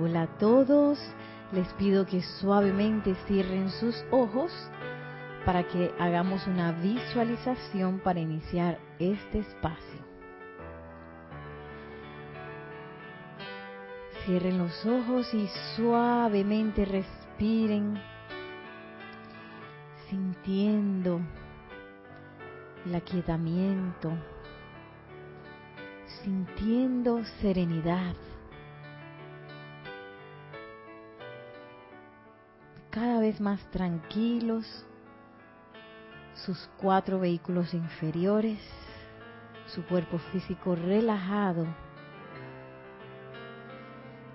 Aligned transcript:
Hola 0.00 0.22
a 0.22 0.38
todos, 0.38 0.96
les 1.50 1.66
pido 1.72 2.06
que 2.06 2.22
suavemente 2.22 3.16
cierren 3.26 3.68
sus 3.68 4.04
ojos 4.12 4.52
para 5.44 5.66
que 5.66 5.92
hagamos 5.98 6.46
una 6.46 6.70
visualización 6.70 7.98
para 7.98 8.20
iniciar 8.20 8.78
este 9.00 9.40
espacio. 9.40 9.98
Cierren 14.24 14.58
los 14.58 14.86
ojos 14.86 15.34
y 15.34 15.48
suavemente 15.74 16.84
respiren, 16.84 18.00
sintiendo 20.08 21.20
el 22.86 22.94
aquietamiento, 22.94 24.12
sintiendo 26.22 27.24
serenidad. 27.40 28.14
Cada 33.00 33.20
vez 33.20 33.40
más 33.40 33.60
tranquilos, 33.70 34.66
sus 36.34 36.68
cuatro 36.78 37.20
vehículos 37.20 37.72
inferiores, 37.72 38.58
su 39.66 39.84
cuerpo 39.84 40.18
físico 40.32 40.74
relajado. 40.74 41.64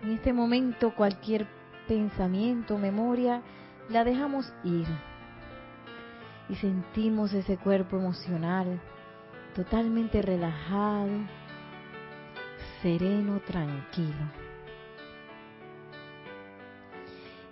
En 0.02 0.12
este 0.12 0.32
momento 0.32 0.96
cualquier 0.96 1.46
pensamiento, 1.90 2.78
memoria, 2.78 3.42
la 3.90 4.06
dejamos 4.06 4.54
ir 4.64 4.88
y 6.48 6.56
sentimos 6.56 7.34
ese 7.34 7.58
cuerpo 7.58 7.98
emocional 7.98 8.80
totalmente 9.56 10.22
relajado, 10.22 11.10
sereno, 12.82 13.42
tranquilo. 13.42 14.43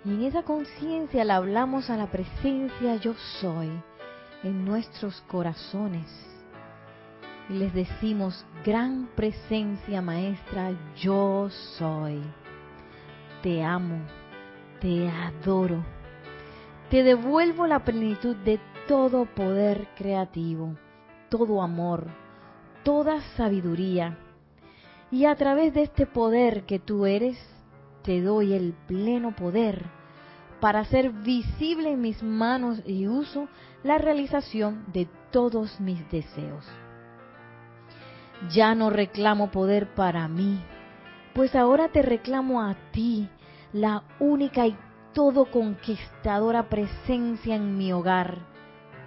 Y 0.04 0.10
en 0.10 0.22
esa 0.24 0.42
conciencia 0.42 1.24
le 1.24 1.32
hablamos 1.32 1.88
a 1.88 1.96
la 1.96 2.08
presencia 2.10 2.96
yo 2.96 3.14
soy 3.40 3.70
en 4.42 4.64
nuestros 4.64 5.20
corazones. 5.28 6.06
Y 7.48 7.54
les 7.54 7.72
decimos, 7.72 8.44
gran 8.64 9.08
presencia 9.14 10.00
maestra, 10.00 10.72
yo 10.96 11.48
soy. 11.78 12.22
Te 13.42 13.62
amo, 13.62 13.98
te 14.80 15.08
adoro. 15.08 15.84
Te 16.90 17.02
devuelvo 17.02 17.66
la 17.66 17.84
plenitud 17.84 18.36
de 18.36 18.60
todo 18.88 19.24
poder 19.26 19.88
creativo, 19.96 20.76
todo 21.28 21.62
amor, 21.62 22.06
toda 22.82 23.20
sabiduría. 23.36 24.18
Y 25.10 25.26
a 25.26 25.36
través 25.36 25.74
de 25.74 25.82
este 25.82 26.06
poder 26.06 26.64
que 26.64 26.78
tú 26.78 27.06
eres, 27.06 27.38
te 28.02 28.20
doy 28.22 28.52
el 28.52 28.74
pleno 28.86 29.34
poder 29.34 29.84
para 30.60 30.80
hacer 30.80 31.10
visible 31.10 31.90
en 31.90 32.00
mis 32.00 32.22
manos 32.22 32.82
y 32.86 33.08
uso 33.08 33.48
la 33.82 33.98
realización 33.98 34.84
de 34.92 35.08
todos 35.30 35.80
mis 35.80 36.08
deseos. 36.10 36.64
Ya 38.52 38.74
no 38.74 38.90
reclamo 38.90 39.50
poder 39.50 39.94
para 39.94 40.28
mí, 40.28 40.60
pues 41.34 41.54
ahora 41.54 41.88
te 41.88 42.02
reclamo 42.02 42.62
a 42.62 42.76
ti, 42.92 43.28
la 43.72 44.04
única 44.20 44.66
y 44.66 44.76
todo 45.12 45.50
conquistadora 45.50 46.68
presencia 46.68 47.56
en 47.56 47.76
mi 47.76 47.92
hogar, 47.92 48.38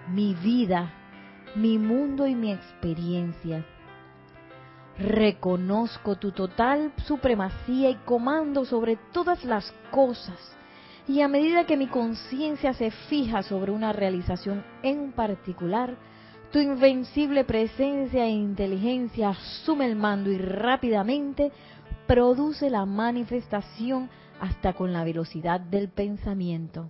mi 0.09 0.33
vida, 0.33 0.93
mi 1.55 1.77
mundo 1.77 2.27
y 2.27 2.35
mi 2.35 2.51
experiencia. 2.51 3.65
Reconozco 4.97 6.15
tu 6.15 6.31
total 6.31 6.93
supremacía 7.05 7.89
y 7.89 7.95
comando 8.05 8.63
sobre 8.63 8.97
todas 9.11 9.43
las 9.43 9.73
cosas. 9.91 10.39
Y 11.07 11.21
a 11.21 11.27
medida 11.27 11.65
que 11.65 11.77
mi 11.77 11.87
conciencia 11.87 12.73
se 12.73 12.91
fija 12.91 13.43
sobre 13.43 13.71
una 13.71 13.93
realización 13.93 14.63
en 14.81 15.11
particular, 15.11 15.95
tu 16.51 16.59
invencible 16.59 17.43
presencia 17.43 18.25
e 18.25 18.29
inteligencia 18.29 19.29
asume 19.29 19.85
el 19.85 19.95
mando 19.95 20.31
y 20.31 20.37
rápidamente 20.37 21.51
produce 22.07 22.69
la 22.69 22.85
manifestación 22.85 24.09
hasta 24.39 24.73
con 24.73 24.93
la 24.93 25.03
velocidad 25.03 25.59
del 25.59 25.89
pensamiento. 25.89 26.89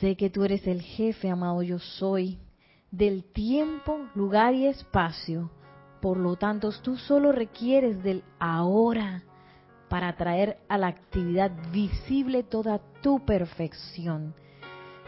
Sé 0.00 0.16
que 0.16 0.28
tú 0.28 0.44
eres 0.44 0.66
el 0.66 0.82
jefe, 0.82 1.30
amado 1.30 1.62
yo 1.62 1.78
soy, 1.78 2.38
del 2.96 3.24
tiempo, 3.24 4.08
lugar 4.14 4.54
y 4.54 4.66
espacio. 4.66 5.50
Por 6.00 6.16
lo 6.16 6.36
tanto, 6.36 6.70
tú 6.82 6.96
solo 6.96 7.32
requieres 7.32 8.02
del 8.02 8.22
ahora 8.38 9.22
para 9.88 10.16
traer 10.16 10.58
a 10.68 10.78
la 10.78 10.88
actividad 10.88 11.50
visible 11.72 12.42
toda 12.42 12.80
tu 13.02 13.24
perfección. 13.24 14.34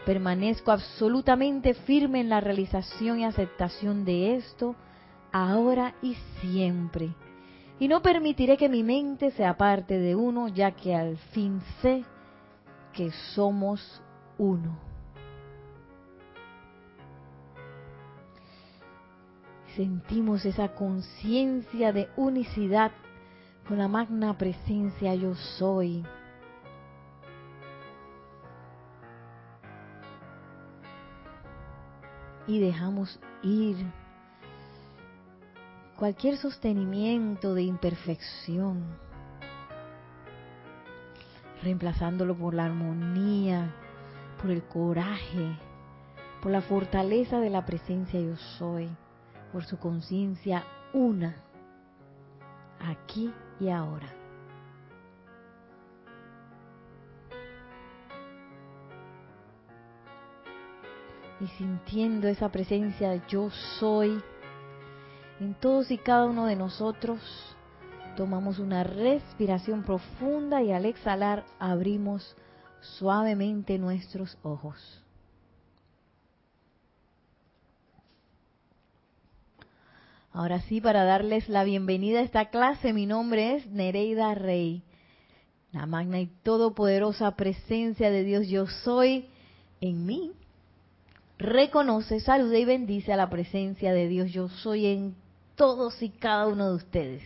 Permanezco 0.05 0.71
absolutamente 0.71 1.73
firme 1.73 2.21
en 2.21 2.29
la 2.29 2.39
realización 2.39 3.19
y 3.19 3.25
aceptación 3.25 4.05
de 4.05 4.35
esto, 4.35 4.75
ahora 5.31 5.95
y 6.01 6.15
siempre. 6.41 7.13
Y 7.79 7.87
no 7.87 8.01
permitiré 8.01 8.57
que 8.57 8.69
mi 8.69 8.83
mente 8.83 9.31
sea 9.31 9.57
parte 9.57 9.97
de 9.99 10.15
uno, 10.15 10.47
ya 10.47 10.71
que 10.71 10.95
al 10.95 11.17
fin 11.33 11.61
sé 11.81 12.03
que 12.93 13.11
somos 13.33 14.01
uno. 14.37 14.88
Sentimos 19.79 20.43
esa 20.43 20.75
conciencia 20.75 21.93
de 21.93 22.09
unicidad 22.17 22.91
con 23.65 23.77
la 23.77 23.87
magna 23.87 24.37
presencia 24.37 25.15
yo 25.15 25.35
soy. 25.57 26.05
Y 32.45 32.59
dejamos 32.59 33.21
ir 33.41 33.77
cualquier 35.95 36.35
sostenimiento 36.35 37.53
de 37.53 37.61
imperfección, 37.63 38.83
reemplazándolo 41.63 42.37
por 42.37 42.53
la 42.53 42.65
armonía, 42.65 43.73
por 44.41 44.51
el 44.51 44.61
coraje, 44.61 45.57
por 46.41 46.51
la 46.51 46.59
fortaleza 46.63 47.39
de 47.39 47.49
la 47.49 47.65
presencia 47.65 48.19
yo 48.19 48.35
soy, 48.57 48.89
por 49.51 49.65
su 49.65 49.77
conciencia 49.77 50.63
una, 50.93 51.35
aquí 52.79 53.33
y 53.59 53.69
ahora. 53.69 54.07
Y 61.41 61.47
sintiendo 61.57 62.27
esa 62.27 62.49
presencia 62.49 63.25
yo 63.27 63.49
soy 63.79 64.21
en 65.39 65.53
todos 65.55 65.89
y 65.89 65.97
cada 65.97 66.25
uno 66.25 66.45
de 66.45 66.57
nosotros, 66.57 67.21
tomamos 68.17 68.59
una 68.59 68.83
respiración 68.83 69.83
profunda 69.83 70.61
y 70.61 70.73
al 70.73 70.85
exhalar 70.85 71.45
abrimos 71.59 72.35
suavemente 72.81 73.77
nuestros 73.77 74.37
ojos. 74.43 75.01
Ahora 80.31 80.61
sí, 80.61 80.79
para 80.79 81.03
darles 81.05 81.49
la 81.49 81.63
bienvenida 81.63 82.19
a 82.19 82.23
esta 82.23 82.49
clase, 82.49 82.93
mi 82.93 83.05
nombre 83.05 83.55
es 83.55 83.67
Nereida 83.67 84.35
Rey. 84.35 84.83
La 85.71 85.85
magna 85.85 86.19
y 86.19 86.27
todopoderosa 86.43 87.35
presencia 87.35 88.11
de 88.11 88.23
Dios 88.23 88.47
yo 88.47 88.67
soy 88.67 89.27
en 89.81 90.05
mí. 90.05 90.31
Reconoce, 91.37 92.19
saluda 92.19 92.57
y 92.57 92.65
bendice 92.65 93.13
a 93.13 93.17
la 93.17 93.29
presencia 93.29 93.93
de 93.93 94.07
Dios 94.07 94.31
yo 94.31 94.49
soy 94.49 94.85
en 94.85 95.15
todos 95.55 96.01
y 96.01 96.09
cada 96.09 96.47
uno 96.47 96.69
de 96.69 96.75
ustedes. 96.75 97.23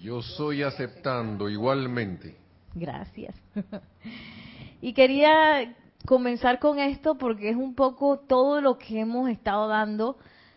Yo 0.00 0.22
soy 0.22 0.62
aceptando 0.62 1.48
igualmente. 1.48 2.36
Gracias. 2.74 3.34
Y 4.82 4.92
quería 4.92 5.74
comenzar 6.04 6.58
con 6.58 6.78
esto 6.78 7.16
porque 7.16 7.50
es 7.50 7.56
un 7.56 7.74
poco 7.74 8.18
todo 8.18 8.60
lo 8.60 8.78
que 8.78 9.00
hemos 9.00 9.28
estado 9.28 9.68
dando 9.68 10.16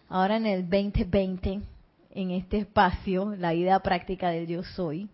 ahora 0.10 0.38
en 0.38 0.46
el 0.46 0.69
2020, 0.69 1.62
en 2.12 2.32
este 2.32 2.58
espacio, 2.58 3.36
la 3.38 3.54
idea 3.54 3.80
práctica 3.80 4.30
de 4.30 4.46
Dios 4.46 4.68
soy. 4.76 5.10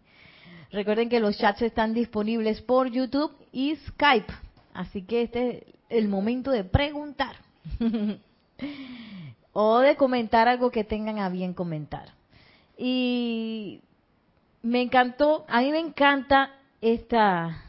Recuerden 0.71 1.09
que 1.09 1.19
los 1.19 1.38
chats 1.38 1.62
están 1.62 1.94
disponibles 1.94 2.62
por 2.62 2.89
YouTube 2.89 3.31
y 3.51 3.75
Skype, 3.75 4.33
así 4.74 5.03
que 5.03 5.24
este 5.24 5.57
es 5.57 5.63
el 5.89 6.07
momento 6.07 6.51
de 6.51 6.63
preguntar 6.63 7.36
o 9.53 9.80
de 9.80 9.95
comentar 9.95 10.47
algo 10.47 10.71
que 10.71 10.83
tengan 10.83 11.19
a 11.19 11.30
bien 11.30 11.53
comentar. 11.53 12.13
Y 12.77 13.81
me 14.62 14.81
encantó, 14.81 15.45
a 15.48 15.62
mí 15.62 15.71
me 15.71 15.80
encanta 15.80 16.51
esta 16.81 17.62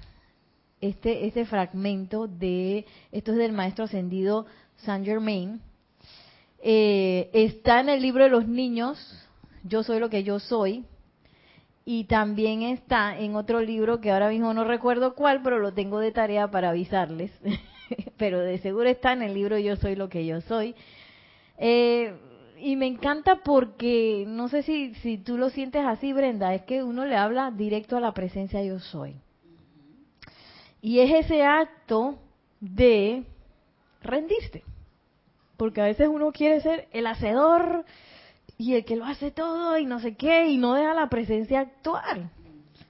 este, 0.80 1.26
este 1.26 1.44
fragmento 1.46 2.26
de, 2.26 2.86
esto 3.12 3.32
es 3.32 3.38
del 3.38 3.52
maestro 3.52 3.84
ascendido 3.84 4.46
Saint 4.76 5.04
Germain, 5.04 5.60
eh, 6.62 7.30
está 7.32 7.80
en 7.80 7.88
el 7.88 8.02
libro 8.02 8.24
de 8.24 8.30
los 8.30 8.46
niños, 8.46 8.98
Yo 9.64 9.82
soy 9.82 9.98
lo 9.98 10.10
que 10.10 10.22
yo 10.22 10.38
soy, 10.38 10.84
y 11.84 12.04
también 12.04 12.62
está 12.62 13.18
en 13.18 13.36
otro 13.36 13.60
libro 13.60 14.00
que 14.00 14.10
ahora 14.10 14.28
mismo 14.28 14.52
no 14.52 14.64
recuerdo 14.64 15.14
cuál, 15.14 15.42
pero 15.42 15.60
lo 15.60 15.72
tengo 15.72 16.00
de 16.00 16.10
tarea 16.10 16.50
para 16.50 16.70
avisarles. 16.70 17.30
pero 18.16 18.40
de 18.40 18.58
seguro 18.58 18.88
está 18.88 19.12
en 19.12 19.22
el 19.22 19.34
libro 19.34 19.56
Yo 19.58 19.76
soy 19.76 19.94
lo 19.94 20.08
que 20.08 20.26
yo 20.26 20.40
soy. 20.40 20.74
Eh, 21.58 22.12
y 22.58 22.74
me 22.74 22.86
encanta 22.86 23.42
porque, 23.44 24.24
no 24.26 24.48
sé 24.48 24.62
si, 24.62 24.94
si 24.96 25.18
tú 25.18 25.38
lo 25.38 25.50
sientes 25.50 25.84
así, 25.84 26.12
Brenda, 26.12 26.54
es 26.54 26.62
que 26.62 26.82
uno 26.82 27.04
le 27.04 27.16
habla 27.16 27.50
directo 27.50 27.96
a 27.96 28.00
la 28.00 28.12
presencia 28.12 28.62
yo 28.64 28.80
soy. 28.80 29.14
Y 30.80 31.00
es 31.00 31.24
ese 31.24 31.44
acto 31.44 32.18
de 32.60 33.24
rendirse. 34.02 34.64
Porque 35.56 35.80
a 35.80 35.84
veces 35.84 36.08
uno 36.08 36.32
quiere 36.32 36.60
ser 36.60 36.88
el 36.92 37.06
hacedor 37.06 37.84
y 38.58 38.74
el 38.74 38.84
que 38.84 38.96
lo 38.96 39.04
hace 39.04 39.30
todo 39.30 39.78
y 39.78 39.86
no 39.86 40.00
sé 40.00 40.16
qué 40.16 40.48
y 40.48 40.58
no 40.58 40.74
deja 40.74 40.94
la 40.94 41.08
presencia 41.08 41.60
actuar. 41.60 42.30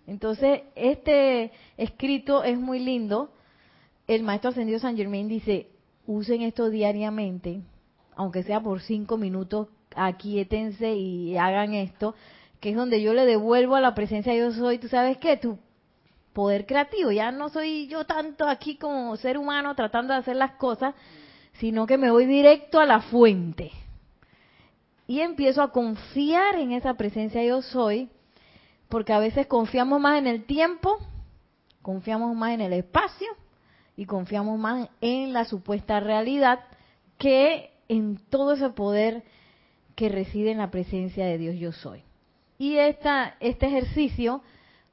Entonces, 0.06 0.62
este 0.74 1.52
escrito 1.76 2.44
es 2.44 2.58
muy 2.58 2.78
lindo. 2.78 3.30
El 4.06 4.22
maestro 4.22 4.50
ascendido 4.50 4.78
San 4.78 4.96
Germain 4.96 5.28
dice, 5.28 5.68
usen 6.06 6.42
esto 6.42 6.70
diariamente, 6.70 7.60
aunque 8.14 8.44
sea 8.44 8.60
por 8.60 8.80
cinco 8.80 9.16
minutos, 9.16 9.68
aquíétense 9.96 10.94
y 10.94 11.36
hagan 11.36 11.74
esto, 11.74 12.14
que 12.60 12.70
es 12.70 12.76
donde 12.76 13.02
yo 13.02 13.14
le 13.14 13.26
devuelvo 13.26 13.74
a 13.74 13.80
la 13.80 13.94
presencia 13.94 14.34
yo 14.34 14.52
soy, 14.52 14.78
tú 14.78 14.88
sabes 14.88 15.18
qué, 15.18 15.36
tu 15.36 15.58
poder 16.32 16.66
creativo, 16.66 17.10
ya 17.10 17.32
no 17.32 17.48
soy 17.48 17.88
yo 17.88 18.04
tanto 18.04 18.46
aquí 18.46 18.76
como 18.76 19.16
ser 19.16 19.38
humano 19.38 19.74
tratando 19.74 20.12
de 20.12 20.20
hacer 20.20 20.36
las 20.36 20.52
cosas, 20.52 20.94
sino 21.58 21.86
que 21.86 21.98
me 21.98 22.10
voy 22.10 22.26
directo 22.26 22.80
a 22.80 22.86
la 22.86 23.00
fuente 23.00 23.72
y 25.06 25.20
empiezo 25.20 25.62
a 25.62 25.70
confiar 25.70 26.56
en 26.56 26.72
esa 26.72 26.94
presencia 26.94 27.42
yo 27.44 27.62
soy, 27.62 28.08
porque 28.88 29.12
a 29.12 29.18
veces 29.18 29.46
confiamos 29.46 30.00
más 30.00 30.18
en 30.18 30.26
el 30.26 30.44
tiempo, 30.44 30.98
confiamos 31.82 32.34
más 32.34 32.52
en 32.52 32.60
el 32.60 32.72
espacio 32.72 33.28
y 33.96 34.06
confiamos 34.06 34.58
más 34.58 34.88
en 35.00 35.32
la 35.32 35.44
supuesta 35.44 36.00
realidad 36.00 36.60
que 37.18 37.70
en 37.88 38.18
todo 38.30 38.54
ese 38.54 38.70
poder 38.70 39.22
que 39.94 40.08
reside 40.08 40.50
en 40.50 40.58
la 40.58 40.70
presencia 40.70 41.24
de 41.26 41.38
Dios 41.38 41.56
yo 41.56 41.72
soy. 41.72 42.02
Y 42.58 42.76
esta, 42.76 43.36
este 43.40 43.66
ejercicio, 43.66 44.42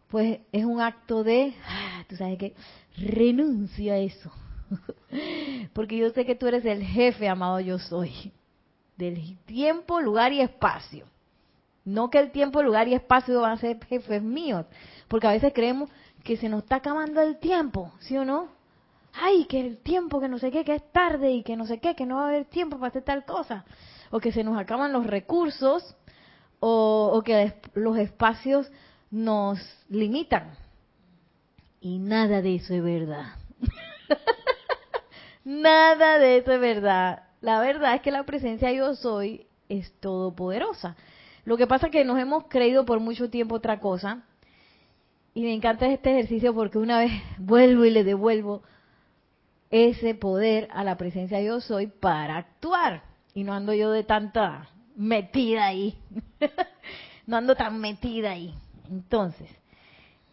pues 0.10 0.40
es 0.52 0.66
un 0.66 0.82
acto 0.82 1.24
de, 1.24 1.54
ah, 1.68 2.04
tú 2.08 2.16
sabes 2.16 2.38
que, 2.38 2.54
renuncia 2.96 3.94
a 3.94 3.98
eso. 3.98 4.32
Porque 5.74 5.98
yo 5.98 6.10
sé 6.12 6.26
que 6.26 6.36
tú 6.36 6.48
eres 6.48 6.66
el 6.66 6.84
jefe, 6.84 7.28
amado 7.28 7.60
yo 7.60 7.80
soy 7.80 8.32
del 8.98 9.38
tiempo, 9.46 10.00
lugar 10.00 10.34
y 10.34 10.42
espacio. 10.42 11.06
No 11.86 12.10
que 12.10 12.20
el 12.20 12.32
tiempo, 12.32 12.64
lugar 12.64 12.88
y 12.88 12.94
espacio 12.94 13.42
van 13.42 13.54
a 13.54 13.58
ser 13.58 13.84
jefes 13.86 14.22
míos, 14.22 14.66
porque 15.08 15.28
a 15.28 15.32
veces 15.32 15.52
creemos 15.54 15.90
que 16.24 16.38
se 16.38 16.48
nos 16.48 16.64
está 16.64 16.78
acabando 16.78 17.22
el 17.22 17.38
tiempo, 17.40 17.92
¿sí 18.00 18.18
o 18.18 18.24
no? 18.24 18.48
Ay, 19.14 19.46
que 19.46 19.60
el 19.60 19.78
tiempo, 19.78 20.22
que 20.22 20.30
no 20.30 20.40
sé 20.40 20.50
qué, 20.50 20.64
que 20.64 20.76
es 20.76 20.92
tarde 20.92 21.32
y 21.32 21.44
que 21.44 21.58
no 21.58 21.68
sé 21.68 21.80
qué, 21.80 21.96
que 21.96 22.06
no 22.06 22.16
va 22.16 22.26
a 22.26 22.28
haber 22.30 22.46
tiempo 22.46 22.78
para 22.78 22.90
hacer 22.90 23.04
tal 23.04 23.26
cosa. 23.26 23.66
O 24.12 24.20
que 24.20 24.32
se 24.32 24.44
nos 24.44 24.58
acaban 24.58 24.94
los 24.94 25.06
recursos 25.06 25.96
o, 26.60 27.12
o 27.14 27.22
que 27.22 27.54
los 27.74 27.98
espacios 27.98 28.72
nos 29.12 29.60
limitan. 29.90 30.56
Y 31.82 32.00
nada 32.00 32.42
de 32.42 32.56
eso 32.56 32.74
es 32.74 32.84
verdad. 32.84 33.36
nada 35.44 36.20
de 36.20 36.38
eso 36.38 36.52
es 36.52 36.60
verdad. 36.60 37.24
La 37.42 37.60
verdad 37.60 37.96
es 37.96 38.02
que 38.02 38.12
la 38.12 38.24
presencia 38.24 38.72
yo 38.72 38.96
soy 38.96 39.48
es 39.70 39.92
todopoderosa. 40.00 40.96
Lo 41.46 41.58
que 41.58 41.68
pasa 41.68 41.88
es 41.88 41.92
que 41.92 42.06
nos 42.06 42.20
hemos 42.20 42.46
creído 42.46 42.86
por 42.86 43.00
mucho 43.00 43.30
tiempo 43.30 43.56
otra 43.56 43.80
cosa. 43.80 44.24
Y 45.34 45.42
me 45.42 45.54
encanta 45.54 45.88
este 45.88 46.12
ejercicio 46.12 46.54
porque 46.54 46.78
una 46.78 47.00
vez 47.00 47.12
vuelvo 47.38 47.86
y 47.86 47.92
le 47.92 48.04
devuelvo 48.04 48.64
ese 49.72 50.14
poder 50.14 50.68
a 50.72 50.84
la 50.84 50.98
presencia 50.98 51.42
yo 51.42 51.60
soy 51.60 51.88
para 51.88 52.38
actuar. 52.38 53.04
Y 53.34 53.44
no 53.44 53.54
ando 53.54 53.74
yo 53.74 53.92
de 53.92 54.04
tanta 54.04 54.70
metida 54.96 55.66
ahí. 55.66 55.98
no 57.26 57.38
ando 57.38 57.56
tan 57.56 57.80
metida 57.82 58.32
ahí. 58.32 58.54
Entonces, 58.90 59.50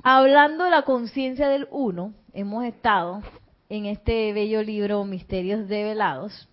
hablando 0.02 0.64
de 0.64 0.70
la 0.70 0.82
conciencia 0.82 1.48
del 1.48 1.66
uno, 1.70 2.12
hemos 2.34 2.64
estado 2.64 3.22
en 3.70 3.86
este 3.86 4.32
bello 4.32 4.62
libro 4.62 5.04
Misterios 5.04 5.68
Develados 5.68 6.48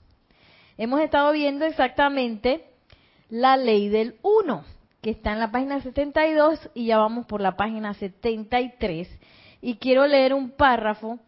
hemos 0.78 1.02
estado 1.02 1.32
viendo 1.34 1.66
exactamente 1.66 2.64
la 3.30 3.58
ley 3.58 3.90
del 3.90 4.16
1, 4.22 4.64
que 5.02 5.10
está 5.10 5.34
en 5.34 5.40
la 5.40 5.52
página 5.52 5.82
72 5.82 6.70
y 6.76 6.86
ya 6.86 7.00
vamos 7.00 7.26
por 7.26 7.42
la 7.42 7.58
página 7.58 7.96
73. 7.96 9.10
Y 9.62 9.78
quiero 9.78 10.06
leer 10.06 10.36
un 10.36 10.52
párrafo 10.52 11.20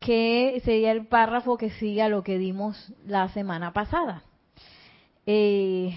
que 0.00 0.60
sería 0.64 0.90
el 0.90 1.06
párrafo 1.06 1.56
que 1.56 1.70
sigue 1.70 2.02
a 2.02 2.08
lo 2.08 2.24
que 2.24 2.36
dimos 2.36 2.92
la 3.06 3.28
semana 3.28 3.72
pasada. 3.72 4.24
Eh, 5.26 5.94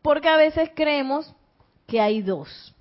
porque 0.00 0.28
a 0.28 0.36
veces 0.36 0.70
creemos 0.74 1.34
que 1.86 2.00
hay 2.00 2.22
dos, 2.22 2.74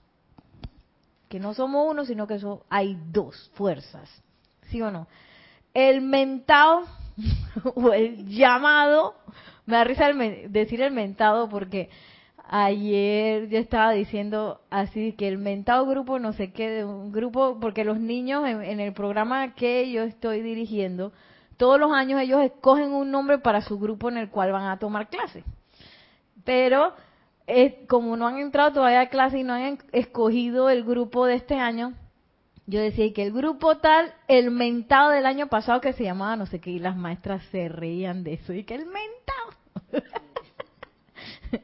que 1.28 1.40
no 1.40 1.54
somos 1.54 1.92
uno, 1.92 2.06
sino 2.06 2.26
que 2.26 2.40
hay 2.70 2.98
dos 3.12 3.52
fuerzas, 3.56 4.10
¿sí 4.70 4.82
o 4.82 4.92
no? 4.92 5.08
El 5.74 6.02
mentado 6.02 6.86
o 7.76 7.94
el 7.94 8.28
llamado 8.28 9.16
me 9.66 9.76
da 9.76 9.84
risa 9.84 10.12
decir 10.48 10.82
el 10.82 10.92
mentado 10.92 11.48
porque 11.50 11.90
ayer 12.50 13.48
yo 13.50 13.60
estaba 13.60 13.92
diciendo 13.92 14.62
así 14.72 15.14
que 15.14 15.28
el 15.28 15.38
mentado 15.38 15.86
grupo 15.86 16.18
no 16.18 16.34
sé 16.34 16.52
qué, 16.52 16.70
de 16.70 16.86
un 16.86 17.12
grupo, 17.12 17.60
porque 17.62 17.84
los 17.84 18.00
niños 18.00 18.48
en, 18.48 18.80
el 18.80 18.94
programa 18.94 19.54
que 19.54 19.92
yo 19.92 20.04
estoy 20.04 20.42
dirigiendo, 20.42 21.12
todos 21.58 21.80
los 21.80 21.92
años 21.92 22.20
ellos 22.22 22.42
escogen 22.42 22.92
un 22.92 23.12
nombre 23.12 23.38
para 23.38 23.62
su 23.62 23.78
grupo 23.78 24.10
en 24.10 24.18
el 24.18 24.30
cual 24.30 24.52
van 24.52 24.68
a 24.68 24.80
tomar 24.80 25.10
clase. 25.10 25.44
Pero 26.44 26.94
como 27.88 28.16
no 28.16 28.28
han 28.28 28.38
entrado 28.38 28.74
todavía 28.74 29.02
a 29.02 29.10
clase 29.10 29.40
y 29.40 29.44
no 29.44 29.54
han 29.54 29.78
escogido 29.92 30.70
el 30.70 30.84
grupo 30.84 31.26
de 31.26 31.36
este 31.36 31.56
año, 31.56 31.94
yo 32.70 32.80
decía 32.82 33.12
que 33.14 33.24
el 33.24 33.34
grupo 33.34 33.78
tal, 33.78 34.14
el 34.28 34.52
mentado 34.52 35.10
del 35.10 35.26
año 35.26 35.48
pasado 35.48 35.82
que 35.82 35.94
se 35.94 36.04
llamaba 36.04 36.36
no 36.36 36.46
sé 36.46 36.60
qué, 36.60 36.70
y 36.70 36.80
las 36.80 36.96
maestras 36.96 37.44
se 37.52 37.68
reían 37.68 38.24
de 38.24 38.34
eso, 38.34 38.54
y 38.54 38.64
que 38.64 38.76
el 38.76 38.86
mentado. 38.86 40.04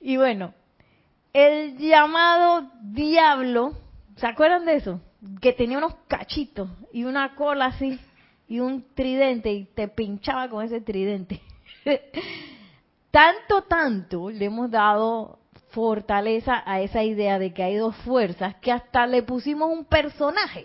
y 0.00 0.18
bueno, 0.18 0.52
el 1.32 1.78
llamado 1.78 2.70
diablo, 2.82 3.72
¿se 4.16 4.26
acuerdan 4.26 4.66
de 4.66 4.74
eso? 4.76 5.00
Que 5.40 5.54
tenía 5.54 5.78
unos 5.78 5.94
cachitos 6.06 6.68
y 6.92 7.04
una 7.04 7.34
cola 7.34 7.66
así 7.66 7.98
y 8.46 8.60
un 8.60 8.84
tridente 8.94 9.50
y 9.50 9.64
te 9.64 9.88
pinchaba 9.88 10.48
con 10.50 10.62
ese 10.62 10.82
tridente. 10.82 11.40
tanto, 13.10 13.62
tanto 13.62 14.28
le 14.28 14.44
hemos 14.44 14.70
dado 14.70 15.37
fortaleza 15.70 16.62
a 16.64 16.80
esa 16.80 17.02
idea 17.02 17.38
de 17.38 17.52
que 17.52 17.62
hay 17.62 17.76
dos 17.76 17.96
fuerzas 17.96 18.56
que 18.56 18.72
hasta 18.72 19.06
le 19.06 19.22
pusimos 19.22 19.70
un 19.70 19.84
personaje. 19.84 20.64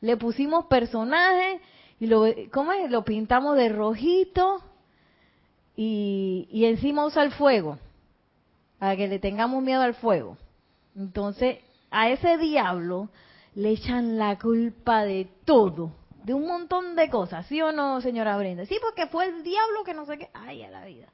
Le 0.00 0.16
pusimos 0.16 0.66
personaje 0.66 1.60
y 2.00 2.06
lo, 2.06 2.24
¿cómo 2.52 2.72
es? 2.72 2.90
Lo 2.90 3.04
pintamos 3.04 3.56
de 3.56 3.68
rojito 3.68 4.62
y, 5.76 6.64
encima 6.64 7.06
usa 7.06 7.22
el 7.22 7.30
fuego, 7.32 7.78
para 8.80 8.96
que 8.96 9.06
le 9.06 9.20
tengamos 9.20 9.62
miedo 9.62 9.80
al 9.80 9.94
fuego. 9.94 10.36
Entonces, 10.96 11.58
a 11.90 12.10
ese 12.10 12.36
diablo 12.36 13.10
le 13.54 13.70
echan 13.70 14.18
la 14.18 14.38
culpa 14.38 15.04
de 15.04 15.28
todo, 15.44 15.92
de 16.24 16.34
un 16.34 16.46
montón 16.46 16.96
de 16.96 17.08
cosas, 17.10 17.46
¿sí 17.46 17.62
o 17.62 17.70
no, 17.70 18.00
señora 18.00 18.36
Brenda? 18.36 18.66
Sí, 18.66 18.76
porque 18.82 19.06
fue 19.06 19.26
el 19.26 19.44
diablo 19.44 19.84
que 19.84 19.94
no 19.94 20.04
sé 20.04 20.18
qué, 20.18 20.28
ay, 20.34 20.64
a 20.64 20.70
la 20.70 20.84
vida. 20.84 21.06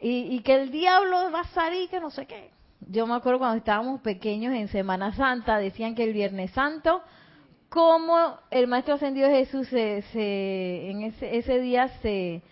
Y, 0.00 0.34
y 0.34 0.40
que 0.40 0.54
el 0.54 0.70
diablo 0.70 1.30
va 1.32 1.40
a 1.40 1.48
salir, 1.48 1.88
que 1.88 2.00
no 2.00 2.10
sé 2.10 2.26
qué. 2.26 2.50
Yo 2.80 3.06
me 3.06 3.14
acuerdo 3.14 3.40
cuando 3.40 3.58
estábamos 3.58 4.00
pequeños 4.00 4.54
en 4.54 4.68
Semana 4.68 5.12
Santa, 5.12 5.58
decían 5.58 5.94
que 5.94 6.04
el 6.04 6.12
Viernes 6.12 6.52
Santo, 6.52 7.02
como 7.68 8.38
el 8.50 8.66
Maestro 8.66 8.94
Ascendido 8.94 9.28
Jesús 9.28 9.66
se, 9.68 10.02
se, 10.12 10.90
en 10.90 11.02
ese, 11.02 11.36
ese 11.36 11.60
día 11.60 11.88
se, 12.00 12.42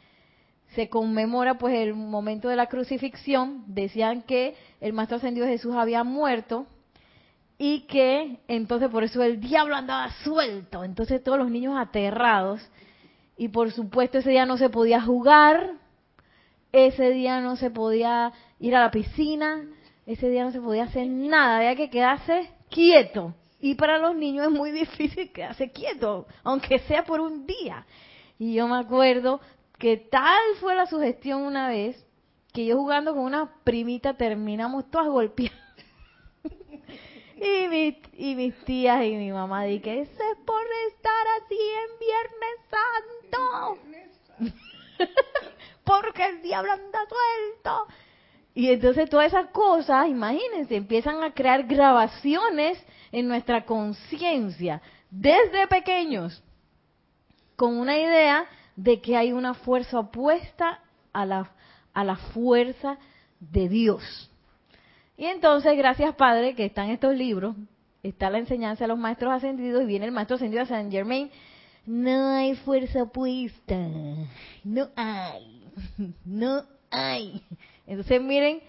se 0.75 0.89
conmemora 0.89 1.59
pues 1.59 1.75
el 1.75 1.95
momento 1.95 2.49
de 2.49 2.57
la 2.57 2.67
crucifixión, 2.67 3.65
decían 3.67 4.23
que 4.23 4.57
el 4.81 4.93
Maestro 4.93 5.17
Ascendido 5.19 5.47
Jesús 5.47 5.75
había 5.75 6.05
muerto 6.05 6.67
y 7.57 7.87
que 7.87 8.41
entonces 8.49 8.91
por 8.91 9.05
eso 9.05 9.23
el 9.23 9.41
diablo 9.41 9.75
andaba 9.75 10.11
suelto, 10.23 10.85
entonces 10.85 11.23
todos 11.23 11.39
los 11.39 11.51
niños 11.51 11.79
aterrados 11.79 12.61
y 13.39 13.49
por 13.49 13.71
supuesto 13.71 14.19
ese 14.19 14.31
día 14.31 14.45
no 14.45 14.59
se 14.59 14.69
podía 14.69 15.01
jugar, 15.01 15.73
ese 16.77 17.11
día 17.11 17.41
no 17.41 17.57
se 17.57 17.71
podía 17.71 18.33
ir 18.61 18.77
a 18.77 18.81
la 18.81 18.91
piscina, 18.91 19.65
ese 20.05 20.29
día 20.29 20.45
no 20.45 20.53
se 20.53 20.61
podía 20.61 20.85
hacer 20.85 21.07
nada, 21.09 21.59
había 21.59 21.75
que 21.75 21.91
quedarse 21.91 22.51
quieto. 22.71 23.35
Y 23.61 23.75
para 23.75 23.99
los 23.99 24.15
niños 24.15 24.47
es 24.47 24.53
muy 24.53 24.71
difícil 24.71 25.33
quedarse 25.33 25.71
quieto, 25.71 26.27
aunque 26.45 26.79
sea 26.81 27.05
por 27.05 27.21
un 27.21 27.47
día. 27.47 27.87
Y 28.39 28.55
yo 28.55 28.69
me 28.69 28.79
acuerdo 28.79 29.41
que 29.79 29.97
tal 29.97 30.43
fue 30.61 30.75
la 30.75 30.87
sugestión 30.87 31.43
una 31.43 31.69
vez 31.69 32.07
que 32.53 32.67
yo 32.67 32.77
jugando 32.77 33.15
con 33.15 33.25
una 33.25 33.55
primita 33.65 34.17
terminamos 34.17 34.91
todas 34.91 35.09
golpeadas. 35.09 35.59
y, 37.37 37.69
mis, 37.69 37.95
y 38.15 38.35
mis 38.35 38.55
tías 38.65 39.05
y 39.05 39.13
mi 39.13 39.33
mamá 39.33 39.65
dije, 39.65 40.01
ese 40.01 40.13
es 40.13 40.39
por 40.45 40.63
estar 40.89 41.27
así 41.43 41.59
en 41.59 41.99
Viernes 41.99 42.59
Santo. 42.71 43.79
Porque 45.87 46.27
el 46.27 46.43
diablo 46.43 46.73
anda 46.73 46.99
suelto. 47.09 47.87
Y 48.55 48.71
entonces 48.71 49.09
todas 49.09 49.29
esas 49.29 49.49
cosas, 49.51 50.09
imagínense, 50.09 50.77
empiezan 50.77 51.23
a 51.23 51.33
crear 51.33 51.63
grabaciones 51.65 52.79
en 53.13 53.29
nuestra 53.29 53.65
conciencia 53.65 54.83
desde 55.11 55.67
pequeños 55.69 56.43
con 57.55 57.79
una 57.79 57.99
idea 57.99 58.47
de 58.77 59.01
que 59.01 59.17
hay 59.17 59.33
una 59.33 59.55
fuerza 59.55 59.99
opuesta 59.99 60.81
a 61.13 61.25
la, 61.25 61.51
a 61.95 62.05
la 62.05 62.17
fuerza 62.17 62.99
de 63.41 63.69
Dios. 63.69 64.31
Y 65.17 65.25
entonces, 65.27 65.77
gracias 65.77 66.15
Padre, 66.15 66.55
que 66.55 66.67
están 66.67 66.91
estos 66.91 67.15
libros, 67.15 67.57
está 68.03 68.31
la 68.31 68.39
enseñanza 68.39 68.85
de 68.85 68.89
los 68.89 68.99
maestros 68.99 69.33
ascendidos 69.33 69.83
y 69.83 69.87
viene 69.87 70.07
el 70.07 70.13
maestro 70.13 70.37
ascendido 70.37 70.63
de 70.63 70.69
Saint 70.69 70.93
Germain. 70.93 71.31
No 71.87 72.37
hay 72.37 72.55
fuerza 72.57 73.05
opuesta, 73.05 73.77
no 74.65 74.89
hay, 74.97 75.66
no 76.25 76.63
hay. 76.91 77.43
Entonces 77.87 78.21
miren 78.23 78.63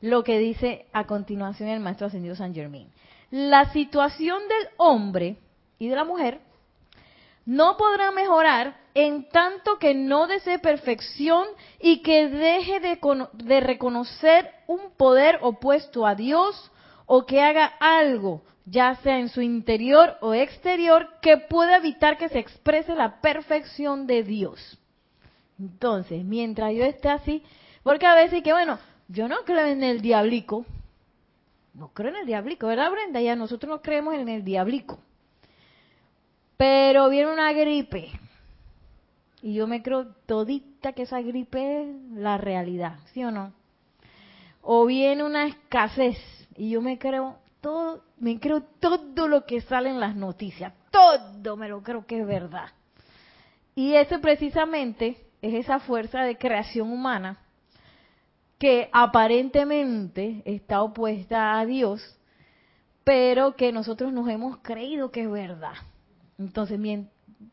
lo 0.00 0.22
que 0.22 0.38
dice 0.38 0.86
a 0.92 1.06
continuación 1.06 1.68
el 1.68 1.80
maestro 1.80 2.06
ascendido 2.06 2.36
Saint 2.36 2.54
Germain. 2.54 2.88
La 3.30 3.72
situación 3.72 4.42
del 4.48 4.68
hombre 4.76 5.36
y 5.78 5.88
de 5.88 5.96
la 5.96 6.04
mujer 6.04 6.40
no 7.46 7.76
podrá 7.76 8.10
mejorar 8.10 8.76
en 8.94 9.28
tanto 9.28 9.78
que 9.78 9.94
no 9.94 10.26
desee 10.26 10.58
perfección 10.58 11.46
y 11.80 12.02
que 12.02 12.28
deje 12.28 12.80
de, 12.80 12.98
de, 13.32 13.60
reconocer 13.60 14.50
un 14.66 14.92
poder 14.96 15.40
opuesto 15.42 16.06
a 16.06 16.14
Dios 16.14 16.70
o 17.06 17.26
que 17.26 17.42
haga 17.42 17.66
algo, 17.80 18.42
ya 18.64 18.94
sea 18.96 19.18
en 19.18 19.28
su 19.28 19.42
interior 19.42 20.16
o 20.20 20.32
exterior, 20.32 21.08
que 21.20 21.36
pueda 21.36 21.76
evitar 21.76 22.16
que 22.16 22.28
se 22.28 22.38
exprese 22.38 22.94
la 22.94 23.20
perfección 23.20 24.06
de 24.06 24.22
Dios. 24.22 24.78
Entonces, 25.58 26.24
mientras 26.24 26.72
yo 26.74 26.84
esté 26.84 27.08
así, 27.08 27.42
porque 27.82 28.06
a 28.06 28.14
veces 28.14 28.42
que 28.42 28.52
bueno, 28.52 28.78
yo 29.08 29.28
no 29.28 29.36
creo 29.44 29.66
en 29.66 29.82
el 29.82 30.00
diablico, 30.00 30.64
no 31.74 31.88
creo 31.88 32.10
en 32.10 32.16
el 32.16 32.26
diablico, 32.26 32.66
¿verdad 32.66 32.90
Brenda? 32.90 33.20
Ya 33.20 33.36
nosotros 33.36 33.68
no 33.68 33.82
creemos 33.82 34.14
en 34.14 34.28
el 34.28 34.44
diablico. 34.44 34.98
Pero 36.56 37.08
viene 37.08 37.32
una 37.32 37.52
gripe. 37.52 38.12
Y 39.42 39.54
yo 39.54 39.66
me 39.66 39.82
creo 39.82 40.06
todita 40.26 40.92
que 40.92 41.02
esa 41.02 41.20
gripe 41.20 41.82
es 41.82 41.96
la 42.12 42.38
realidad, 42.38 42.98
¿sí 43.12 43.22
o 43.24 43.30
no? 43.30 43.52
O 44.62 44.86
viene 44.86 45.22
una 45.22 45.46
escasez 45.46 46.16
y 46.56 46.70
yo 46.70 46.80
me 46.80 46.98
creo 46.98 47.36
todo, 47.60 48.02
me 48.18 48.40
creo 48.40 48.62
todo 48.62 49.28
lo 49.28 49.44
que 49.44 49.60
sale 49.60 49.90
en 49.90 50.00
las 50.00 50.16
noticias, 50.16 50.72
todo 50.90 51.56
me 51.56 51.68
lo 51.68 51.82
creo 51.82 52.06
que 52.06 52.20
es 52.20 52.26
verdad. 52.26 52.70
Y 53.74 53.94
eso 53.94 54.20
precisamente 54.20 55.18
es 55.44 55.52
esa 55.52 55.78
fuerza 55.78 56.22
de 56.22 56.38
creación 56.38 56.90
humana 56.90 57.38
que 58.58 58.88
aparentemente 58.92 60.42
está 60.46 60.80
opuesta 60.80 61.58
a 61.58 61.66
Dios, 61.66 62.00
pero 63.04 63.54
que 63.54 63.70
nosotros 63.70 64.10
nos 64.10 64.26
hemos 64.30 64.56
creído 64.58 65.10
que 65.10 65.24
es 65.24 65.30
verdad. 65.30 65.74
Entonces, 66.38 66.80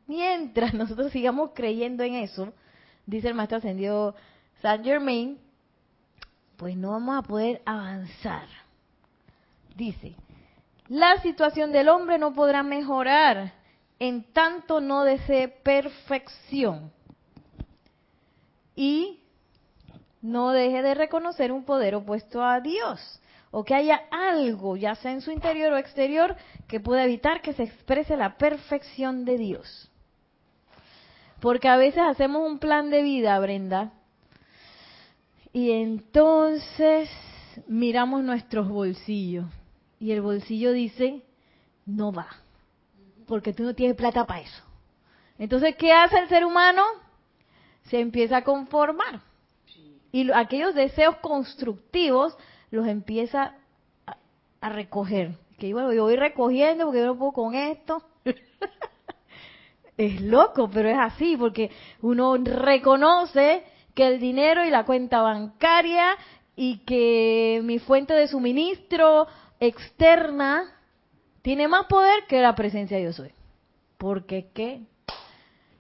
mientras 0.08 0.74
nosotros 0.74 1.12
sigamos 1.12 1.52
creyendo 1.54 2.04
en 2.04 2.16
eso, 2.16 2.54
dice 3.06 3.28
el 3.28 3.34
maestro 3.34 3.58
ascendido 3.58 4.16
Saint 4.62 4.86
Germain, 4.86 5.38
pues 6.56 6.78
no 6.78 6.92
vamos 6.92 7.18
a 7.18 7.28
poder 7.28 7.62
avanzar. 7.66 8.48
Dice, 9.76 10.16
la 10.88 11.22
situación 11.22 11.74
del 11.74 11.90
hombre 11.90 12.18
no 12.18 12.34
podrá 12.34 12.64
mejorar 12.64 13.52
en 14.00 14.24
tanto 14.32 14.80
no 14.80 15.04
desee 15.04 15.50
perfección 15.50 16.90
y 18.76 19.20
no 20.22 20.52
deje 20.52 20.82
de 20.82 20.94
reconocer 20.94 21.52
un 21.52 21.64
poder 21.64 21.96
opuesto 21.96 22.44
a 22.44 22.60
Dios 22.60 23.22
o 23.52 23.66
que 23.66 23.76
haya 23.76 24.02
algo, 24.12 24.78
ya 24.78 24.96
sea 24.96 25.12
en 25.12 25.22
su 25.22 25.32
interior 25.32 25.74
o 25.74 25.78
exterior, 25.78 26.38
que 26.68 26.80
pueda 26.80 27.04
evitar 27.04 27.42
que 27.42 27.54
se 27.54 27.64
exprese 27.64 28.16
la 28.16 28.38
perfección 28.38 29.26
de 29.26 29.38
Dios. 29.38 29.92
Porque 31.42 31.68
a 31.68 31.76
veces 31.76 32.02
hacemos 32.02 32.50
un 32.50 32.60
plan 32.60 32.90
de 32.90 33.02
vida, 33.02 33.38
Brenda, 33.40 33.92
y 35.52 35.72
entonces 35.72 37.10
miramos 37.68 38.24
nuestros 38.24 38.70
bolsillos 38.70 39.46
y 40.00 40.12
el 40.12 40.22
bolsillo 40.22 40.72
dice, 40.72 41.22
no 41.86 42.14
va, 42.14 42.28
porque 43.28 43.54
tú 43.54 43.64
no 43.64 43.76
tienes 43.76 43.98
plata 43.98 44.26
para 44.26 44.42
eso. 44.42 44.64
Entonces, 45.38 45.76
¿qué 45.76 45.92
hace 45.92 46.20
el 46.20 46.30
ser 46.30 46.46
humano? 46.46 46.84
Se 47.84 48.00
empieza 48.00 48.38
a 48.38 48.44
conformar. 48.44 49.22
Y 50.12 50.32
aquellos 50.32 50.76
deseos 50.76 51.18
constructivos 51.18 52.38
los 52.70 52.88
empieza 52.88 53.56
a, 54.06 54.70
recoger. 54.70 55.38
Que 55.58 55.74
bueno, 55.74 55.94
yo 55.94 56.04
voy 56.04 56.16
recogiendo 56.16 56.86
porque 56.86 57.00
yo 57.00 57.06
no 57.08 57.18
puedo 57.18 57.32
con 57.32 57.56
esto. 57.56 58.04
es 59.98 60.22
loco, 60.22 60.70
pero 60.72 60.90
es 60.90 60.98
así, 61.00 61.38
porque 61.38 61.72
uno 62.02 62.38
reconoce 62.38 63.64
que 63.94 64.08
el 64.08 64.20
dinero 64.20 64.66
y 64.66 64.70
la 64.70 64.86
cuenta 64.86 65.22
bancaria 65.22 66.16
y 66.56 66.80
que 66.80 67.62
mi 67.64 67.80
fuente 67.80 68.14
de 68.14 68.28
suministro 68.28 69.28
externa 69.60 70.72
tiene 71.42 71.68
más 71.68 71.86
poder 71.88 72.26
que 72.28 72.42
la 72.42 72.56
presencia 72.56 72.98
de 72.98 73.04
yo 73.04 73.14
soy. 73.14 73.32
Porque 73.98 74.50
qué? 74.54 74.82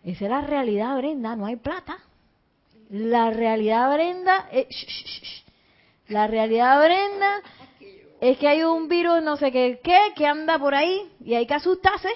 Esa 0.03 0.25
es 0.25 0.31
la 0.31 0.41
realidad, 0.41 0.97
Brenda, 0.97 1.35
no 1.35 1.45
hay 1.45 1.57
plata. 1.57 1.97
La 2.89 3.29
realidad, 3.29 3.93
Brenda, 3.93 4.47
es, 4.51 4.67
la 6.07 6.27
realidad, 6.27 6.83
Brenda, 6.83 7.41
es 8.19 8.37
que 8.37 8.47
hay 8.47 8.63
un 8.63 8.87
virus 8.87 9.23
no 9.23 9.37
sé 9.37 9.51
qué, 9.51 9.79
qué 9.83 9.97
que 10.15 10.25
anda 10.25 10.59
por 10.59 10.75
ahí 10.75 11.09
y 11.23 11.35
hay 11.35 11.45
que 11.45 11.53
asustarse, 11.53 12.09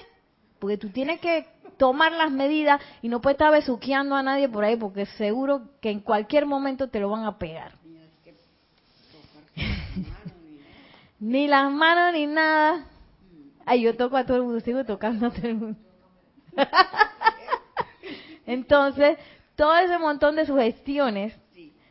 porque 0.58 0.76
tú 0.76 0.90
tienes 0.90 1.20
que 1.20 1.46
tomar 1.76 2.12
las 2.12 2.30
medidas 2.30 2.80
y 3.02 3.08
no 3.08 3.20
puedes 3.20 3.36
estar 3.36 3.52
besuqueando 3.52 4.14
a 4.14 4.22
nadie 4.22 4.48
por 4.48 4.64
ahí, 4.64 4.76
porque 4.76 5.06
seguro 5.06 5.62
que 5.80 5.90
en 5.90 6.00
cualquier 6.00 6.46
momento 6.46 6.88
te 6.88 7.00
lo 7.00 7.10
van 7.10 7.24
a 7.24 7.38
pegar. 7.38 7.72
ni 11.20 11.46
las 11.48 11.70
manos 11.70 12.12
ni 12.12 12.26
nada. 12.26 12.86
Ay, 13.64 13.82
yo 13.82 13.96
toco 13.96 14.16
a 14.16 14.24
todo 14.24 14.36
el 14.36 14.42
mundo, 14.44 14.60
sigo 14.60 14.84
tocando 14.84 15.26
a 15.26 15.30
todo 15.30 15.46
el 15.46 15.54
mundo. 15.54 15.78
Entonces, 18.46 19.18
todo 19.56 19.76
ese 19.76 19.98
montón 19.98 20.36
de 20.36 20.46
sugestiones 20.46 21.34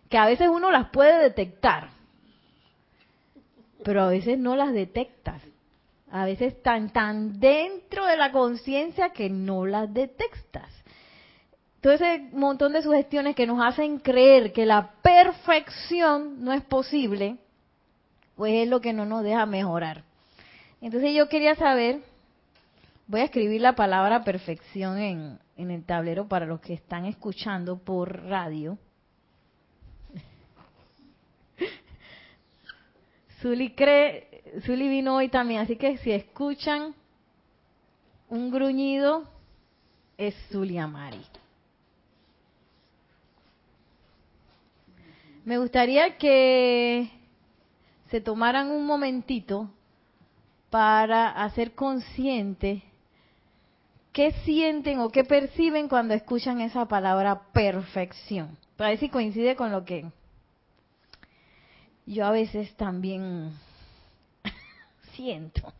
que 0.09 0.17
a 0.17 0.25
veces 0.25 0.49
uno 0.49 0.71
las 0.71 0.89
puede 0.89 1.21
detectar, 1.21 1.89
pero 3.83 4.03
a 4.03 4.09
veces 4.09 4.37
no 4.37 4.55
las 4.55 4.73
detectas. 4.73 5.41
A 6.11 6.25
veces 6.25 6.53
están 6.53 6.93
tan 6.93 7.39
dentro 7.39 8.05
de 8.05 8.15
la 8.15 8.31
conciencia 8.31 9.09
que 9.09 9.29
no 9.29 9.65
las 9.65 9.93
detectas. 9.93 10.69
Todo 11.81 11.93
ese 11.93 12.29
montón 12.31 12.73
de 12.73 12.81
sugestiones 12.81 13.35
que 13.35 13.45
nos 13.45 13.63
hacen 13.63 13.99
creer 13.99 14.53
que 14.53 14.65
la 14.65 14.93
perfección 15.01 16.43
no 16.43 16.53
es 16.53 16.63
posible, 16.63 17.37
pues 18.35 18.53
es 18.53 18.67
lo 18.67 18.81
que 18.81 18.93
no 18.93 19.05
nos 19.05 19.23
deja 19.23 19.45
mejorar. 19.45 20.03
Entonces 20.81 21.13
yo 21.13 21.29
quería 21.29 21.55
saber, 21.55 22.01
voy 23.07 23.21
a 23.21 23.25
escribir 23.25 23.61
la 23.61 23.75
palabra 23.75 24.23
perfección 24.23 24.97
en, 24.97 25.39
en 25.57 25.71
el 25.71 25.83
tablero 25.83 26.27
para 26.27 26.45
los 26.45 26.59
que 26.61 26.73
están 26.73 27.05
escuchando 27.05 27.77
por 27.77 28.23
radio. 28.25 28.77
Zuli 33.41 33.71
cree, 33.71 34.43
Zuli 34.65 34.89
vino 34.89 35.15
hoy 35.15 35.29
también, 35.29 35.61
así 35.61 35.75
que 35.75 35.97
si 35.97 36.11
escuchan 36.11 36.95
un 38.29 38.51
gruñido, 38.51 39.29
es 40.17 40.35
Zuli 40.49 40.77
Amari. 40.77 41.21
Me 45.43 45.59
gustaría 45.59 46.17
que 46.17 47.11
se 48.09 48.19
tomaran 48.19 48.71
un 48.71 48.85
momentito 48.85 49.69
para 50.71 51.29
hacer 51.43 51.73
consciente 51.75 52.81
qué 54.15 54.31
sienten 54.45 55.01
o 55.01 55.09
qué 55.09 55.25
perciben 55.25 55.89
cuando 55.89 56.13
escuchan 56.13 56.61
esa 56.61 56.85
palabra 56.85 57.51
perfección. 57.51 58.57
Para 58.77 58.91
ver 58.91 58.99
si 58.99 59.09
coincide 59.09 59.57
con 59.57 59.73
lo 59.73 59.83
que 59.83 60.05
yo 62.05 62.25
a 62.25 62.31
veces 62.31 62.73
también 62.77 63.51
siento. 65.15 65.73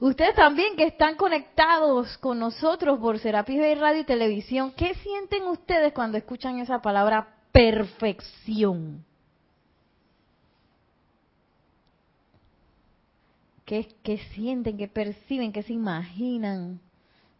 Ustedes 0.00 0.34
también 0.34 0.74
que 0.76 0.86
están 0.86 1.14
conectados 1.14 2.18
con 2.18 2.40
nosotros 2.40 2.98
por 2.98 3.20
Serapis 3.20 3.60
Bay 3.60 3.76
Radio 3.76 4.00
y 4.00 4.04
Televisión, 4.04 4.72
¿qué 4.72 4.94
sienten 4.94 5.44
ustedes 5.44 5.92
cuando 5.92 6.18
escuchan 6.18 6.58
esa 6.58 6.82
palabra 6.82 7.28
perfección? 7.52 9.04
qué, 13.64 13.86
qué 14.02 14.18
sienten, 14.34 14.78
qué 14.78 14.88
perciben, 14.88 15.52
qué 15.52 15.62
se 15.62 15.74
imaginan. 15.74 16.80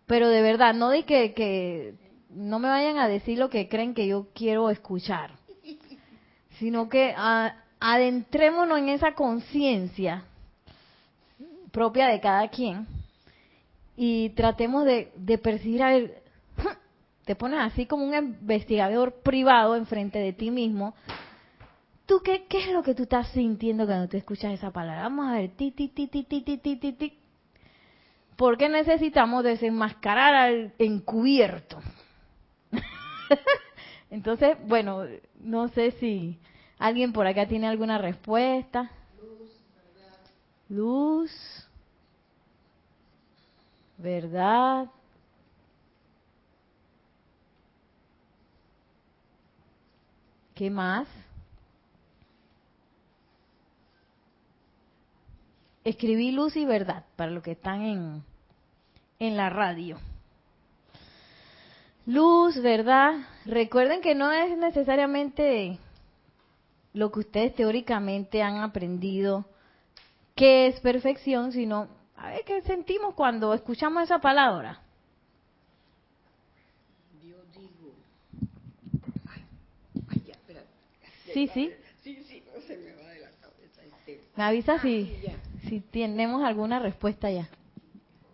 Pero 0.09 0.29
de 0.29 0.43
verdad, 0.43 0.75
no 0.75 0.89
de 0.89 1.05
que, 1.05 1.35
que 1.35 1.95
no 2.31 2.59
me 2.59 2.69
vayan 2.69 2.99
a 2.99 3.07
decir 3.07 3.39
lo 3.39 3.51
que 3.51 3.69
creen 3.69 3.95
que 3.95 4.09
yo 4.09 4.29
quiero 4.35 4.71
escuchar, 4.71 5.33
sino 6.59 6.89
que 6.89 7.15
adentrémonos 7.79 8.79
en 8.79 8.89
esa 8.89 9.15
conciencia 9.15 10.25
propia 11.71 12.09
de 12.09 12.21
cada 12.21 12.49
quien 12.49 12.87
y 13.97 14.31
tratemos 14.31 14.85
de, 14.87 15.13
de 15.15 15.39
percibir, 15.39 15.83
a 15.83 15.91
ver, 15.91 16.23
te 17.27 17.37
pones 17.37 17.61
así 17.61 17.85
como 17.85 18.05
un 18.05 18.15
investigador 18.15 19.21
privado 19.23 19.77
enfrente 19.77 20.19
de 20.19 20.33
ti 20.33 20.51
mismo. 20.51 20.95
¿Tú 22.07 22.23
qué, 22.25 22.47
qué 22.49 22.61
es 22.61 22.73
lo 22.73 22.83
que 22.83 22.95
tú 22.95 23.03
estás 23.03 23.29
sintiendo 23.33 23.85
cuando 23.85 24.09
tú 24.09 24.17
escuchas 24.17 24.55
esa 24.55 24.71
palabra? 24.71 25.03
Vamos 25.03 25.29
a 25.29 25.33
ver, 25.33 25.51
ti, 25.51 25.73
ti, 25.73 25.89
ti, 25.89 26.07
ti, 26.07 26.23
ti, 26.23 26.41
ti, 26.41 26.57
ti, 26.57 26.77
ti, 26.77 26.93
ti. 26.93 27.18
¿Por 28.39 28.57
qué 28.57 28.69
necesitamos 28.69 29.43
desenmascarar 29.43 30.33
al 30.33 30.73
encubierto? 30.79 31.81
Entonces, 34.11 34.57
bueno, 34.65 35.03
no 35.41 35.67
sé 35.71 35.91
si 35.99 36.39
alguien 36.79 37.13
por 37.13 37.27
acá 37.27 37.49
tiene 37.49 37.67
alguna 37.67 37.99
respuesta. 37.99 38.93
Luz, 39.21 39.51
verdad. 39.75 40.19
Luz, 40.69 41.69
verdad. 43.97 44.89
¿Qué 50.55 50.71
más? 50.71 51.09
Escribí 55.83 56.31
luz 56.31 56.55
y 56.55 56.65
verdad 56.65 57.05
para 57.17 57.31
los 57.31 57.43
que 57.43 57.53
están 57.53 57.81
en, 57.81 58.23
en 59.19 59.37
la 59.37 59.51
radio. 59.51 59.99
Luz, 62.07 62.61
verdad. 62.63 63.15
Recuerden 63.45 64.01
que 64.01 64.15
no 64.15 64.33
es 64.33 64.57
necesariamente 64.57 65.79
lo 66.95 67.13
que 67.13 67.21
ustedes 67.21 67.55
teóricamente 67.55 68.43
han 68.43 68.57
aprendido 68.57 69.45
que 70.35 70.69
es 70.69 70.81
perfección, 70.81 71.53
sino 71.53 71.89
a 72.17 72.31
ver 72.31 72.45
qué 72.45 72.63
sentimos 72.63 73.15
cuando 73.15 73.53
escuchamos 73.53 74.05
esa 74.05 74.21
palabra. 74.21 74.81
Sí, 81.35 81.47
sí. 81.49 81.71
Sí, 82.03 82.25
sí, 82.27 82.43
no 82.55 82.61
se 82.63 82.77
me 82.79 82.95
va 82.95 83.11
de 83.11 83.21
la 83.21 83.31
cabeza 83.33 83.83
Me 84.35 84.43
avisa 84.45 84.75
ah, 84.75 84.81
si, 84.81 85.15
si 85.69 85.81
tenemos 85.81 86.43
alguna 86.43 86.79
respuesta 86.79 87.31
ya. 87.31 87.49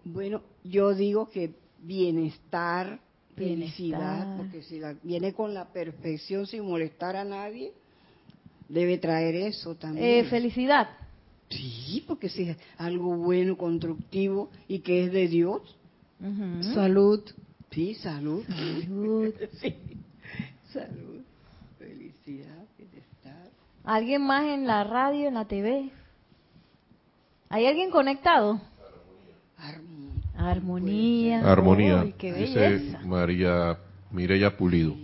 Bueno, 0.04 0.42
yo 0.64 0.94
digo 0.94 1.30
que 1.30 1.54
bienestar, 1.80 2.98
felicidad, 3.36 4.36
porque 4.36 4.62
si 4.62 4.80
la, 4.80 4.94
viene 5.02 5.32
con 5.32 5.54
la 5.54 5.66
perfección 5.72 6.46
sin 6.46 6.64
molestar 6.64 7.16
a 7.16 7.24
nadie, 7.24 7.72
debe 8.68 8.98
traer 8.98 9.34
eso 9.34 9.74
también. 9.74 10.06
Eh, 10.06 10.24
felicidad. 10.24 10.88
Sí, 11.50 12.02
porque 12.06 12.28
si 12.28 12.48
es 12.48 12.56
algo 12.78 13.16
bueno, 13.16 13.56
constructivo 13.56 14.50
y 14.66 14.80
que 14.80 15.04
es 15.04 15.12
de 15.12 15.28
Dios. 15.28 15.76
Salud. 16.72 17.22
Sí, 17.70 17.94
salud. 17.94 18.44
Salud. 18.46 19.34
sí. 19.60 19.74
Salud. 20.72 21.22
Felicidad. 21.78 22.64
¿Alguien 23.84 24.22
más 24.22 24.46
en 24.46 24.66
la 24.66 24.82
radio, 24.82 25.28
en 25.28 25.34
la 25.34 25.44
TV? 25.44 25.90
¿Hay 27.50 27.66
alguien 27.66 27.90
conectado? 27.90 28.58
Armonía. 29.58 29.93
Armonía. 30.50 32.04
Dice 32.18 32.96
María 33.04 33.78
Mireya 34.10 34.56
Pulido, 34.56 34.94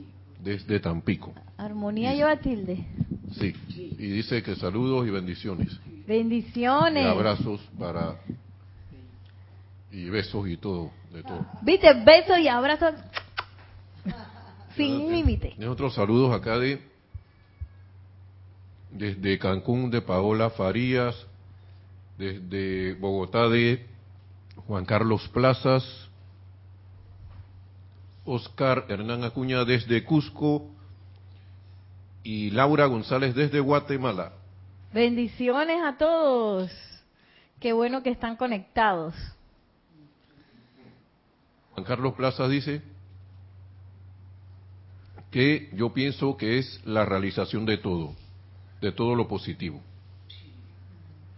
desde 0.43 0.81
Tampico. 0.81 1.33
Armonía 1.57 2.15
lleva 2.15 2.37
tilde. 2.37 2.85
Sí. 3.33 3.55
Y 3.77 4.11
dice 4.11 4.43
que 4.43 4.57
saludos 4.57 5.07
y 5.07 5.11
bendiciones. 5.11 5.79
Bendiciones. 6.07 7.05
Y 7.05 7.07
abrazos 7.07 7.61
para 7.79 8.17
y 9.93 10.09
besos 10.09 10.49
y 10.49 10.57
todo, 10.57 10.91
de 11.13 11.23
todo. 11.23 11.47
¿Viste? 11.63 11.93
Besos 12.05 12.39
y 12.39 12.49
abrazos 12.49 12.95
sin 14.77 15.11
límite. 15.11 15.55
Otros 15.67 15.95
saludos 15.95 16.35
acá 16.35 16.59
de 16.59 16.81
desde 18.91 19.39
Cancún 19.39 19.91
de 19.91 20.03
Paola 20.03 20.51
Farías, 20.51 21.15
desde 22.19 22.95
Bogotá 22.95 23.49
de 23.49 23.87
Juan 24.57 24.85
Carlos 24.85 25.29
Plazas, 25.29 25.85
Oscar 28.25 28.87
Hernán 28.89 29.25
Acuña 29.25 29.65
desde 29.65 30.05
Cusco 30.05 30.71
y 32.23 32.51
Laura 32.51 32.87
González 32.87 33.35
desde 33.35 33.61
Guatemala. 33.61 34.33
Bendiciones 34.93 35.83
a 35.83 35.97
todos. 35.97 36.71
Qué 37.59 37.73
bueno 37.73 38.03
que 38.03 38.11
están 38.11 38.37
conectados. 38.37 39.15
Juan 41.73 41.85
Carlos 41.85 42.15
Plazas 42.15 42.51
dice 42.51 42.83
que 45.31 45.71
yo 45.75 45.93
pienso 45.93 46.37
que 46.37 46.59
es 46.59 46.81
la 46.85 47.05
realización 47.05 47.65
de 47.65 47.79
todo 47.79 48.15
de 48.81 48.93
todo 48.93 49.15
lo 49.15 49.29
positivo. 49.29 49.81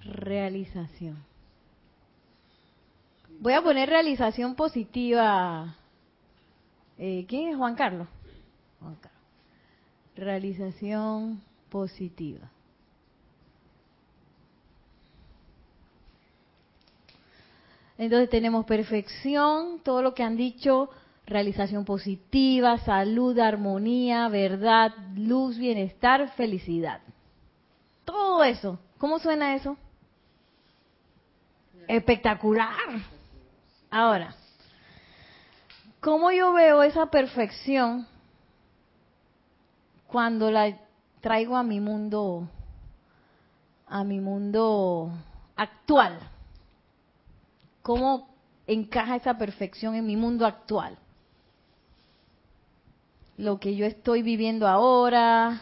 Realización. 0.05 1.16
Voy 3.42 3.55
a 3.55 3.61
poner 3.61 3.88
realización 3.88 4.55
positiva. 4.55 5.74
Eh, 6.96 7.26
¿Quién 7.28 7.48
es 7.48 7.57
Juan 7.57 7.74
Carlos? 7.74 8.07
Juan 8.78 8.94
Carlos. 8.94 9.20
Realización 10.14 11.42
positiva. 11.68 12.48
Entonces 17.98 18.31
tenemos 18.31 18.64
perfección, 18.64 19.81
todo 19.83 20.02
lo 20.02 20.14
que 20.14 20.22
han 20.22 20.37
dicho, 20.37 20.90
realización 21.26 21.85
positiva, 21.85 22.78
salud, 22.78 23.37
armonía, 23.40 24.28
verdad, 24.28 24.92
luz, 25.16 25.59
bienestar, 25.59 26.33
felicidad. 26.37 27.00
Todo 28.05 28.44
eso. 28.44 28.78
¿Cómo 28.98 29.18
suena 29.18 29.57
eso? 29.57 29.76
Espectacular. 31.88 32.70
Ahora, 33.94 34.35
¿cómo 36.00 36.33
yo 36.33 36.55
veo 36.55 36.83
esa 36.83 37.11
perfección 37.11 38.07
cuando 40.07 40.50
la 40.50 40.78
traigo 41.20 41.59
a 41.59 41.62
mi 41.62 41.78
mundo, 41.78 42.48
a 43.87 44.02
mi 44.02 44.18
mundo 44.18 45.12
actual? 45.57 46.18
¿Cómo 47.83 48.31
encaja 48.66 49.16
esa 49.16 49.37
perfección 49.37 49.94
en 49.94 50.07
mi 50.07 50.16
mundo 50.16 50.46
actual? 50.46 50.96
Lo 53.37 53.61
que 53.61 53.76
yo 53.76 53.85
estoy 53.85 54.22
viviendo 54.22 54.66
ahora, 54.66 55.61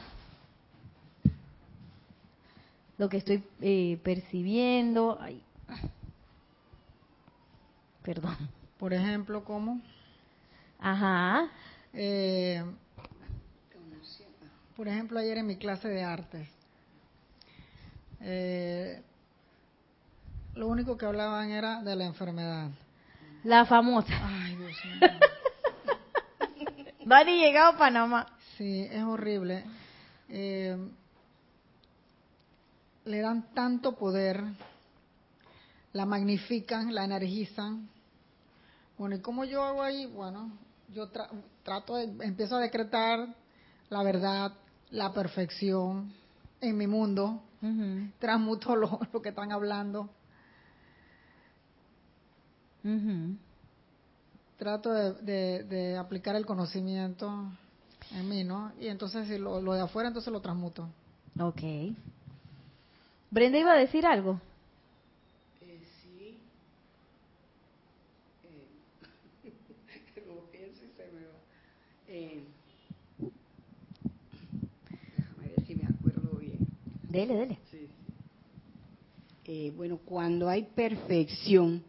lo 2.97 3.09
que 3.09 3.17
estoy 3.17 3.43
eh, 3.61 3.99
percibiendo. 4.05 5.19
Ay. 5.21 5.43
Perdón. 8.03 8.37
Por 8.79 8.95
ejemplo, 8.95 9.45
¿cómo? 9.45 9.81
Ajá. 10.79 11.49
Eh, 11.93 12.65
por 14.77 14.89
ejemplo, 14.89 15.19
ayer 15.19 15.39
en 15.39 15.47
mi 15.47 15.57
clase 15.57 15.89
de 15.89 16.03
artes, 16.03 16.49
eh, 18.21 19.03
lo 20.55 20.69
único 20.69 20.97
que 20.97 21.07
hablaban 21.07 21.51
era 21.51 21.83
de 21.83 21.97
la 21.97 22.07
enfermedad. 22.07 22.71
La 23.45 23.65
famosa. 23.67 24.13
Ay, 24.23 24.57
Dios 24.57 24.77
mío. 24.85 25.11
Dani 27.07 27.41
llegado 27.41 27.73
a 27.73 27.79
Panamá. 27.79 28.27
Sí, 28.57 28.87
es 28.91 29.03
horrible. 29.03 29.65
Eh, 30.29 30.77
le 33.05 33.21
dan 33.21 33.53
tanto 33.55 33.97
poder, 33.97 34.43
la 35.93 36.07
magnifican, 36.07 36.95
la 36.95 37.05
energizan. 37.05 37.89
Bueno, 38.99 39.17
¿y 39.17 39.21
cómo 39.21 39.45
yo 39.45 39.63
hago 39.63 39.83
ahí? 39.83 40.07
Bueno, 40.07 40.51
yo 40.93 41.09
trato 41.63 41.97
de, 41.97 42.05
empiezo 42.25 42.57
a 42.57 42.61
decretar 42.61 43.35
la 43.91 44.03
verdad, 44.03 44.53
la 44.91 45.13
perfección 45.13 46.13
en 46.61 46.77
mi 46.77 46.87
mundo, 46.87 47.43
transmuto 48.19 48.77
lo, 48.77 49.01
lo, 49.13 49.21
que 49.21 49.31
están 49.31 49.53
hablando. 49.53 50.09
Trato 54.57 54.93
de, 54.93 55.65
de, 55.65 55.97
aplicar 55.99 56.37
el 56.37 56.47
conocimiento 56.47 57.51
en 58.13 58.29
mí, 58.29 58.45
¿no? 58.45 58.73
Y 58.81 58.87
entonces 58.87 59.27
si 59.27 59.39
lo, 59.39 59.61
lo 59.61 59.75
de 59.75 59.83
afuera, 59.83 60.09
entonces 60.09 60.33
lo 60.33 60.41
transmuto. 60.41 60.89
Ok. 61.39 61.63
Brenda 63.31 63.59
iba 63.59 63.73
a 63.73 63.77
decir 63.77 64.07
algo. 64.07 64.41
Eh, 65.61 65.81
sí. 66.03 66.39
Eh, 69.45 70.25
lo 70.27 70.51
pienso 70.51 70.85
y 70.85 70.91
se 70.97 71.07
me 71.13 71.27
va. 71.27 71.39
Eh, 72.21 72.45
déjame 75.17 75.49
ver 75.49 75.67
si 75.67 75.75
me 75.75 75.85
acuerdo 75.85 76.37
bien. 76.37 76.59
Dele, 77.09 77.35
dele. 77.35 77.59
Sí. 77.71 77.89
Eh, 79.47 79.73
bueno, 79.75 79.99
cuando 80.05 80.49
hay 80.49 80.65
perfección, 80.65 81.83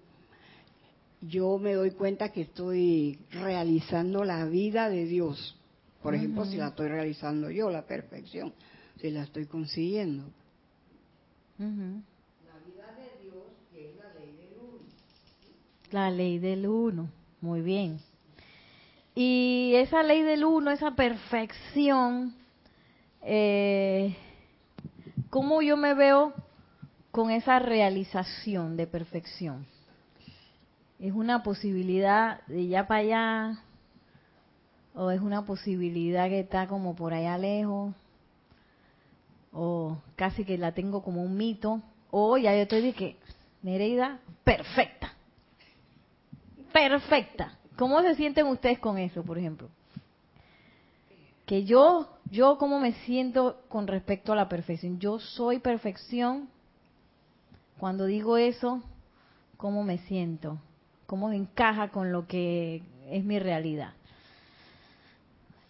yo 1.22 1.58
me 1.58 1.74
doy 1.74 1.92
cuenta 1.92 2.32
que 2.32 2.42
estoy 2.42 3.20
realizando 3.32 4.24
la 4.24 4.46
vida 4.46 4.90
de 4.90 5.06
Dios. 5.06 5.58
Por 6.02 6.16
ejemplo, 6.16 6.46
si 6.46 6.56
la 6.56 6.70
estoy 6.70 6.88
realizando 6.88 7.52
yo, 7.52 7.70
la 7.70 7.86
perfección, 7.86 8.54
si 9.00 9.12
la 9.12 9.24
estoy 9.24 9.46
consiguiendo. 9.46 10.24
La 11.60 11.66
vida 11.68 12.96
de 12.96 13.22
Dios, 13.22 13.44
que 13.72 13.90
es 13.90 13.98
la 13.98 14.14
ley 14.14 14.34
del 14.38 14.58
uno. 14.60 14.80
La 15.92 16.10
ley 16.10 16.40
del 16.40 16.68
uno. 16.68 17.10
Muy 17.42 17.62
bien. 17.62 18.00
Y 19.14 19.74
esa 19.76 20.04
ley 20.04 20.22
del 20.22 20.46
uno, 20.46 20.72
esa 20.72 20.92
perfección, 20.92 22.34
eh, 23.22 24.16
¿cómo 25.30 25.62
yo 25.62 25.76
me 25.76 25.94
veo 25.94 26.34
con 27.12 27.30
esa 27.30 27.60
realización 27.60 28.78
de 28.78 28.88
perfección? 28.88 29.66
¿Es 31.00 31.14
una 31.14 31.44
posibilidad 31.44 32.46
de 32.48 32.68
ya 32.68 32.88
para 32.88 33.00
allá? 33.02 33.64
¿O 34.94 35.12
es 35.12 35.20
una 35.20 35.46
posibilidad 35.46 36.30
que 36.30 36.40
está 36.40 36.68
como 36.68 36.96
por 36.96 37.14
allá 37.14 37.38
lejos? 37.38 37.94
¿O 39.52 39.98
casi 40.16 40.46
que 40.46 40.58
la 40.58 40.74
tengo 40.74 41.04
como 41.04 41.22
un 41.22 41.36
mito? 41.36 41.82
¿O 42.12 42.38
ya 42.38 42.54
yo 42.54 42.62
estoy 42.62 42.82
de 42.82 42.94
que, 42.94 43.18
Nereida, 43.62 44.20
perfecta? 44.44 45.14
perfecta. 46.72 47.58
¿Cómo 47.78 48.02
se 48.02 48.16
sienten 48.16 48.48
ustedes 48.48 48.80
con 48.80 48.98
eso, 48.98 49.24
por 49.24 49.38
ejemplo? 49.38 49.70
Que 51.46 51.64
yo, 51.64 52.10
yo 52.30 52.58
cómo 52.58 52.80
me 52.80 52.94
siento 53.06 53.62
con 53.70 53.88
respecto 53.88 54.34
a 54.34 54.36
la 54.36 54.50
perfección. 54.50 55.00
Yo 55.00 55.20
soy 55.20 55.60
perfección. 55.60 56.50
Cuando 57.78 58.06
digo 58.06 58.38
eso, 58.38 58.82
¿cómo 59.58 59.84
me 59.84 59.98
siento? 60.00 60.60
¿Cómo 61.08 61.32
encaja 61.32 61.90
con 61.90 62.12
lo 62.12 62.28
que 62.28 62.84
es 63.10 63.24
mi 63.24 63.40
realidad? 63.40 63.94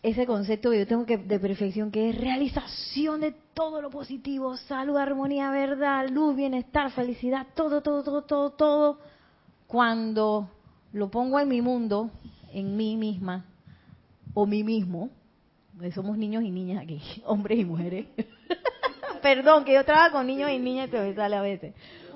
Ese 0.04 0.26
concepto 0.26 0.72
que 0.72 0.80
yo 0.80 0.88
tengo 0.88 1.06
que 1.06 1.18
de 1.18 1.40
perfección, 1.40 1.92
que 1.92 2.10
es 2.10 2.18
realización 2.18 3.22
de 3.22 3.34
todo 3.54 3.82
lo 3.82 3.92
positivo, 3.92 4.58
salud, 4.58 4.98
armonía, 4.98 5.52
verdad, 5.52 6.10
luz, 6.10 6.36
bienestar, 6.36 6.92
felicidad, 6.92 7.48
todo, 7.56 7.82
todo, 7.82 8.04
todo, 8.04 8.24
todo, 8.24 8.50
todo. 8.50 9.00
Cuando 9.68 10.50
lo 10.94 11.10
pongo 11.10 11.40
en 11.40 11.48
mi 11.48 11.62
mundo, 11.62 12.12
en 12.52 12.76
mí 12.76 12.98
misma, 12.98 13.46
o 14.34 14.46
mí 14.46 14.64
mismo, 14.64 15.10
somos 15.94 16.18
niños 16.18 16.44
y 16.44 16.52
niñas 16.52 16.84
aquí, 16.84 17.02
hombres 17.26 17.60
y 17.60 17.66
mujeres. 17.66 18.08
Perdón, 19.22 19.66
que 19.66 19.74
yo 19.74 19.86
trabajo 19.86 20.14
con 20.14 20.28
niños 20.28 20.50
y 20.52 20.60
niñas 20.60 20.90
se 20.90 21.00
me 21.00 21.14
sale 21.14 21.36
a 21.36 21.42
veces. 21.42 21.74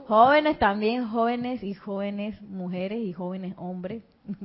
Jóvenes 0.08 0.60
también, 0.60 1.08
jóvenes 1.08 1.64
y 1.64 1.74
jóvenes 1.74 2.40
mujeres 2.42 3.00
y 3.00 3.14
jóvenes 3.14 3.54
hombres. 3.58 4.04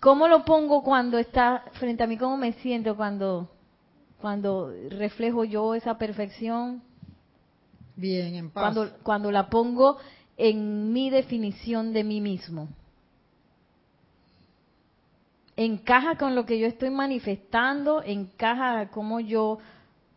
¿Cómo 0.00 0.28
lo 0.28 0.44
pongo 0.44 0.82
cuando 0.82 1.18
está 1.18 1.64
frente 1.72 2.02
a 2.02 2.06
mí? 2.06 2.18
¿Cómo 2.18 2.36
me 2.36 2.52
siento 2.52 2.94
cuando, 2.94 3.50
cuando 4.20 4.70
reflejo 4.90 5.44
yo 5.44 5.74
esa 5.74 5.96
perfección? 5.96 6.82
Bien, 7.96 8.34
en 8.34 8.50
paz. 8.50 8.74
Cuando, 8.74 8.96
cuando 9.02 9.30
la 9.30 9.48
pongo 9.48 9.96
en 10.36 10.92
mi 10.92 11.08
definición 11.08 11.92
de 11.92 12.04
mí 12.04 12.20
mismo. 12.20 12.68
Encaja 15.56 16.16
con 16.16 16.34
lo 16.34 16.46
que 16.46 16.58
yo 16.58 16.66
estoy 16.66 16.90
manifestando, 16.90 18.02
encaja 18.02 18.88
cómo 18.90 19.20
yo, 19.20 19.58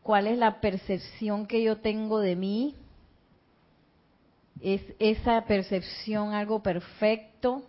cuál 0.02 0.26
es 0.28 0.38
la 0.38 0.60
percepción 0.62 1.46
que 1.46 1.62
yo 1.62 1.78
tengo 1.78 2.20
de 2.20 2.36
mí. 2.36 2.76
¿Es 4.60 4.82
esa 4.98 5.46
percepción 5.46 6.34
algo 6.34 6.64
perfecto? 6.64 7.62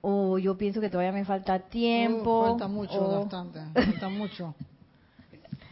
¿O 0.00 0.38
yo 0.38 0.56
pienso 0.56 0.80
que 0.80 0.88
todavía 0.88 1.12
me 1.12 1.24
falta 1.26 1.58
tiempo? 1.58 2.30
Oh, 2.40 2.48
falta 2.50 2.66
mucho, 2.68 2.94
o- 3.04 3.20
bastante. 3.20 3.60
Falta 3.74 4.08
mucho. 4.08 4.54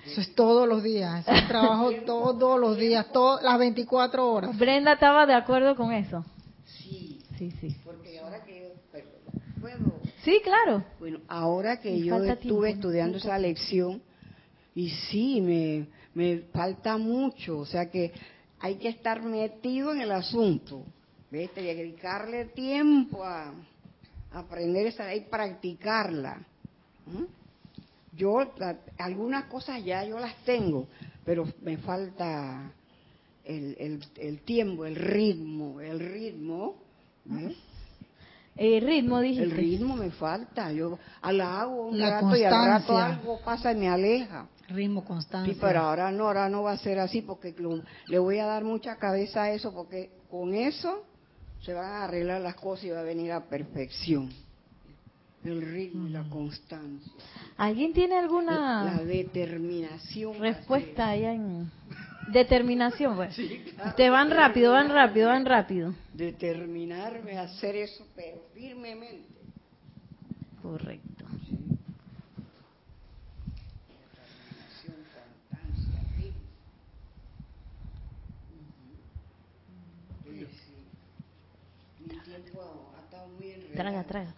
Eso 0.07 0.21
es 0.21 0.35
todos 0.35 0.69
los 0.69 0.83
días. 0.83 1.27
Eso 1.27 1.33
es 1.37 1.49
trabajo 1.49 1.91
todos 2.07 2.61
los 2.61 2.77
días, 2.77 3.07
todas 3.13 3.43
las 3.43 3.59
24 3.59 4.31
horas. 4.31 4.59
Brenda 4.59 4.93
estaba 4.93 5.25
de 5.25 5.35
acuerdo 5.35 5.75
con 5.75 5.93
eso. 5.93 6.25
Sí, 6.67 7.23
Sí, 7.39 7.51
sí. 7.53 7.75
porque 7.85 8.19
ahora 8.21 8.45
que 8.45 8.61
yo 8.61 8.69
perdón, 8.93 9.13
puedo 9.61 10.01
Sí, 10.25 10.41
claro. 10.45 10.85
Bueno, 10.99 11.21
ahora 11.29 11.81
que 11.81 11.91
Me 11.93 12.01
yo 12.01 12.23
estuve 12.25 12.71
estudiando 12.71 13.19
esa 13.19 13.39
lección, 13.39 14.03
y 14.75 14.91
sí, 14.91 15.41
me, 15.41 15.87
me 16.15 16.41
falta 16.53 16.97
mucho, 16.99 17.59
o 17.59 17.67
sea 17.67 17.91
que 17.91 18.13
hay 18.61 18.77
que 18.77 18.89
estar 18.89 19.23
metido 19.23 19.93
en 19.93 20.01
el 20.03 20.13
asunto, 20.13 20.85
¿ves? 21.31 21.51
Que 21.53 21.63
dedicarle 21.63 22.47
tiempo 22.47 23.25
a 23.25 23.53
aprender 24.33 24.87
esa 24.87 25.07
ley, 25.07 25.27
practicarla. 25.31 26.43
¿m? 27.07 27.27
Yo, 28.17 28.53
la- 28.59 28.79
algunas 28.99 29.45
cosas 29.45 29.83
ya 29.85 30.05
yo 30.05 30.19
las 30.19 30.37
tengo, 30.45 30.87
pero 31.25 31.47
me 31.63 31.79
falta 31.79 32.71
el, 33.45 33.77
el, 33.79 34.05
el 34.19 34.41
tiempo, 34.43 34.85
el 34.85 34.97
ritmo, 34.97 35.81
el 35.81 35.99
ritmo, 35.99 36.77
¿ves? 37.25 37.57
El 38.57 38.85
ritmo, 38.87 39.21
dijiste. 39.21 39.45
El 39.45 39.51
ritmo 39.53 39.97
me 39.97 40.11
falta. 40.11 40.71
Yo 40.73 40.99
la 41.31 41.61
hago 41.63 41.87
un 41.89 41.99
La 41.99 42.21
rato 42.21 42.37
y 42.37 42.45
al 42.45 42.53
rato 42.67 42.97
algo 42.99 43.41
pasa 43.45 43.73
y 43.73 43.77
me 43.77 43.89
aleja. 43.89 44.47
Ritmo, 44.69 45.05
constancia. 45.05 45.53
Sí, 45.53 45.59
pero 45.61 45.81
ahora 45.81 46.11
no, 46.13 46.27
ahora 46.27 46.49
no 46.49 46.63
va 46.63 46.73
a 46.73 46.77
ser 46.79 46.99
así 47.01 47.23
porque 47.23 47.55
lo- 47.59 47.83
le 48.07 48.19
voy 48.19 48.39
a 48.39 48.47
dar 48.47 48.63
mucha 48.65 48.97
cabeza 48.97 49.45
a 49.45 49.51
eso 49.53 49.73
porque 49.73 50.11
con 50.31 50.55
eso 50.55 51.05
se 51.63 51.73
van 51.75 51.87
a 51.93 52.05
arreglar 52.05 52.41
las 52.41 52.55
cosas 52.55 52.85
y 52.85 52.91
va 52.91 53.01
a 53.01 53.05
venir 53.05 53.33
a 53.33 53.41
perfección. 53.49 54.31
El 55.43 55.63
ritmo 55.63 56.07
y 56.07 56.11
la 56.11 56.23
constancia. 56.29 57.11
¿Alguien 57.57 57.93
tiene 57.95 58.19
alguna 58.19 58.85
la 58.85 59.05
determinación. 59.05 60.35
va 60.35 60.37
a 60.37 60.41
respuesta 60.41 61.09
allá 61.09 61.33
en 61.33 61.71
determinación? 62.27 63.17
Pues. 63.17 63.39
Ustedes 63.39 64.11
van 64.11 64.31
rápido, 64.31 64.73
van 64.73 64.89
rápido, 64.91 65.29
van 65.29 65.45
rápido. 65.45 65.95
Determinarme 66.13 67.39
a 67.39 67.43
hacer 67.43 67.77
eso, 67.77 68.07
pero 68.15 68.43
firmemente. 68.55 69.29
Correcto. 70.63 71.25
Sí, 80.25 80.47
sí. 80.47 80.73
Mi 82.01 82.19
tiempo 82.21 82.93
ha 82.97 83.01
estado 83.05 83.29
muy 83.29 83.51
enredado. 83.51 83.75
Traga, 83.75 84.05
traga. 84.05 84.35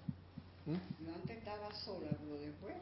Yo 0.67 1.15
antes 1.15 1.37
estaba 1.39 1.73
sola, 1.75 2.09
pero 2.11 2.41
después... 2.41 2.75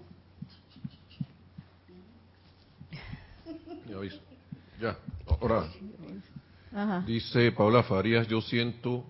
Ya, 3.88 3.96
aviso. 3.96 4.29
Ya, 4.80 4.96
ahora 5.28 5.66
Ajá. 6.74 7.04
dice 7.06 7.52
Paula 7.52 7.82
Farías, 7.82 8.26
yo 8.28 8.40
siento, 8.40 9.04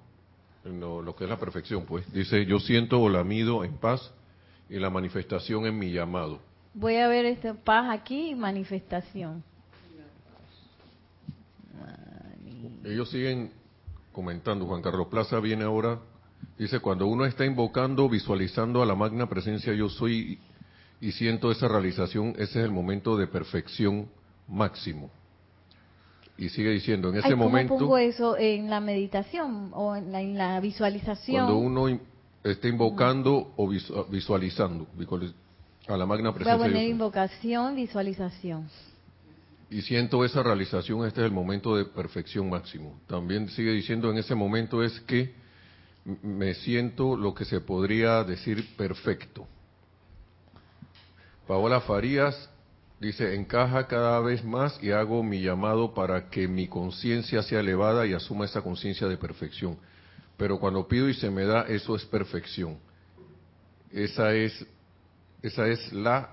en 0.65 0.81
lo, 0.81 1.01
lo 1.01 1.15
que 1.15 1.25
es 1.25 1.31
la 1.31 1.39
perfección, 1.39 1.85
pues, 1.85 2.11
dice, 2.13 2.45
yo 2.45 2.59
siento 2.59 3.01
o 3.01 3.09
la 3.09 3.23
mido 3.23 3.63
en 3.63 3.77
paz 3.77 4.13
y 4.69 4.79
la 4.79 4.91
manifestación 4.91 5.67
en 5.67 5.79
mi 5.79 5.93
llamado. 5.93 6.41
Voy 6.75 6.97
a 6.97 7.09
ver 7.09 7.25
este 7.25 7.55
paz 7.55 7.87
aquí 7.91 8.31
y 8.31 8.35
manifestación. 8.35 9.45
Ellos 12.85 13.11
siguen 13.11 13.53
comentando, 14.13 14.67
Juan 14.67 14.83
Carlos 14.83 15.07
Plaza 15.09 15.39
viene 15.39 15.65
ahora, 15.65 16.01
dice, 16.59 16.81
cuando 16.81 17.07
uno 17.07 17.25
está 17.27 17.45
invocando, 17.45 18.09
visualizando 18.09 18.83
a 18.83 18.87
la 18.87 18.95
magna 18.95 19.29
presencia 19.29 19.73
yo 19.75 19.89
soy 19.89 20.39
y 21.01 21.13
siento 21.13 21.51
esa 21.51 21.69
realización, 21.69 22.31
ese 22.31 22.59
es 22.59 22.65
el 22.65 22.71
momento 22.71 23.17
de 23.17 23.27
perfección 23.27 24.09
máximo. 24.49 25.11
Y 26.41 26.49
sigue 26.49 26.71
diciendo, 26.71 27.11
en 27.11 27.17
ese 27.19 27.27
Ay, 27.29 27.33
¿Cómo 27.35 27.45
momento, 27.45 27.77
pongo 27.79 27.99
eso 27.99 28.37
en 28.39 28.71
la 28.71 28.81
meditación 28.81 29.71
o 29.75 29.95
en 29.95 30.11
la, 30.11 30.21
en 30.23 30.39
la 30.39 30.59
visualización? 30.59 31.37
cuando 31.47 31.59
uno 31.59 32.01
está 32.43 32.67
invocando 32.67 33.53
o 33.57 33.69
visu- 33.69 34.09
visualizando 34.09 34.87
visualiz- 34.97 35.35
a 35.87 35.97
la 35.99 36.07
magna 36.07 36.31
Voy 36.31 36.41
a 36.41 36.45
presencia 36.45 36.67
poner 36.67 36.89
invocación, 36.89 37.77
visualización. 37.77 38.69
y 39.69 39.83
siento 39.83 40.25
esa 40.25 40.43
realización, 40.43 41.07
este 41.07 41.21
es 41.21 41.27
el 41.27 41.33
momento 41.33 41.77
de 41.77 41.85
perfección 41.85 42.49
máximo. 42.49 42.99
También 43.07 43.49
sigue 43.51 43.73
diciendo 43.73 44.11
en 44.11 44.17
ese 44.19 44.35
momento 44.35 44.83
es 44.83 44.99
que 45.03 45.35
me 46.23 46.55
siento 46.55 47.17
lo 47.19 47.35
que 47.35 47.45
se 47.45 47.61
podría 47.61 48.25
decir 48.25 48.67
perfecto. 48.79 49.47
Paola 51.47 51.81
Farías 51.83 52.49
dice, 53.01 53.35
encaja 53.35 53.87
cada 53.87 54.21
vez 54.21 54.45
más 54.45 54.79
y 54.83 54.91
hago 54.91 55.23
mi 55.23 55.41
llamado 55.41 55.95
para 55.95 56.29
que 56.29 56.47
mi 56.47 56.69
conciencia 56.69 57.43
sea 57.43 57.61
elevada 57.61 58.07
y 58.07 58.13
asuma 58.13 58.45
esa 58.45 58.61
conciencia 58.61 59.09
de 59.09 59.17
perfección. 59.17 59.79
Pero 60.37 60.61
cuando 60.61 60.87
pido 60.87 61.09
y 61.09 61.15
se 61.15 61.31
me 61.31 61.45
da, 61.45 61.63
eso 61.63 61.97
es 61.97 62.05
perfección. 62.05 62.79
Esa 63.91 64.33
es, 64.35 64.67
esa 65.43 65.67
es 65.67 65.93
la 65.93 66.31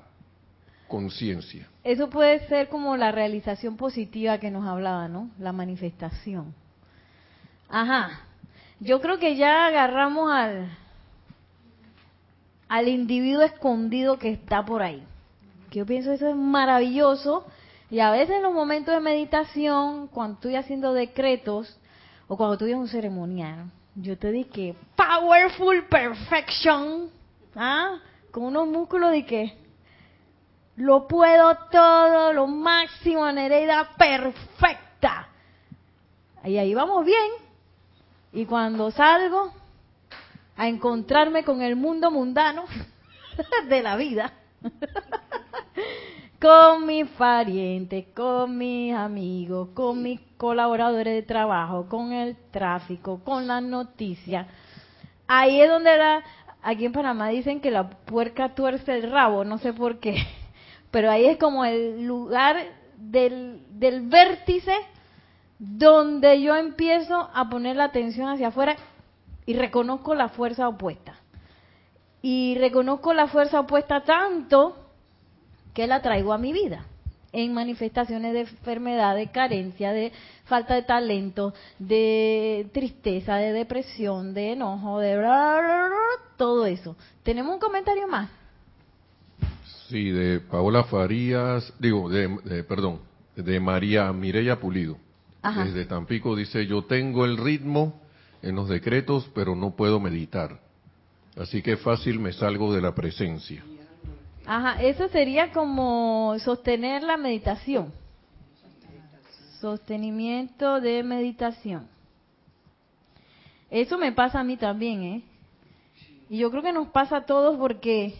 conciencia. 0.87 1.67
Eso 1.83 2.09
puede 2.09 2.45
ser 2.47 2.67
como 2.67 2.95
la 2.97 3.11
realización 3.11 3.77
positiva 3.77 4.37
que 4.37 4.51
nos 4.51 4.65
hablaba, 4.67 5.07
¿no? 5.07 5.29
La 5.39 5.53
manifestación. 5.53 6.53
Ajá. 7.69 8.21
Yo 8.79 9.01
creo 9.01 9.17
que 9.19 9.35
ya 9.35 9.67
agarramos 9.67 10.31
al, 10.31 10.69
al 12.67 12.87
individuo 12.87 13.41
escondido 13.41 14.19
que 14.19 14.31
está 14.31 14.63
por 14.63 14.83
ahí. 14.83 15.03
Que 15.69 15.79
yo 15.79 15.85
pienso 15.85 16.11
eso 16.11 16.27
es 16.27 16.35
maravilloso. 16.35 17.45
Y 17.89 17.99
a 17.99 18.11
veces 18.11 18.37
en 18.37 18.43
los 18.43 18.53
momentos 18.53 18.93
de 18.93 18.99
meditación, 18.99 20.07
cuando 20.07 20.35
estoy 20.35 20.55
haciendo 20.55 20.93
decretos, 20.93 21.77
o 22.27 22.35
cuando 22.35 22.53
estoy 22.53 22.71
en 22.71 22.79
un 22.79 22.87
ceremonial, 22.87 23.71
yo 23.95 24.17
te 24.17 24.31
dije, 24.31 24.75
powerful 24.95 25.85
perfection, 25.87 27.09
¿ah? 27.55 27.99
Con 28.31 28.43
unos 28.43 28.67
músculos 28.67 29.11
de 29.11 29.25
que 29.25 29.57
lo 30.75 31.07
puedo 31.07 31.57
todo, 31.71 32.33
lo 32.33 32.45
máximo, 32.45 33.31
Nereida 33.31 33.89
perfecta. 33.97 35.29
Y 36.43 36.57
ahí 36.57 36.73
vamos 36.73 37.05
bien. 37.05 37.31
Y 38.33 38.45
cuando 38.45 38.91
salgo 38.91 39.51
a 40.55 40.67
encontrarme 40.67 41.43
con 41.43 41.61
el 41.61 41.75
mundo 41.75 42.11
mundano 42.11 42.65
de 43.69 43.81
la 43.81 43.95
vida, 43.95 44.33
con 46.39 46.85
mis 46.85 47.07
parientes, 47.09 48.05
con 48.15 48.57
mis 48.57 48.93
amigos, 48.93 49.69
con 49.73 50.03
mis 50.03 50.19
colaboradores 50.37 51.13
de 51.13 51.23
trabajo, 51.23 51.87
con 51.89 52.11
el 52.11 52.35
tráfico, 52.51 53.19
con 53.23 53.47
las 53.47 53.63
noticias. 53.63 54.47
Ahí 55.27 55.59
es 55.59 55.69
donde 55.69 55.97
la, 55.97 56.23
aquí 56.61 56.85
en 56.85 56.93
Panamá 56.93 57.29
dicen 57.29 57.59
que 57.59 57.71
la 57.71 57.89
puerca 57.89 58.55
tuerce 58.55 58.95
el 58.95 59.11
rabo, 59.11 59.43
no 59.43 59.57
sé 59.57 59.73
por 59.73 59.99
qué 59.99 60.15
pero 60.91 61.11
ahí 61.11 61.25
es 61.25 61.37
como 61.37 61.65
el 61.65 62.05
lugar 62.05 62.57
del, 62.97 63.61
del 63.69 64.07
vértice 64.07 64.73
donde 65.59 66.41
yo 66.41 66.55
empiezo 66.55 67.29
a 67.33 67.49
poner 67.49 67.75
la 67.75 67.85
atención 67.85 68.29
hacia 68.29 68.49
afuera 68.49 68.75
y 69.45 69.53
reconozco 69.53 70.13
la 70.13 70.29
fuerza 70.29 70.67
opuesta. 70.67 71.15
Y 72.21 72.57
reconozco 72.59 73.13
la 73.13 73.27
fuerza 73.27 73.59
opuesta 73.59 74.03
tanto 74.03 74.86
que 75.77 75.85
la 75.85 76.01
traigo 76.01 76.33
a 76.33 76.39
mi 76.39 76.53
vida 76.53 76.87
en 77.31 77.53
manifestaciones 77.53 78.33
de 78.33 78.39
enfermedad, 78.39 79.15
de 79.15 79.27
carencia, 79.27 79.91
de 79.91 80.11
falta 80.45 80.73
de 80.73 80.81
talento, 80.81 81.53
de 81.77 82.67
tristeza, 82.73 83.35
de 83.35 83.53
depresión, 83.53 84.33
de 84.33 84.53
enojo, 84.53 84.97
de 84.97 85.15
todo 86.35 86.65
eso. 86.65 86.95
¿Tenemos 87.21 87.53
un 87.53 87.59
comentario 87.59 88.07
más? 88.07 88.27
Sí, 89.87 90.09
de 90.09 90.39
Paola 90.39 90.83
Farías, 90.85 91.71
digo, 91.77 92.09
de, 92.09 92.63
perdón, 92.63 93.01
de 93.35 93.59
María 93.59 94.11
Mireya 94.11 94.59
Pulido. 94.59 94.97
Desde 95.43 95.85
Tampico 95.85 96.35
dice, 96.35 96.65
yo 96.65 96.85
tengo 96.85 97.23
el 97.23 97.37
ritmo 97.37 98.01
en 98.41 98.55
los 98.55 98.67
decretos, 98.67 99.29
pero 99.35 99.55
no 99.55 99.75
puedo 99.75 99.99
meditar. 99.99 100.59
Así 101.37 101.61
que 101.61 101.77
fácil 101.77 102.17
me 102.19 102.33
salgo 102.33 102.73
de 102.73 102.81
la 102.81 102.95
presencia. 102.95 103.63
Ajá, 104.49 104.81
eso 104.81 105.09
sería 105.09 105.51
como 105.51 106.39
sostener 106.39 107.03
la 107.03 107.17
meditación. 107.17 107.91
Sostenimiento 109.59 110.79
de 110.79 111.03
meditación. 111.03 111.89
Eso 113.69 113.97
me 113.97 114.13
pasa 114.13 114.39
a 114.39 114.45
mí 114.45 114.55
también, 114.55 115.03
¿eh? 115.03 115.21
Y 116.29 116.37
yo 116.37 116.49
creo 116.49 116.63
que 116.63 116.71
nos 116.71 116.87
pasa 116.87 117.17
a 117.17 117.25
todos 117.25 117.57
porque 117.57 118.13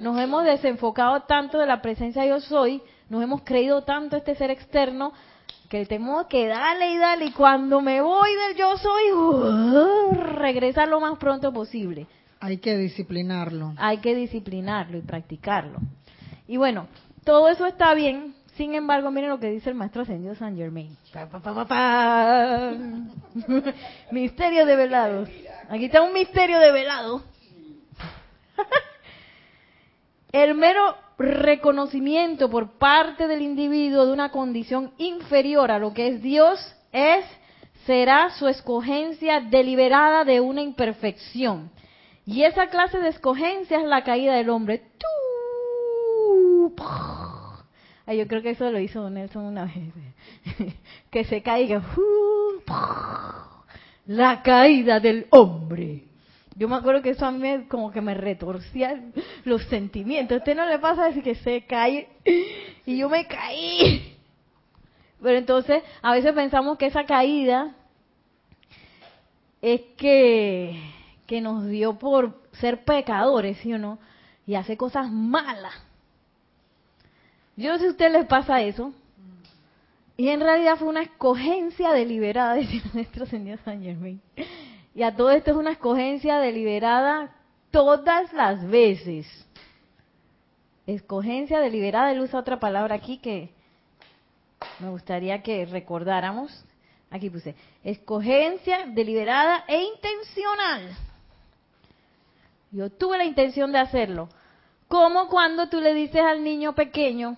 nos 0.00 0.18
hemos 0.18 0.42
desenfocado 0.42 1.20
tanto 1.22 1.58
de 1.58 1.66
la 1.66 1.80
presencia 1.80 2.26
yo 2.26 2.40
soy, 2.40 2.82
nos 3.08 3.22
hemos 3.22 3.42
creído 3.42 3.82
tanto 3.82 4.16
este 4.16 4.34
ser 4.34 4.50
externo, 4.50 5.12
que 5.68 5.86
tengo 5.86 6.26
que 6.26 6.48
darle 6.48 6.92
y 6.92 6.98
darle, 6.98 7.24
y 7.26 7.32
cuando 7.32 7.80
me 7.80 8.00
voy 8.00 8.30
del 8.34 8.56
yo 8.56 8.76
soy, 8.78 9.12
uh, 9.12 10.10
regresar 10.12 10.88
lo 10.88 10.98
más 10.98 11.18
pronto 11.18 11.52
posible. 11.52 12.08
Hay 12.42 12.58
que 12.58 12.76
disciplinarlo. 12.76 13.72
Hay 13.76 13.98
que 13.98 14.16
disciplinarlo 14.16 14.98
y 14.98 15.02
practicarlo. 15.02 15.78
Y 16.48 16.56
bueno, 16.56 16.88
todo 17.22 17.48
eso 17.48 17.66
está 17.66 17.94
bien, 17.94 18.34
sin 18.56 18.74
embargo, 18.74 19.12
miren 19.12 19.30
lo 19.30 19.38
que 19.38 19.48
dice 19.48 19.70
el 19.70 19.76
maestro 19.76 20.02
ascendido 20.02 20.34
San 20.34 20.56
Germain. 20.56 20.96
misterio 24.10 24.66
de 24.66 24.74
velado. 24.74 25.24
Aquí 25.68 25.84
está 25.84 26.02
un 26.02 26.12
misterio 26.12 26.58
de 26.58 26.72
velado. 26.72 27.22
El 30.32 30.56
mero 30.56 30.96
reconocimiento 31.18 32.50
por 32.50 32.72
parte 32.72 33.28
del 33.28 33.42
individuo 33.42 34.04
de 34.04 34.12
una 34.12 34.32
condición 34.32 34.92
inferior 34.98 35.70
a 35.70 35.78
lo 35.78 35.94
que 35.94 36.08
es 36.08 36.22
Dios 36.22 36.58
es 36.90 37.24
será 37.86 38.30
su 38.30 38.48
escogencia 38.48 39.40
deliberada 39.40 40.24
de 40.24 40.40
una 40.40 40.60
imperfección. 40.62 41.70
Y 42.24 42.44
esa 42.44 42.68
clase 42.68 42.98
de 42.98 43.08
escogencia 43.08 43.78
es 43.78 43.84
la 43.84 44.04
caída 44.04 44.34
del 44.34 44.50
hombre. 44.50 44.82
Ay, 48.06 48.18
yo 48.18 48.26
creo 48.26 48.42
que 48.42 48.50
eso 48.50 48.70
lo 48.70 48.78
hizo 48.78 49.08
Nelson 49.10 49.44
una 49.44 49.64
vez. 49.64 50.74
que 51.10 51.24
se 51.24 51.42
caiga. 51.42 51.82
La 54.06 54.42
caída 54.42 55.00
del 55.00 55.26
hombre. 55.30 56.04
Yo 56.56 56.68
me 56.68 56.76
acuerdo 56.76 57.02
que 57.02 57.10
eso 57.10 57.24
a 57.24 57.30
mí 57.30 57.64
como 57.68 57.90
que 57.90 58.00
me 58.00 58.14
retorcía 58.14 59.00
los 59.44 59.62
sentimientos. 59.64 60.36
¿A 60.36 60.38
usted 60.38 60.56
no 60.56 60.66
le 60.66 60.78
pasa 60.78 61.06
decir 61.06 61.22
que 61.22 61.34
se 61.36 61.64
cae 61.64 62.08
y 62.86 62.98
yo 62.98 63.08
me 63.08 63.26
caí? 63.26 64.16
Pero 65.22 65.38
entonces 65.38 65.82
a 66.02 66.12
veces 66.12 66.32
pensamos 66.32 66.76
que 66.78 66.86
esa 66.86 67.04
caída 67.04 67.74
es 69.62 69.80
que, 69.96 70.76
que 71.26 71.40
nos 71.40 71.66
dio 71.68 71.98
por 71.98 72.40
ser 72.52 72.84
pecadores, 72.84 73.58
¿sí 73.58 73.72
o 73.72 73.78
no? 73.78 73.98
Y 74.46 74.54
hace 74.54 74.76
cosas 74.76 75.10
malas. 75.10 75.74
Yo 77.56 77.70
no 77.70 77.76
sé 77.76 77.82
si 77.82 77.88
a 77.88 77.90
usted 77.90 78.12
les 78.12 78.26
pasa 78.26 78.60
eso. 78.62 78.92
Y 80.16 80.28
en 80.28 80.40
realidad 80.40 80.76
fue 80.76 80.88
una 80.88 81.02
escogencia 81.02 81.92
deliberada, 81.92 82.54
decía 82.56 82.82
nuestro 82.92 83.26
Señor 83.26 83.58
San 83.64 83.82
Germain 83.82 84.20
y 84.94 85.02
a 85.02 85.14
todo 85.16 85.30
esto 85.30 85.52
es 85.52 85.56
una 85.56 85.72
escogencia 85.72 86.38
deliberada 86.38 87.34
todas 87.70 88.32
las 88.32 88.66
veces. 88.68 89.26
Escogencia 90.86 91.60
deliberada, 91.60 92.12
él 92.12 92.20
usa 92.20 92.40
otra 92.40 92.60
palabra 92.60 92.96
aquí 92.96 93.18
que 93.18 93.50
me 94.80 94.90
gustaría 94.90 95.42
que 95.42 95.64
recordáramos. 95.64 96.64
Aquí 97.10 97.30
puse, 97.30 97.54
escogencia 97.84 98.86
deliberada 98.86 99.64
e 99.68 99.82
intencional. 99.82 100.96
Yo 102.72 102.90
tuve 102.90 103.18
la 103.18 103.24
intención 103.24 103.70
de 103.70 103.78
hacerlo. 103.78 104.30
Como 104.88 105.28
cuando 105.28 105.68
tú 105.68 105.80
le 105.80 105.92
dices 105.92 106.22
al 106.22 106.42
niño 106.42 106.74
pequeño, 106.74 107.36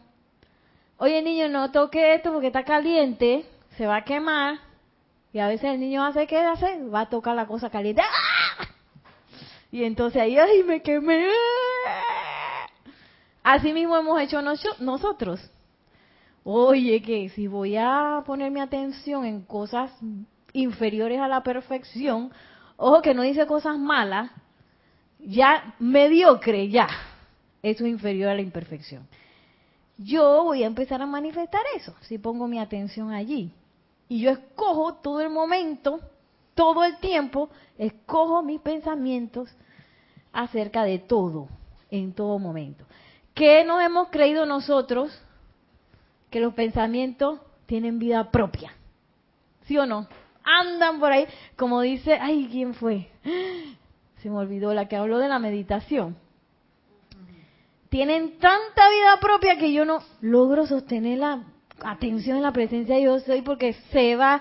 oye 0.97 1.23
niño, 1.23 1.49
no 1.49 1.73
toque 1.73 2.15
esto 2.15 2.33
porque 2.33 2.47
está 2.47 2.65
caliente, 2.65 3.45
se 3.77 3.87
va 3.87 3.97
a 3.97 4.05
quemar. 4.05 4.59
Y 5.33 5.41
a 5.41 5.49
veces 5.49 5.71
el 5.71 5.81
niño 5.81 6.05
hace, 6.05 6.29
¿qué 6.29 6.39
hace? 6.39 6.85
Va 6.85 7.01
a 7.01 7.09
tocar 7.09 7.35
la 7.35 7.47
cosa 7.47 7.69
caliente. 7.69 8.01
¡Ah! 8.03 8.67
Y 9.73 9.83
entonces 9.83 10.23
ahí, 10.23 10.39
¡ay, 10.39 10.63
me 10.63 10.81
quemé! 10.83 11.29
Así 13.43 13.73
mismo 13.73 13.97
hemos 13.97 14.21
hecho 14.21 14.41
nosotros. 14.41 15.51
Oye, 16.45 17.03
que 17.03 17.29
si 17.31 17.49
voy 17.49 17.77
a 17.77 18.23
poner 18.25 18.53
mi 18.53 18.61
atención 18.61 19.25
en 19.25 19.43
cosas 19.43 19.91
inferiores 20.53 21.19
a 21.19 21.27
la 21.27 21.43
perfección, 21.43 22.33
ojo 22.77 23.03
que 23.03 23.15
no 23.15 23.23
dice 23.23 23.47
cosas 23.49 23.77
malas, 23.77 24.31
ya 25.27 25.75
mediocre, 25.79 26.69
ya, 26.69 26.89
eso 27.63 27.85
es 27.85 27.91
inferior 27.91 28.31
a 28.31 28.35
la 28.35 28.43
imperfección. 28.43 29.07
Yo 29.97 30.45
voy 30.45 30.63
a 30.63 30.67
empezar 30.67 31.01
a 31.01 31.07
manifestar 31.07 31.63
eso, 31.77 31.95
si 32.03 32.19
pongo 32.19 32.49
mi 32.49 32.59
atención 32.59 33.13
allí. 33.13 33.53
Y 34.09 34.21
yo 34.21 34.31
escojo 34.31 34.95
todo 34.95 35.21
el 35.21 35.31
momento, 35.31 36.01
todo 36.55 36.85
el 36.85 36.99
tiempo, 36.99 37.49
escojo 37.79 38.43
mis 38.43 38.61
pensamientos 38.61 39.49
acerca 40.33 40.85
de 40.85 40.99
todo, 40.99 41.49
en 41.91 42.13
todo 42.13 42.39
momento. 42.39 42.85
¿Qué 43.35 43.65
nos 43.65 43.83
hemos 43.83 44.09
creído 44.09 44.47
nosotros? 44.47 45.17
Que 46.31 46.41
los 46.41 46.55
pensamientos 46.55 47.41
tienen 47.67 47.99
vida 47.99 48.31
propia. 48.31 48.73
¿Sí 49.67 49.79
o 49.79 49.87
no? 49.87 50.07
Andan 50.43 51.01
por 51.01 51.13
ahí, 51.13 51.27
como 51.57 51.81
dice, 51.81 52.19
ay, 52.21 52.49
¿quién 52.51 52.75
fue? 52.75 53.09
Se 54.25 54.31
me 54.31 54.39
olvidó 54.39 54.73
la 54.73 54.89
que 54.89 54.97
habló 54.97 55.19
de 55.19 55.29
la 55.29 55.39
meditación. 55.39 56.17
tienen 57.91 58.39
tanta 58.39 58.89
vida 58.89 59.21
propia 59.21 59.59
que 59.59 59.71
yo 59.71 59.85
no 59.85 59.99
logro 60.23 60.67
sostener 60.67 61.19
la 61.19 61.45
atención 61.83 62.39
en 62.39 62.43
la 62.43 62.51
presencia 62.51 62.95
de 62.95 63.03
yo 63.03 63.21
soy 63.21 63.43
porque 63.43 63.75
se 63.93 64.17
va, 64.17 64.41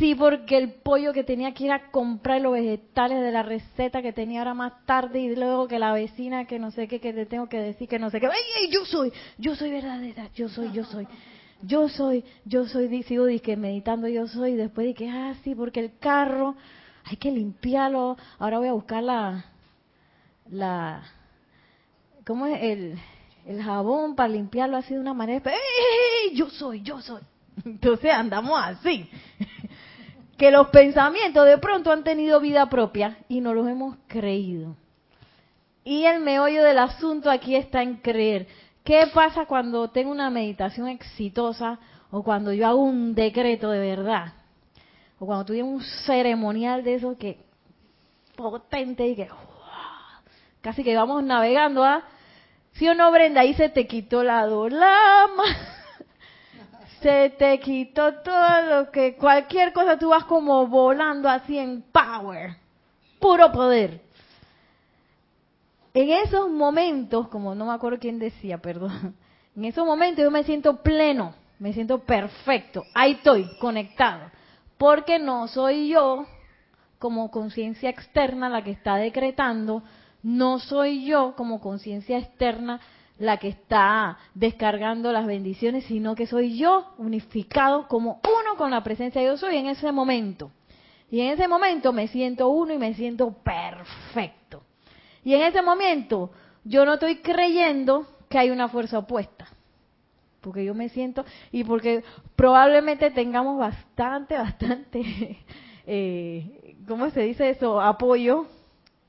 sí 0.00 0.16
porque 0.16 0.56
el 0.56 0.72
pollo 0.72 1.12
que 1.12 1.22
tenía 1.22 1.54
que 1.54 1.62
ir 1.62 1.70
a 1.70 1.92
comprar 1.92 2.40
los 2.40 2.54
vegetales 2.54 3.22
de 3.22 3.30
la 3.30 3.44
receta 3.44 4.02
que 4.02 4.12
tenía 4.12 4.40
ahora 4.40 4.54
más 4.54 4.84
tarde 4.84 5.20
y 5.20 5.36
luego 5.36 5.68
que 5.68 5.78
la 5.78 5.92
vecina 5.92 6.46
que 6.46 6.58
no 6.58 6.72
sé 6.72 6.88
qué, 6.88 6.98
que 6.98 7.12
te 7.12 7.24
tengo 7.24 7.48
que 7.48 7.60
decir 7.60 7.86
que 7.86 8.00
no 8.00 8.10
sé 8.10 8.18
qué, 8.18 8.26
¡ay, 8.26 8.68
yo 8.72 8.84
soy! 8.84 9.12
Yo 9.38 9.54
soy 9.54 9.70
verdadera, 9.70 10.28
yo 10.34 10.48
soy, 10.48 10.72
yo 10.72 10.82
soy. 10.82 11.06
Yo 11.62 11.88
soy, 11.88 12.24
yo 12.44 12.66
soy, 12.66 13.04
sigo 13.04 13.26
que 13.40 13.56
meditando 13.56 14.08
yo 14.08 14.26
soy, 14.26 14.54
y 14.54 14.56
después 14.56 14.88
dije, 14.88 15.08
ah, 15.08 15.34
sí, 15.44 15.54
porque 15.54 15.78
el 15.78 15.96
carro 16.00 16.56
hay 17.10 17.16
que 17.16 17.30
limpiarlo, 17.32 18.16
ahora 18.38 18.58
voy 18.58 18.68
a 18.68 18.72
buscar 18.72 19.02
la, 19.02 19.44
la, 20.48 21.02
¿cómo 22.24 22.46
es? 22.46 22.62
El, 22.62 22.98
el 23.46 23.62
jabón 23.62 24.14
para 24.14 24.28
limpiarlo 24.28 24.76
así 24.76 24.94
de 24.94 25.00
una 25.00 25.12
manera, 25.12 25.50
¡Ey, 25.50 26.36
yo 26.36 26.48
soy, 26.50 26.82
yo 26.82 27.00
soy. 27.00 27.22
Entonces 27.64 28.12
andamos 28.12 28.60
así. 28.62 29.08
Que 30.38 30.50
los 30.50 30.68
pensamientos 30.68 31.44
de 31.44 31.58
pronto 31.58 31.92
han 31.92 32.02
tenido 32.02 32.40
vida 32.40 32.70
propia 32.70 33.18
y 33.28 33.42
no 33.42 33.52
los 33.52 33.68
hemos 33.68 33.98
creído. 34.06 34.74
Y 35.84 36.04
el 36.04 36.20
meollo 36.20 36.64
del 36.64 36.78
asunto 36.78 37.30
aquí 37.30 37.56
está 37.56 37.82
en 37.82 37.96
creer. 37.96 38.46
¿Qué 38.82 39.06
pasa 39.12 39.44
cuando 39.44 39.90
tengo 39.90 40.10
una 40.10 40.30
meditación 40.30 40.88
exitosa 40.88 41.78
o 42.10 42.22
cuando 42.22 42.54
yo 42.54 42.66
hago 42.66 42.80
un 42.82 43.14
decreto 43.14 43.68
de 43.68 43.80
verdad? 43.80 44.32
O 45.20 45.26
cuando 45.26 45.44
tuve 45.44 45.62
un 45.62 45.82
ceremonial 46.06 46.82
de 46.82 46.94
eso 46.94 47.16
que 47.16 47.38
potente 48.34 49.06
y 49.06 49.14
que 49.14 49.28
casi 50.62 50.82
que 50.82 50.96
vamos 50.96 51.22
navegando 51.22 51.84
a... 51.84 51.96
¿ah? 51.96 52.04
¿Sí 52.72 52.88
o 52.88 52.94
no? 52.94 53.12
Ahí 53.12 53.52
se 53.54 53.68
te 53.68 53.86
quitó 53.86 54.22
la 54.22 54.46
dolama, 54.46 55.44
se 57.02 57.30
te 57.30 57.58
quitó 57.60 58.14
todo 58.22 58.62
lo 58.62 58.90
que, 58.90 59.16
cualquier 59.16 59.74
cosa, 59.74 59.98
tú 59.98 60.08
vas 60.08 60.24
como 60.24 60.66
volando 60.66 61.28
así 61.28 61.58
en 61.58 61.82
power, 61.82 62.56
puro 63.18 63.52
poder. 63.52 64.00
En 65.92 66.10
esos 66.10 66.48
momentos, 66.48 67.28
como 67.28 67.54
no 67.54 67.66
me 67.66 67.72
acuerdo 67.72 67.98
quién 67.98 68.18
decía, 68.18 68.56
perdón, 68.56 69.14
en 69.56 69.64
esos 69.64 69.84
momentos 69.84 70.22
yo 70.22 70.30
me 70.30 70.44
siento 70.44 70.76
pleno, 70.76 71.34
me 71.58 71.74
siento 71.74 71.98
perfecto, 71.98 72.84
ahí 72.94 73.12
estoy, 73.12 73.50
conectado, 73.58 74.30
porque 74.80 75.18
no 75.18 75.46
soy 75.46 75.90
yo 75.90 76.24
como 76.98 77.30
conciencia 77.30 77.90
externa 77.90 78.48
la 78.48 78.64
que 78.64 78.70
está 78.70 78.96
decretando, 78.96 79.82
no 80.22 80.58
soy 80.58 81.04
yo 81.04 81.34
como 81.36 81.60
conciencia 81.60 82.16
externa 82.16 82.80
la 83.18 83.36
que 83.36 83.48
está 83.48 84.16
descargando 84.32 85.12
las 85.12 85.26
bendiciones, 85.26 85.84
sino 85.84 86.14
que 86.14 86.26
soy 86.26 86.56
yo 86.56 86.94
unificado 86.96 87.88
como 87.88 88.22
uno 88.24 88.56
con 88.56 88.70
la 88.70 88.82
presencia 88.82 89.20
de 89.20 89.26
yo 89.26 89.36
soy 89.36 89.58
en 89.58 89.66
ese 89.66 89.92
momento. 89.92 90.50
Y 91.10 91.20
en 91.20 91.32
ese 91.32 91.46
momento 91.46 91.92
me 91.92 92.08
siento 92.08 92.48
uno 92.48 92.72
y 92.72 92.78
me 92.78 92.94
siento 92.94 93.34
perfecto. 93.34 94.62
Y 95.22 95.34
en 95.34 95.42
ese 95.42 95.60
momento 95.60 96.30
yo 96.64 96.86
no 96.86 96.94
estoy 96.94 97.16
creyendo 97.16 98.06
que 98.30 98.38
hay 98.38 98.48
una 98.48 98.70
fuerza 98.70 98.98
opuesta. 98.98 99.46
Porque 100.40 100.64
yo 100.64 100.74
me 100.74 100.88
siento, 100.88 101.24
y 101.52 101.64
porque 101.64 102.02
probablemente 102.34 103.10
tengamos 103.10 103.58
bastante, 103.58 104.36
bastante, 104.36 105.38
eh, 105.86 106.76
¿cómo 106.88 107.10
se 107.10 107.20
dice 107.22 107.50
eso? 107.50 107.80
Apoyo 107.80 108.46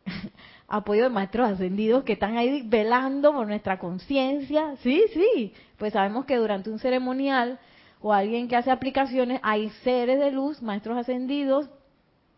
apoyo 0.68 1.04
de 1.04 1.10
maestros 1.10 1.50
ascendidos 1.50 2.04
que 2.04 2.14
están 2.14 2.38
ahí 2.38 2.64
velando 2.66 3.34
por 3.34 3.48
nuestra 3.48 3.78
conciencia. 3.78 4.76
Sí, 4.82 5.04
sí, 5.14 5.54
pues 5.78 5.94
sabemos 5.94 6.26
que 6.26 6.38
durante 6.38 6.70
un 6.70 6.80
ceremonial 6.80 7.60
o 8.02 8.14
alguien 8.14 8.48
que 8.48 8.56
hace 8.56 8.72
aplicaciones 8.72 9.40
hay 9.44 9.70
seres 9.84 10.20
de 10.20 10.32
luz, 10.32 10.62
maestros 10.62 10.98
ascendidos 10.98 11.70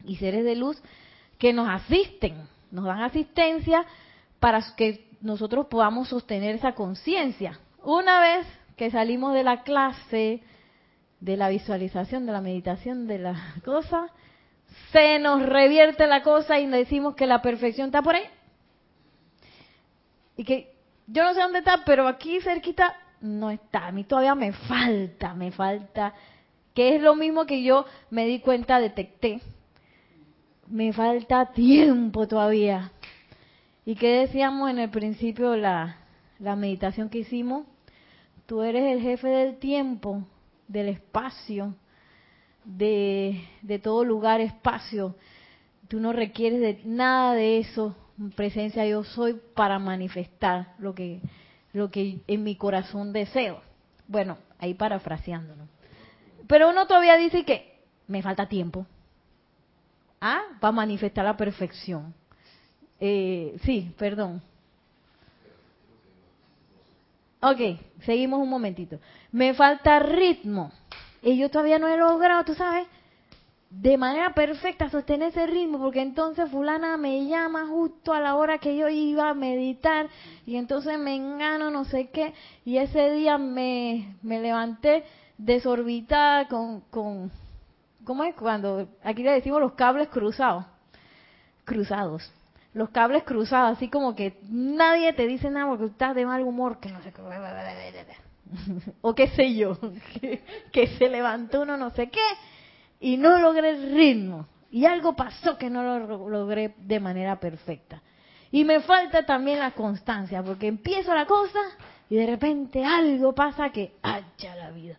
y 0.03 0.17
seres 0.17 0.43
de 0.43 0.55
luz 0.55 0.81
que 1.37 1.53
nos 1.53 1.69
asisten, 1.69 2.47
nos 2.71 2.85
dan 2.85 3.01
asistencia 3.01 3.85
para 4.39 4.61
que 4.75 5.07
nosotros 5.21 5.67
podamos 5.67 6.09
sostener 6.09 6.55
esa 6.55 6.73
conciencia. 6.73 7.59
Una 7.83 8.19
vez 8.19 8.47
que 8.75 8.91
salimos 8.91 9.33
de 9.33 9.43
la 9.43 9.63
clase, 9.63 10.41
de 11.19 11.37
la 11.37 11.49
visualización, 11.49 12.25
de 12.25 12.31
la 12.31 12.41
meditación, 12.41 13.07
de 13.07 13.19
la 13.19 13.55
cosa, 13.65 14.07
se 14.91 15.19
nos 15.19 15.43
revierte 15.43 16.07
la 16.07 16.23
cosa 16.23 16.59
y 16.59 16.67
decimos 16.67 17.15
que 17.15 17.27
la 17.27 17.41
perfección 17.41 17.87
está 17.87 18.01
por 18.01 18.15
ahí. 18.15 18.25
Y 20.35 20.43
que 20.43 20.73
yo 21.07 21.23
no 21.23 21.33
sé 21.33 21.41
dónde 21.41 21.59
está, 21.59 21.83
pero 21.85 22.07
aquí 22.07 22.39
cerquita 22.41 22.95
no 23.21 23.51
está. 23.51 23.87
A 23.87 23.91
mí 23.91 24.03
todavía 24.03 24.35
me 24.35 24.51
falta, 24.51 25.33
me 25.33 25.51
falta. 25.51 26.13
Que 26.73 26.95
es 26.95 27.01
lo 27.01 27.15
mismo 27.15 27.45
que 27.45 27.63
yo 27.63 27.85
me 28.09 28.25
di 28.25 28.39
cuenta, 28.39 28.79
detecté. 28.79 29.41
Me 30.67 30.91
falta 30.91 31.51
tiempo 31.51 32.27
todavía. 32.27 32.91
¿Y 33.85 33.95
qué 33.95 34.19
decíamos 34.19 34.71
en 34.71 34.79
el 34.79 34.89
principio 34.89 35.55
la, 35.55 35.97
la 36.39 36.55
meditación 36.55 37.09
que 37.09 37.19
hicimos? 37.19 37.67
Tú 38.45 38.61
eres 38.61 38.91
el 38.91 39.01
jefe 39.01 39.27
del 39.27 39.57
tiempo, 39.57 40.23
del 40.67 40.89
espacio, 40.89 41.75
de, 42.65 43.43
de 43.61 43.79
todo 43.79 44.03
lugar, 44.03 44.41
espacio. 44.41 45.15
Tú 45.87 45.99
no 45.99 46.13
requieres 46.13 46.59
de 46.59 46.81
nada 46.85 47.33
de 47.33 47.59
eso, 47.59 47.95
presencia 48.35 48.85
yo 48.85 49.03
soy, 49.03 49.39
para 49.55 49.79
manifestar 49.79 50.73
lo 50.77 50.93
que, 50.93 51.21
lo 51.71 51.89
que 51.89 52.21
en 52.27 52.43
mi 52.43 52.55
corazón 52.55 53.13
deseo. 53.13 53.61
Bueno, 54.07 54.37
ahí 54.59 54.73
parafraseándolo. 54.73 55.63
Pero 56.47 56.69
uno 56.69 56.85
todavía 56.87 57.17
dice 57.17 57.45
que 57.45 57.79
me 58.07 58.21
falta 58.21 58.47
tiempo. 58.47 58.85
Ah, 60.19 60.41
para 60.59 60.71
manifestar 60.71 61.25
la 61.25 61.37
perfección. 61.37 62.13
Eh, 62.99 63.57
sí, 63.63 63.93
perdón. 63.97 64.41
Ok, 67.45 67.59
seguimos 68.05 68.39
un 68.39 68.49
momentito. 68.49 68.99
Me 69.33 69.53
falta 69.53 69.99
ritmo. 69.99 70.71
Y 71.21 71.37
yo 71.37 71.51
todavía 71.51 71.77
no 71.77 71.89
he 71.89 71.97
logrado, 71.97 72.45
tú 72.45 72.53
sabes, 72.53 72.87
de 73.69 73.97
manera 73.97 74.33
perfecta 74.33 74.89
sostener 74.89 75.29
ese 75.29 75.45
ritmo, 75.45 75.77
porque 75.77 76.01
entonces 76.01 76.49
fulana 76.49 76.95
me 76.95 77.25
llama 77.27 77.67
justo 77.67 78.13
a 78.13 78.21
la 78.21 78.35
hora 78.35 78.59
que 78.59 78.77
yo 78.77 78.87
iba 78.87 79.29
a 79.29 79.33
meditar 79.33 80.07
y 80.45 80.55
entonces 80.55 80.97
me 80.99 81.15
engano 81.15 81.69
no 81.69 81.83
sé 81.83 82.09
qué, 82.11 82.33
y 82.63 82.77
ese 82.77 83.11
día 83.11 83.37
me, 83.37 84.15
me 84.21 84.39
levanté 84.39 85.03
desorbitada 85.37 86.47
con, 86.47 86.81
con, 86.91 87.31
¿cómo 88.05 88.23
es 88.23 88.35
cuando? 88.35 88.87
Aquí 89.03 89.23
le 89.23 89.31
decimos 89.31 89.59
los 89.59 89.73
cables 89.73 90.07
cruzados, 90.09 90.65
cruzados, 91.65 92.31
los 92.73 92.89
cables 92.89 93.23
cruzados, 93.23 93.77
así 93.77 93.89
como 93.89 94.15
que 94.15 94.39
nadie 94.49 95.13
te 95.13 95.27
dice 95.27 95.49
nada 95.49 95.67
porque 95.67 95.85
estás 95.85 96.15
de 96.15 96.25
mal 96.25 96.41
humor, 96.41 96.79
que 96.79 96.89
no 96.89 97.01
sé 97.01 97.11
qué 97.11 97.21
o 99.01 99.15
qué 99.15 99.27
sé 99.29 99.55
yo, 99.55 99.77
que, 100.71 100.87
se 100.97 101.09
levantó 101.09 101.61
uno 101.61 101.77
no 101.77 101.91
sé 101.91 102.09
qué 102.09 102.19
y 102.99 103.17
no 103.17 103.39
logré 103.39 103.71
el 103.71 103.93
ritmo. 103.93 104.47
Y 104.71 104.85
algo 104.85 105.15
pasó 105.15 105.57
que 105.57 105.69
no 105.69 105.83
lo 105.83 106.29
logré 106.29 106.73
de 106.79 106.99
manera 106.99 107.39
perfecta. 107.39 108.01
Y 108.51 108.63
me 108.65 108.79
falta 108.79 109.23
también 109.23 109.59
la 109.59 109.71
constancia, 109.71 110.41
porque 110.43 110.67
empiezo 110.67 111.13
la 111.13 111.27
cosa 111.27 111.59
y 112.09 112.15
de 112.15 112.25
repente 112.25 112.83
algo 112.83 113.33
pasa 113.33 113.71
que 113.71 113.93
hacha 114.01 114.55
la 114.55 114.71
vida. 114.71 114.97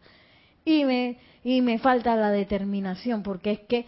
Y 0.65 0.85
me, 0.85 1.19
y 1.43 1.61
me 1.61 1.79
falta 1.79 2.15
la 2.15 2.31
determinación, 2.31 3.23
porque 3.23 3.51
es 3.51 3.61
que 3.61 3.87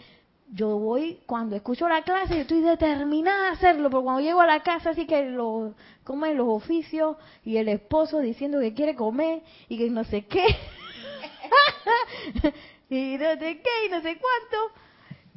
yo 0.53 0.77
voy, 0.77 1.19
cuando 1.25 1.55
escucho 1.55 1.89
la 1.89 2.03
clase, 2.03 2.35
yo 2.35 2.41
estoy 2.41 2.61
determinada 2.61 3.49
a 3.49 3.53
hacerlo, 3.53 3.89
pero 3.89 4.03
cuando 4.03 4.21
llego 4.21 4.41
a 4.41 4.45
la 4.45 4.63
casa, 4.63 4.91
así 4.91 5.05
que 5.05 5.29
lo, 5.29 5.73
comen 6.03 6.37
los 6.37 6.47
oficios 6.47 7.17
y 7.43 7.57
el 7.57 7.67
esposo 7.67 8.19
diciendo 8.19 8.59
que 8.59 8.73
quiere 8.73 8.95
comer 8.95 9.41
y 9.67 9.77
que 9.77 9.89
no 9.89 10.03
sé 10.05 10.25
qué, 10.25 10.45
y 12.89 13.17
no 13.17 13.37
sé 13.37 13.61
qué, 13.61 13.85
y 13.85 13.89
no 13.89 14.01
sé 14.01 14.17
cuánto, 14.17 14.57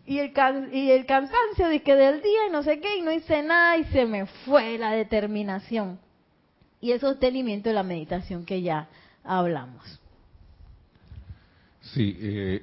y 0.07 0.19
el, 0.19 0.75
y 0.75 0.91
el 0.91 1.07
cansancio 1.07 1.69
de 1.69 1.83
que 1.83 1.95
del 1.95 2.23
día 2.23 2.47
y 2.49 2.51
no 2.51 2.63
sé 2.63 2.81
qué, 2.81 2.99
y 2.99 3.03
no 3.03 3.13
hice 3.13 3.43
nada 3.43 3.77
y 3.79 3.85
se 3.85 4.07
me 4.07 4.27
fue 4.27 4.79
la 4.79 4.93
determinación. 4.93 5.99
Y 6.81 6.93
el 6.93 7.01
sostenimiento 7.01 7.69
de 7.69 7.75
la 7.75 7.83
meditación 7.83 8.47
que 8.47 8.63
ya 8.63 8.89
hablamos. 9.23 10.01
Sí, 11.83 12.17
eh, 12.19 12.63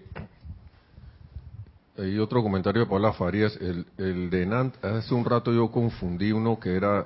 hay 1.97 2.19
otro 2.19 2.43
comentario 2.43 2.81
de 2.81 2.87
Paula 2.87 3.13
Farías. 3.13 3.57
El, 3.57 3.85
el 3.97 4.29
de 4.29 4.45
Nant, 4.45 4.83
hace 4.83 5.13
un 5.13 5.25
rato 5.25 5.51
yo 5.51 5.71
confundí 5.71 6.31
uno 6.31 6.59
que 6.59 6.75
era, 6.75 7.05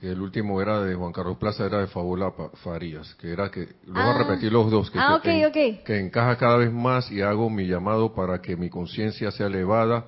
el 0.00 0.20
último 0.20 0.60
era 0.60 0.82
de 0.82 0.94
Juan 0.94 1.12
Carlos 1.12 1.36
Plaza, 1.38 1.66
era 1.66 1.80
de 1.80 1.88
Fabula 1.88 2.32
Farías, 2.62 3.14
que 3.16 3.32
era 3.32 3.50
que, 3.50 3.68
lo 3.86 3.94
voy 3.94 4.02
a 4.02 4.10
ah. 4.10 4.18
repetir 4.18 4.52
los 4.52 4.70
dos, 4.70 4.90
que, 4.90 4.98
ah, 4.98 5.20
que 5.22 5.98
encaja 5.98 6.36
cada 6.36 6.56
vez 6.56 6.72
más 6.72 7.10
y 7.10 7.22
hago 7.22 7.50
mi 7.50 7.66
llamado 7.66 8.14
para 8.14 8.40
que 8.40 8.56
mi 8.56 8.70
conciencia 8.70 9.30
sea 9.30 9.46
elevada 9.46 10.06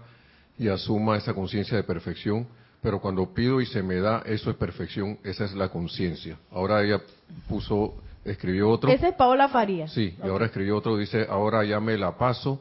y 0.59 0.69
asuma 0.69 1.17
esa 1.17 1.35
conciencia 1.35 1.77
de 1.77 1.83
perfección 1.83 2.47
pero 2.83 3.01
cuando 3.01 3.35
pido 3.35 3.61
y 3.61 3.67
se 3.67 3.83
me 3.83 3.97
da, 3.97 4.23
eso 4.25 4.51
es 4.51 4.57
perfección, 4.57 5.19
esa 5.23 5.45
es 5.45 5.53
la 5.53 5.69
conciencia. 5.69 6.39
Ahora 6.51 6.83
ella 6.83 7.01
puso, 7.49 7.95
escribió 8.25 8.71
otro. 8.71 8.91
Ese 8.91 9.09
es 9.09 9.15
Paola 9.15 9.49
Farías. 9.49 9.93
Sí, 9.93 10.17
y 10.23 10.27
ahora 10.27 10.47
escribió 10.47 10.79
otro, 10.79 10.97
dice, 10.97 11.27
ahora 11.29 11.65
ya 11.65 11.79
me 11.79 11.99
la 11.99 12.17
paso 12.17 12.61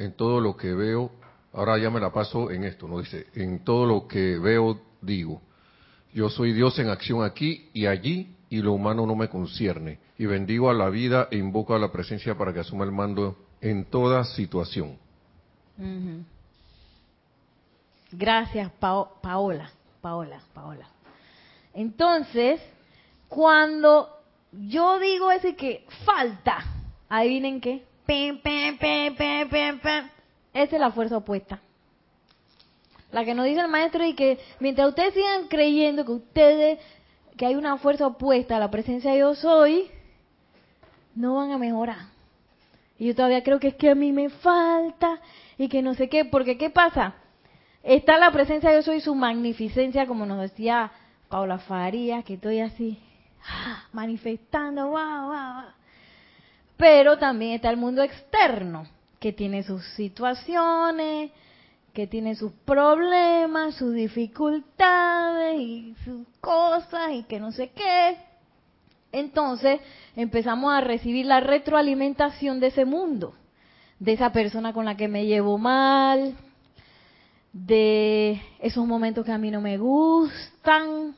en 0.00 0.12
todo 0.12 0.40
lo 0.40 0.56
que 0.56 0.72
veo, 0.74 1.10
ahora 1.52 1.78
ya 1.78 1.90
me 1.90 2.00
la 2.00 2.12
paso 2.12 2.50
en 2.50 2.64
esto, 2.64 2.88
¿no? 2.88 2.98
Dice, 2.98 3.26
en 3.34 3.62
todo 3.64 3.84
lo 3.86 4.06
que 4.08 4.38
veo, 4.38 4.80
digo, 5.02 5.40
yo 6.14 6.28
soy 6.30 6.52
Dios 6.52 6.78
en 6.78 6.88
acción 6.88 7.22
aquí 7.22 7.68
y 7.72 7.86
allí, 7.86 8.34
y 8.48 8.62
lo 8.62 8.72
humano 8.72 9.06
no 9.06 9.14
me 9.14 9.28
concierne. 9.28 9.98
Y 10.18 10.26
bendigo 10.26 10.70
a 10.70 10.74
la 10.74 10.88
vida 10.90 11.28
e 11.30 11.36
invoco 11.36 11.74
a 11.74 11.78
la 11.78 11.92
presencia 11.92 12.36
para 12.36 12.52
que 12.52 12.60
asuma 12.60 12.84
el 12.84 12.92
mando 12.92 13.36
en 13.60 13.84
toda 13.84 14.24
situación. 14.24 14.98
Gracias, 18.12 18.70
Pao- 18.80 19.20
Paola. 19.22 19.70
Paola, 20.00 20.40
Paola. 20.54 20.88
Entonces, 21.74 22.60
cuando 23.28 24.08
yo 24.52 24.98
digo 24.98 25.30
ese 25.30 25.54
que 25.54 25.86
falta, 26.04 26.64
adivinen 27.08 27.60
qué. 27.60 27.84
Esa 30.52 30.74
es 30.76 30.80
la 30.80 30.90
fuerza 30.90 31.16
opuesta. 31.16 31.60
La 33.12 33.24
que 33.24 33.34
nos 33.34 33.46
dice 33.46 33.60
el 33.60 33.68
maestro 33.68 34.04
y 34.04 34.14
que 34.14 34.40
mientras 34.58 34.88
ustedes 34.88 35.14
sigan 35.14 35.46
creyendo 35.46 36.04
que 36.04 36.12
ustedes, 36.12 36.78
que 37.36 37.46
hay 37.46 37.54
una 37.54 37.78
fuerza 37.78 38.08
opuesta 38.08 38.56
a 38.56 38.60
la 38.60 38.70
presencia 38.70 39.12
de 39.12 39.20
yo 39.20 39.36
soy, 39.36 39.90
no 41.14 41.36
van 41.36 41.52
a 41.52 41.58
mejorar. 41.58 42.08
Y 42.98 43.06
yo 43.06 43.14
todavía 43.14 43.44
creo 43.44 43.60
que 43.60 43.68
es 43.68 43.74
que 43.76 43.90
a 43.90 43.94
mí 43.94 44.10
me 44.10 44.28
falta 44.28 45.20
y 45.56 45.68
que 45.68 45.80
no 45.80 45.94
sé 45.94 46.08
qué, 46.08 46.24
porque 46.24 46.58
¿qué 46.58 46.68
pasa? 46.68 47.14
Está 47.84 48.18
la 48.18 48.32
presencia 48.32 48.70
de 48.70 48.76
yo 48.76 48.82
soy 48.82 49.00
su 49.00 49.14
magnificencia, 49.14 50.06
como 50.06 50.26
nos 50.26 50.40
decía 50.40 50.90
Paula 51.28 51.58
Farías, 51.58 52.24
que 52.24 52.34
estoy 52.34 52.58
así 52.58 52.98
ah, 53.46 53.84
manifestando, 53.92 54.88
wow, 54.88 55.28
wow, 55.28 55.62
wow. 55.62 55.79
Pero 56.80 57.18
también 57.18 57.52
está 57.52 57.68
el 57.68 57.76
mundo 57.76 58.02
externo, 58.02 58.86
que 59.18 59.34
tiene 59.34 59.62
sus 59.62 59.84
situaciones, 59.96 61.30
que 61.92 62.06
tiene 62.06 62.34
sus 62.34 62.52
problemas, 62.64 63.74
sus 63.74 63.92
dificultades 63.92 65.60
y 65.60 65.94
sus 66.06 66.26
cosas 66.40 67.12
y 67.12 67.24
que 67.24 67.38
no 67.38 67.52
sé 67.52 67.70
qué. 67.72 68.16
Entonces 69.12 69.80
empezamos 70.16 70.72
a 70.72 70.80
recibir 70.80 71.26
la 71.26 71.40
retroalimentación 71.40 72.60
de 72.60 72.68
ese 72.68 72.86
mundo, 72.86 73.34
de 73.98 74.14
esa 74.14 74.32
persona 74.32 74.72
con 74.72 74.86
la 74.86 74.96
que 74.96 75.06
me 75.06 75.26
llevo 75.26 75.58
mal, 75.58 76.34
de 77.52 78.40
esos 78.58 78.86
momentos 78.86 79.26
que 79.26 79.32
a 79.32 79.38
mí 79.38 79.50
no 79.50 79.60
me 79.60 79.76
gustan, 79.76 81.14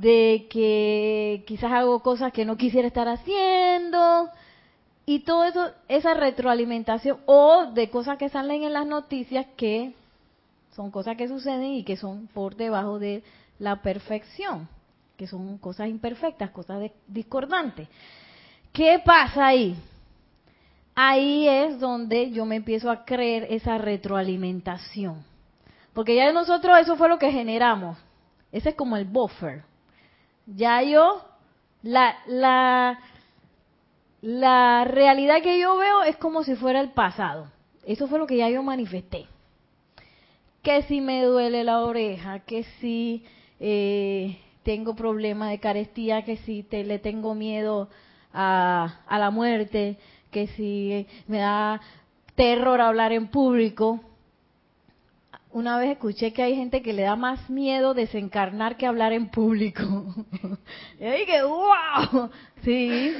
de 0.00 0.46
que 0.48 1.44
quizás 1.46 1.70
hago 1.70 2.00
cosas 2.00 2.32
que 2.32 2.46
no 2.46 2.56
quisiera 2.56 2.88
estar 2.88 3.08
haciendo, 3.08 4.30
y 5.04 5.20
todo 5.20 5.44
eso, 5.44 5.70
esa 5.88 6.14
retroalimentación, 6.14 7.18
o 7.26 7.66
de 7.74 7.90
cosas 7.90 8.16
que 8.16 8.30
salen 8.30 8.62
en 8.62 8.72
las 8.72 8.86
noticias 8.86 9.46
que 9.56 9.92
son 10.74 10.90
cosas 10.90 11.18
que 11.18 11.28
suceden 11.28 11.74
y 11.74 11.84
que 11.84 11.98
son 11.98 12.26
por 12.28 12.56
debajo 12.56 12.98
de 12.98 13.22
la 13.58 13.82
perfección, 13.82 14.66
que 15.18 15.26
son 15.26 15.58
cosas 15.58 15.88
imperfectas, 15.88 16.50
cosas 16.50 16.80
de- 16.80 16.92
discordantes. 17.06 17.86
¿Qué 18.72 18.98
pasa 19.04 19.48
ahí? 19.48 19.76
Ahí 20.94 21.46
es 21.46 21.78
donde 21.78 22.30
yo 22.30 22.46
me 22.46 22.56
empiezo 22.56 22.90
a 22.90 23.04
creer 23.04 23.46
esa 23.50 23.76
retroalimentación. 23.76 25.22
Porque 25.92 26.16
ya 26.16 26.32
nosotros 26.32 26.78
eso 26.78 26.96
fue 26.96 27.10
lo 27.10 27.18
que 27.18 27.30
generamos. 27.30 27.98
Ese 28.50 28.70
es 28.70 28.74
como 28.74 28.96
el 28.96 29.04
buffer. 29.04 29.64
Ya 30.46 30.82
yo, 30.82 31.22
la, 31.82 32.16
la, 32.26 32.98
la 34.20 34.84
realidad 34.84 35.42
que 35.42 35.58
yo 35.58 35.76
veo 35.76 36.02
es 36.02 36.16
como 36.16 36.42
si 36.44 36.54
fuera 36.54 36.80
el 36.80 36.90
pasado. 36.90 37.50
Eso 37.84 38.06
fue 38.08 38.18
lo 38.18 38.26
que 38.26 38.36
ya 38.36 38.48
yo 38.48 38.62
manifesté. 38.62 39.26
Que 40.62 40.82
si 40.82 41.00
me 41.00 41.22
duele 41.22 41.64
la 41.64 41.80
oreja, 41.80 42.40
que 42.40 42.64
si 42.80 43.24
eh, 43.58 44.38
tengo 44.62 44.94
problemas 44.94 45.50
de 45.50 45.60
carestía, 45.60 46.22
que 46.24 46.36
si 46.38 46.62
te, 46.62 46.84
le 46.84 46.98
tengo 46.98 47.34
miedo 47.34 47.88
a, 48.32 49.00
a 49.06 49.18
la 49.18 49.30
muerte, 49.30 49.98
que 50.30 50.46
si 50.48 51.06
me 51.26 51.38
da 51.38 51.80
terror 52.34 52.80
hablar 52.80 53.12
en 53.12 53.28
público. 53.28 54.00
Una 55.52 55.76
vez 55.76 55.90
escuché 55.90 56.32
que 56.32 56.42
hay 56.42 56.56
gente 56.56 56.80
que 56.82 56.94
le 56.94 57.02
da 57.02 57.14
más 57.14 57.50
miedo 57.50 57.92
desencarnar 57.92 58.76
que 58.76 58.86
hablar 58.86 59.12
en 59.12 59.28
público. 59.28 59.82
y 60.98 61.04
dije, 61.04 61.42
wow, 61.42 62.30
sí, 62.62 63.14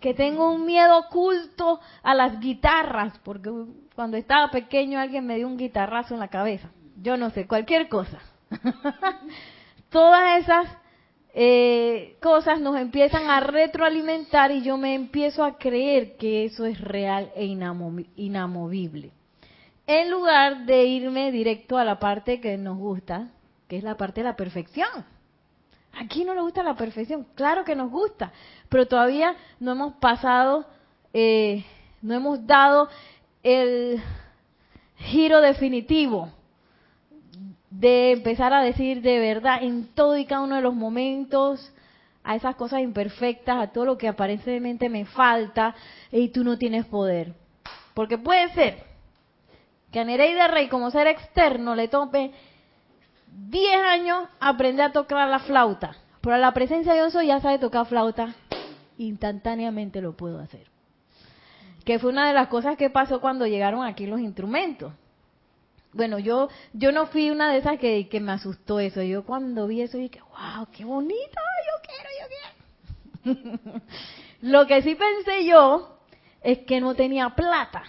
que 0.00 0.12
tengo 0.14 0.52
un 0.52 0.66
miedo 0.66 0.98
oculto 0.98 1.78
a 2.02 2.14
las 2.14 2.40
guitarras, 2.40 3.16
porque 3.24 3.50
cuando 3.94 4.16
estaba 4.16 4.50
pequeño 4.50 4.98
alguien 4.98 5.26
me 5.26 5.36
dio 5.36 5.46
un 5.46 5.56
guitarrazo 5.56 6.14
en 6.14 6.20
la 6.20 6.28
cabeza. 6.28 6.70
Yo 7.00 7.16
no 7.16 7.30
sé, 7.30 7.46
cualquier 7.46 7.88
cosa. 7.88 8.18
Todas 9.90 10.42
esas 10.42 10.66
eh, 11.34 12.16
cosas 12.20 12.60
nos 12.60 12.76
empiezan 12.76 13.30
a 13.30 13.38
retroalimentar 13.38 14.50
y 14.50 14.62
yo 14.62 14.76
me 14.76 14.94
empiezo 14.94 15.44
a 15.44 15.58
creer 15.58 16.16
que 16.16 16.44
eso 16.44 16.64
es 16.66 16.80
real 16.80 17.30
e 17.36 17.44
inamo- 17.46 18.04
inamovible. 18.16 19.12
En 19.88 20.10
lugar 20.10 20.66
de 20.66 20.84
irme 20.84 21.32
directo 21.32 21.78
a 21.78 21.84
la 21.84 21.98
parte 21.98 22.42
que 22.42 22.58
nos 22.58 22.76
gusta, 22.76 23.30
que 23.68 23.78
es 23.78 23.82
la 23.82 23.96
parte 23.96 24.20
de 24.20 24.24
la 24.24 24.36
perfección. 24.36 24.86
Aquí 25.94 26.26
no 26.26 26.34
nos 26.34 26.44
gusta 26.44 26.62
la 26.62 26.76
perfección, 26.76 27.26
claro 27.34 27.64
que 27.64 27.74
nos 27.74 27.90
gusta, 27.90 28.30
pero 28.68 28.86
todavía 28.86 29.34
no 29.58 29.72
hemos 29.72 29.94
pasado, 29.94 30.66
eh, 31.14 31.64
no 32.02 32.12
hemos 32.12 32.46
dado 32.46 32.90
el 33.42 33.98
giro 34.96 35.40
definitivo 35.40 36.28
de 37.70 38.12
empezar 38.12 38.52
a 38.52 38.60
decir 38.60 39.00
de 39.00 39.18
verdad 39.18 39.62
en 39.62 39.86
todo 39.94 40.18
y 40.18 40.26
cada 40.26 40.42
uno 40.42 40.56
de 40.56 40.62
los 40.62 40.74
momentos 40.74 41.72
a 42.24 42.36
esas 42.36 42.56
cosas 42.56 42.82
imperfectas, 42.82 43.56
a 43.56 43.72
todo 43.72 43.86
lo 43.86 43.96
que 43.96 44.08
aparentemente 44.08 44.90
me 44.90 45.06
falta 45.06 45.74
y 46.12 46.28
tú 46.28 46.44
no 46.44 46.58
tienes 46.58 46.84
poder. 46.84 47.32
Porque 47.94 48.18
puede 48.18 48.52
ser 48.52 48.87
que 49.90 50.00
a 50.00 50.04
Nereida 50.04 50.48
Rey 50.48 50.68
como 50.68 50.90
ser 50.90 51.06
externo 51.06 51.74
le 51.74 51.88
tome 51.88 52.32
10 53.32 53.82
años 53.84 54.28
aprender 54.40 54.86
a 54.86 54.92
tocar 54.92 55.28
la 55.28 55.38
flauta, 55.40 55.96
pero 56.20 56.36
a 56.36 56.38
la 56.38 56.52
presencia 56.52 56.92
de 56.92 57.00
Dios 57.00 57.26
ya 57.26 57.40
sabe 57.40 57.58
tocar 57.58 57.86
flauta, 57.86 58.34
instantáneamente 58.98 60.00
lo 60.00 60.16
puedo 60.16 60.40
hacer. 60.40 60.66
Que 61.84 61.98
fue 61.98 62.10
una 62.10 62.28
de 62.28 62.34
las 62.34 62.48
cosas 62.48 62.76
que 62.76 62.90
pasó 62.90 63.20
cuando 63.20 63.46
llegaron 63.46 63.84
aquí 63.84 64.06
los 64.06 64.20
instrumentos. 64.20 64.92
Bueno, 65.92 66.18
yo 66.18 66.48
yo 66.74 66.92
no 66.92 67.06
fui 67.06 67.30
una 67.30 67.50
de 67.50 67.58
esas 67.58 67.78
que, 67.78 68.08
que 68.08 68.20
me 68.20 68.32
asustó 68.32 68.78
eso. 68.78 69.02
Yo 69.02 69.24
cuando 69.24 69.66
vi 69.66 69.80
eso 69.80 69.96
dije, 69.96 70.20
wow, 70.20 70.66
qué 70.70 70.84
bonito, 70.84 71.14
yo 71.14 71.88
quiero, 71.88 72.10
yo 72.20 73.64
quiero. 73.64 73.80
Lo 74.42 74.66
que 74.66 74.82
sí 74.82 74.94
pensé 74.94 75.46
yo 75.46 75.98
es 76.42 76.58
que 76.60 76.80
no 76.80 76.94
tenía 76.94 77.30
plata, 77.30 77.84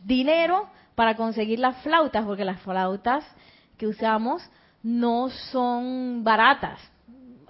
dinero 0.00 0.68
para 0.96 1.14
conseguir 1.14 1.60
las 1.60 1.76
flautas, 1.82 2.24
porque 2.24 2.44
las 2.44 2.60
flautas 2.62 3.24
que 3.76 3.86
usamos 3.86 4.42
no 4.82 5.28
son 5.28 6.24
baratas. 6.24 6.80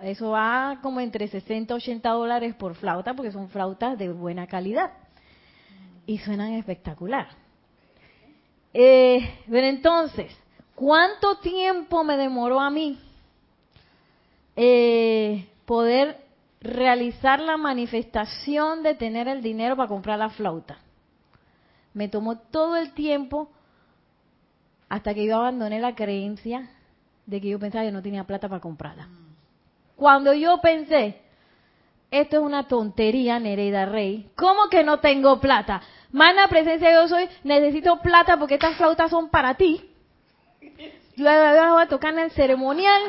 Eso 0.02 0.30
va 0.30 0.80
como 0.82 1.00
entre 1.00 1.28
60 1.28 1.72
y 1.72 1.76
80 1.76 2.10
dólares 2.10 2.54
por 2.56 2.74
flauta, 2.74 3.14
porque 3.14 3.32
son 3.32 3.48
flautas 3.48 3.96
de 3.96 4.12
buena 4.12 4.46
calidad. 4.46 4.90
Y 6.06 6.18
suenan 6.18 6.52
espectacular. 6.52 7.28
Eh, 8.74 9.38
entonces, 9.48 10.36
¿cuánto 10.74 11.38
tiempo 11.38 12.04
me 12.04 12.16
demoró 12.16 12.60
a 12.60 12.68
mí 12.68 12.98
eh, 14.56 15.48
poder 15.64 16.18
realizar 16.60 17.40
la 17.40 17.56
manifestación 17.56 18.82
de 18.82 18.94
tener 18.94 19.28
el 19.28 19.40
dinero 19.40 19.76
para 19.76 19.88
comprar 19.88 20.18
la 20.18 20.30
flauta? 20.30 20.78
Me 21.96 22.08
tomó 22.08 22.36
todo 22.36 22.76
el 22.76 22.92
tiempo 22.92 23.48
hasta 24.90 25.14
que 25.14 25.24
yo 25.24 25.36
abandoné 25.36 25.80
la 25.80 25.94
creencia 25.94 26.68
de 27.24 27.40
que 27.40 27.48
yo 27.48 27.58
pensaba 27.58 27.86
que 27.86 27.90
no 27.90 28.02
tenía 28.02 28.24
plata 28.24 28.50
para 28.50 28.60
comprarla. 28.60 29.08
Cuando 29.96 30.34
yo 30.34 30.60
pensé, 30.60 31.18
esto 32.10 32.36
es 32.36 32.42
una 32.42 32.68
tontería, 32.68 33.40
Nereida 33.40 33.86
Rey, 33.86 34.30
¿cómo 34.36 34.68
que 34.68 34.84
no 34.84 35.00
tengo 35.00 35.40
plata? 35.40 35.80
Mana 36.12 36.48
presencia 36.48 36.92
yo 36.92 37.08
soy, 37.08 37.30
necesito 37.44 38.02
plata 38.02 38.36
porque 38.36 38.56
estas 38.56 38.76
flautas 38.76 39.10
son 39.10 39.30
para 39.30 39.54
ti. 39.54 39.90
Luego 41.16 41.72
voy 41.72 41.82
a 41.82 41.88
tocar 41.88 42.12
en 42.12 42.18
el 42.18 42.30
ceremonial, 42.32 43.00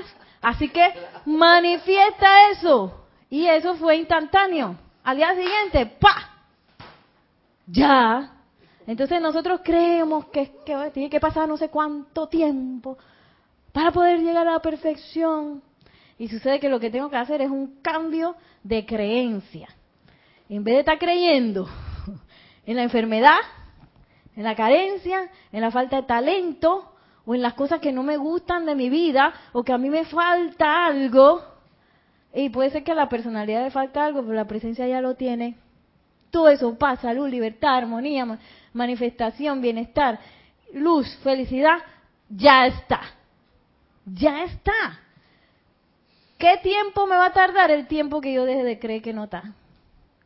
así 0.41 0.69
que 0.69 0.93
manifiesta 1.25 2.51
eso. 2.51 3.05
Y 3.29 3.47
eso 3.47 3.75
fue 3.75 3.97
instantáneo. 3.97 4.77
Al 5.03 5.17
día 5.17 5.35
siguiente, 5.35 5.88
¡pa! 5.99 6.29
Ya. 7.65 8.36
Entonces 8.88 9.21
nosotros 9.21 9.61
creemos 9.63 10.25
que, 10.27 10.51
que 10.65 10.91
tiene 10.93 11.09
que 11.09 11.19
pasar 11.19 11.47
no 11.47 11.57
sé 11.57 11.69
cuánto 11.69 12.27
tiempo 12.27 12.97
para 13.73 13.91
poder 13.91 14.19
llegar 14.21 14.47
a 14.47 14.53
la 14.53 14.59
perfección. 14.59 15.61
Y 16.17 16.29
sucede 16.29 16.59
que 16.59 16.69
lo 16.69 16.79
que 16.79 16.89
tengo 16.89 17.09
que 17.09 17.17
hacer 17.17 17.41
es 17.41 17.51
un 17.51 17.79
cambio 17.81 18.35
de 18.63 18.85
creencia. 18.85 19.67
En 20.49 20.63
vez 20.63 20.75
de 20.75 20.79
estar 20.79 20.97
creyendo 20.97 21.67
en 22.65 22.75
la 22.77 22.83
enfermedad, 22.83 23.38
en 24.35 24.43
la 24.43 24.55
carencia, 24.55 25.29
en 25.51 25.61
la 25.61 25.69
falta 25.69 25.97
de 25.97 26.03
talento 26.03 26.91
o 27.25 27.35
en 27.35 27.41
las 27.41 27.53
cosas 27.53 27.81
que 27.81 27.91
no 27.91 28.03
me 28.03 28.17
gustan 28.17 28.65
de 28.65 28.73
mi 28.73 28.89
vida 28.89 29.33
o 29.51 29.63
que 29.63 29.73
a 29.73 29.77
mí 29.77 29.89
me 29.89 30.05
falta 30.05 30.85
algo, 30.85 31.43
y 32.33 32.49
puede 32.49 32.69
ser 32.69 32.83
que 32.83 32.91
a 32.91 32.95
la 32.95 33.09
personalidad 33.09 33.63
le 33.63 33.71
falta 33.71 34.05
algo, 34.05 34.21
pero 34.21 34.33
la 34.33 34.45
presencia 34.45 34.88
ya 34.88 35.01
lo 35.01 35.15
tiene. 35.15 35.57
Todo 36.29 36.49
eso 36.49 36.77
paz, 36.77 36.99
salud, 37.01 37.27
libertad, 37.27 37.77
armonía, 37.77 38.38
manifestación, 38.74 39.61
bienestar, 39.61 40.20
luz, 40.74 41.07
felicidad, 41.24 41.78
ya 42.30 42.68
está. 42.68 43.01
Ya 44.05 44.43
está. 44.43 44.99
¿Qué 46.38 46.57
tiempo 46.61 47.07
me 47.07 47.15
va 47.15 47.28
a 47.28 47.34
tardar? 47.34 47.72
El 47.72 47.88
tiempo 47.88 48.22
que 48.22 48.34
yo 48.34 48.45
deje 48.45 48.63
de 48.63 48.80
creer 48.80 49.01
que 49.01 49.13
no 49.13 49.26
está. 49.26 49.53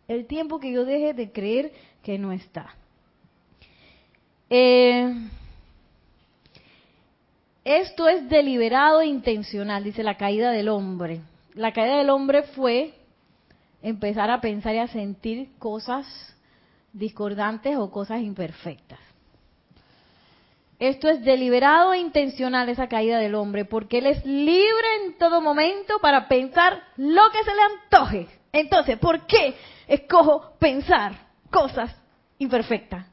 El 0.07 0.25
tiempo 0.25 0.59
que 0.59 0.71
yo 0.71 0.85
deje 0.85 1.13
de 1.13 1.31
creer 1.31 1.71
que 2.03 2.17
no 2.17 2.31
está. 2.31 2.75
Eh, 4.49 5.13
esto 7.63 8.07
es 8.07 8.27
deliberado 8.27 9.01
e 9.01 9.05
intencional, 9.05 9.83
dice 9.83 10.03
la 10.03 10.17
caída 10.17 10.51
del 10.51 10.67
hombre. 10.67 11.21
La 11.53 11.71
caída 11.71 11.97
del 11.97 12.09
hombre 12.09 12.43
fue 12.43 12.93
empezar 13.81 14.29
a 14.29 14.41
pensar 14.41 14.75
y 14.75 14.79
a 14.79 14.87
sentir 14.87 15.49
cosas 15.59 16.30
discordantes 16.93 17.77
o 17.77 17.91
cosas 17.91 18.21
imperfectas. 18.21 18.99
Esto 20.81 21.09
es 21.09 21.23
deliberado 21.23 21.93
e 21.93 21.99
intencional, 21.99 22.67
esa 22.67 22.87
caída 22.87 23.19
del 23.19 23.35
hombre, 23.35 23.65
porque 23.65 23.99
él 23.99 24.07
es 24.07 24.25
libre 24.25 25.05
en 25.05 25.17
todo 25.17 25.39
momento 25.39 25.99
para 26.01 26.27
pensar 26.27 26.81
lo 26.97 27.21
que 27.31 27.43
se 27.43 27.53
le 27.53 27.61
antoje. 27.61 28.27
Entonces, 28.51 28.97
¿por 28.97 29.27
qué 29.27 29.55
escojo 29.87 30.53
pensar 30.57 31.13
cosas 31.51 31.95
imperfectas? 32.39 33.05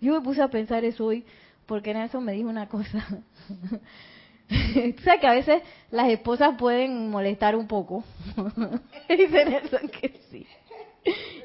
Yo 0.00 0.14
me 0.14 0.20
puse 0.22 0.42
a 0.42 0.48
pensar 0.48 0.84
eso 0.84 1.04
hoy, 1.04 1.24
porque 1.66 1.92
en 1.92 1.98
eso 1.98 2.20
me 2.20 2.32
dijo 2.32 2.48
una 2.48 2.68
cosa. 2.68 3.06
o 4.50 5.02
sea 5.02 5.18
que 5.20 5.26
a 5.28 5.34
veces 5.34 5.62
las 5.92 6.08
esposas 6.08 6.56
pueden 6.58 7.10
molestar 7.10 7.54
un 7.54 7.68
poco. 7.68 8.02
Dicen 9.08 9.52
eso 9.52 9.78
que 10.00 10.20
sí. 10.30 10.46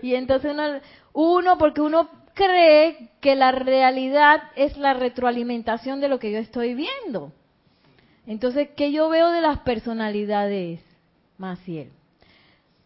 Y 0.01 0.15
entonces 0.15 0.51
uno, 0.53 0.79
uno, 1.13 1.57
porque 1.57 1.81
uno 1.81 2.09
cree 2.33 3.09
que 3.21 3.35
la 3.35 3.51
realidad 3.51 4.43
es 4.55 4.77
la 4.77 4.93
retroalimentación 4.93 6.01
de 6.01 6.09
lo 6.09 6.19
que 6.19 6.31
yo 6.31 6.39
estoy 6.39 6.73
viendo. 6.73 7.31
Entonces, 8.25 8.69
¿qué 8.75 8.91
yo 8.91 9.09
veo 9.09 9.31
de 9.31 9.41
las 9.41 9.59
personalidades, 9.59 10.81
Maciel? 11.37 11.91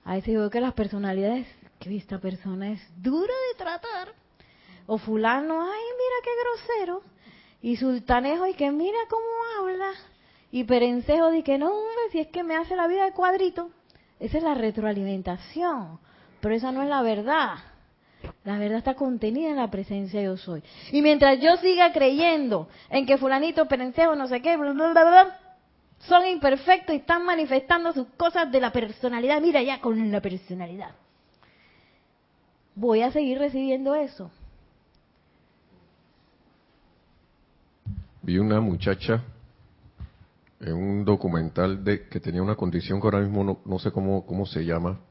A 0.03 0.15
veces 0.15 0.35
veo 0.35 0.49
que 0.49 0.61
las 0.61 0.73
personalidades, 0.73 1.47
que 1.79 1.95
esta 1.95 2.19
persona 2.19 2.71
es 2.71 2.81
dura 3.01 3.33
de 3.51 3.57
tratar. 3.57 4.13
O 4.87 4.97
fulano, 4.97 5.61
ay, 5.61 5.83
mira 5.97 6.15
qué 6.23 6.29
grosero. 6.41 7.01
Y 7.61 7.75
sultanejo, 7.75 8.47
y 8.47 8.53
que 8.53 8.71
mira 8.71 8.97
cómo 9.09 9.25
habla. 9.59 9.91
Y 10.51 10.63
perencejo, 10.63 11.29
de 11.29 11.43
que 11.43 11.57
no, 11.57 11.67
hombre, 11.67 12.03
si 12.11 12.19
es 12.19 12.27
que 12.27 12.43
me 12.43 12.55
hace 12.55 12.75
la 12.75 12.87
vida 12.87 13.05
de 13.05 13.11
cuadrito. 13.11 13.69
Esa 14.19 14.37
es 14.37 14.43
la 14.43 14.55
retroalimentación. 14.55 15.99
Pero 16.47 16.55
esa 16.55 16.71
no 16.71 16.81
es 16.81 16.87
la 16.87 17.01
verdad. 17.01 17.55
La 18.45 18.57
verdad 18.57 18.77
está 18.77 18.93
contenida 18.93 19.49
en 19.49 19.57
la 19.57 19.69
presencia 19.69 20.21
yo 20.21 20.37
soy. 20.37 20.63
Y 20.93 21.01
mientras 21.01 21.41
yo 21.41 21.57
siga 21.57 21.91
creyendo 21.91 22.69
en 22.89 23.05
que 23.05 23.17
fulanito, 23.17 23.67
perencejo, 23.67 24.15
no 24.15 24.29
sé 24.29 24.41
qué, 24.41 24.57
son 25.99 26.25
imperfectos 26.25 26.95
y 26.95 26.99
están 26.99 27.25
manifestando 27.25 27.91
sus 27.91 28.07
cosas 28.15 28.49
de 28.49 28.61
la 28.61 28.71
personalidad. 28.71 29.41
Mira 29.41 29.61
ya 29.61 29.81
con 29.81 30.09
la 30.09 30.21
personalidad. 30.21 30.91
Voy 32.75 33.01
a 33.01 33.11
seguir 33.11 33.39
recibiendo 33.39 33.93
eso. 33.93 34.31
Vi 38.21 38.37
una 38.37 38.61
muchacha 38.61 39.21
en 40.61 40.75
un 40.75 41.03
documental 41.03 41.83
de 41.83 42.07
que 42.07 42.21
tenía 42.21 42.41
una 42.41 42.55
condición 42.55 43.01
que 43.01 43.07
ahora 43.07 43.19
mismo 43.19 43.43
no, 43.43 43.59
no 43.65 43.79
sé 43.79 43.91
cómo 43.91 44.45
se 44.45 44.63
llama, 44.63 45.01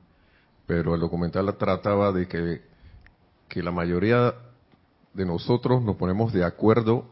pero 0.67 0.95
el 0.95 1.01
documental 1.01 1.57
trataba 1.57 2.13
de 2.13 2.27
que, 2.27 2.63
que 3.49 3.63
la 3.63 3.71
mayoría 3.71 4.35
de 5.15 5.25
nosotros 5.25 5.83
nos 5.83 5.97
ponemos 5.97 6.33
de 6.33 6.45
acuerdo 6.45 7.07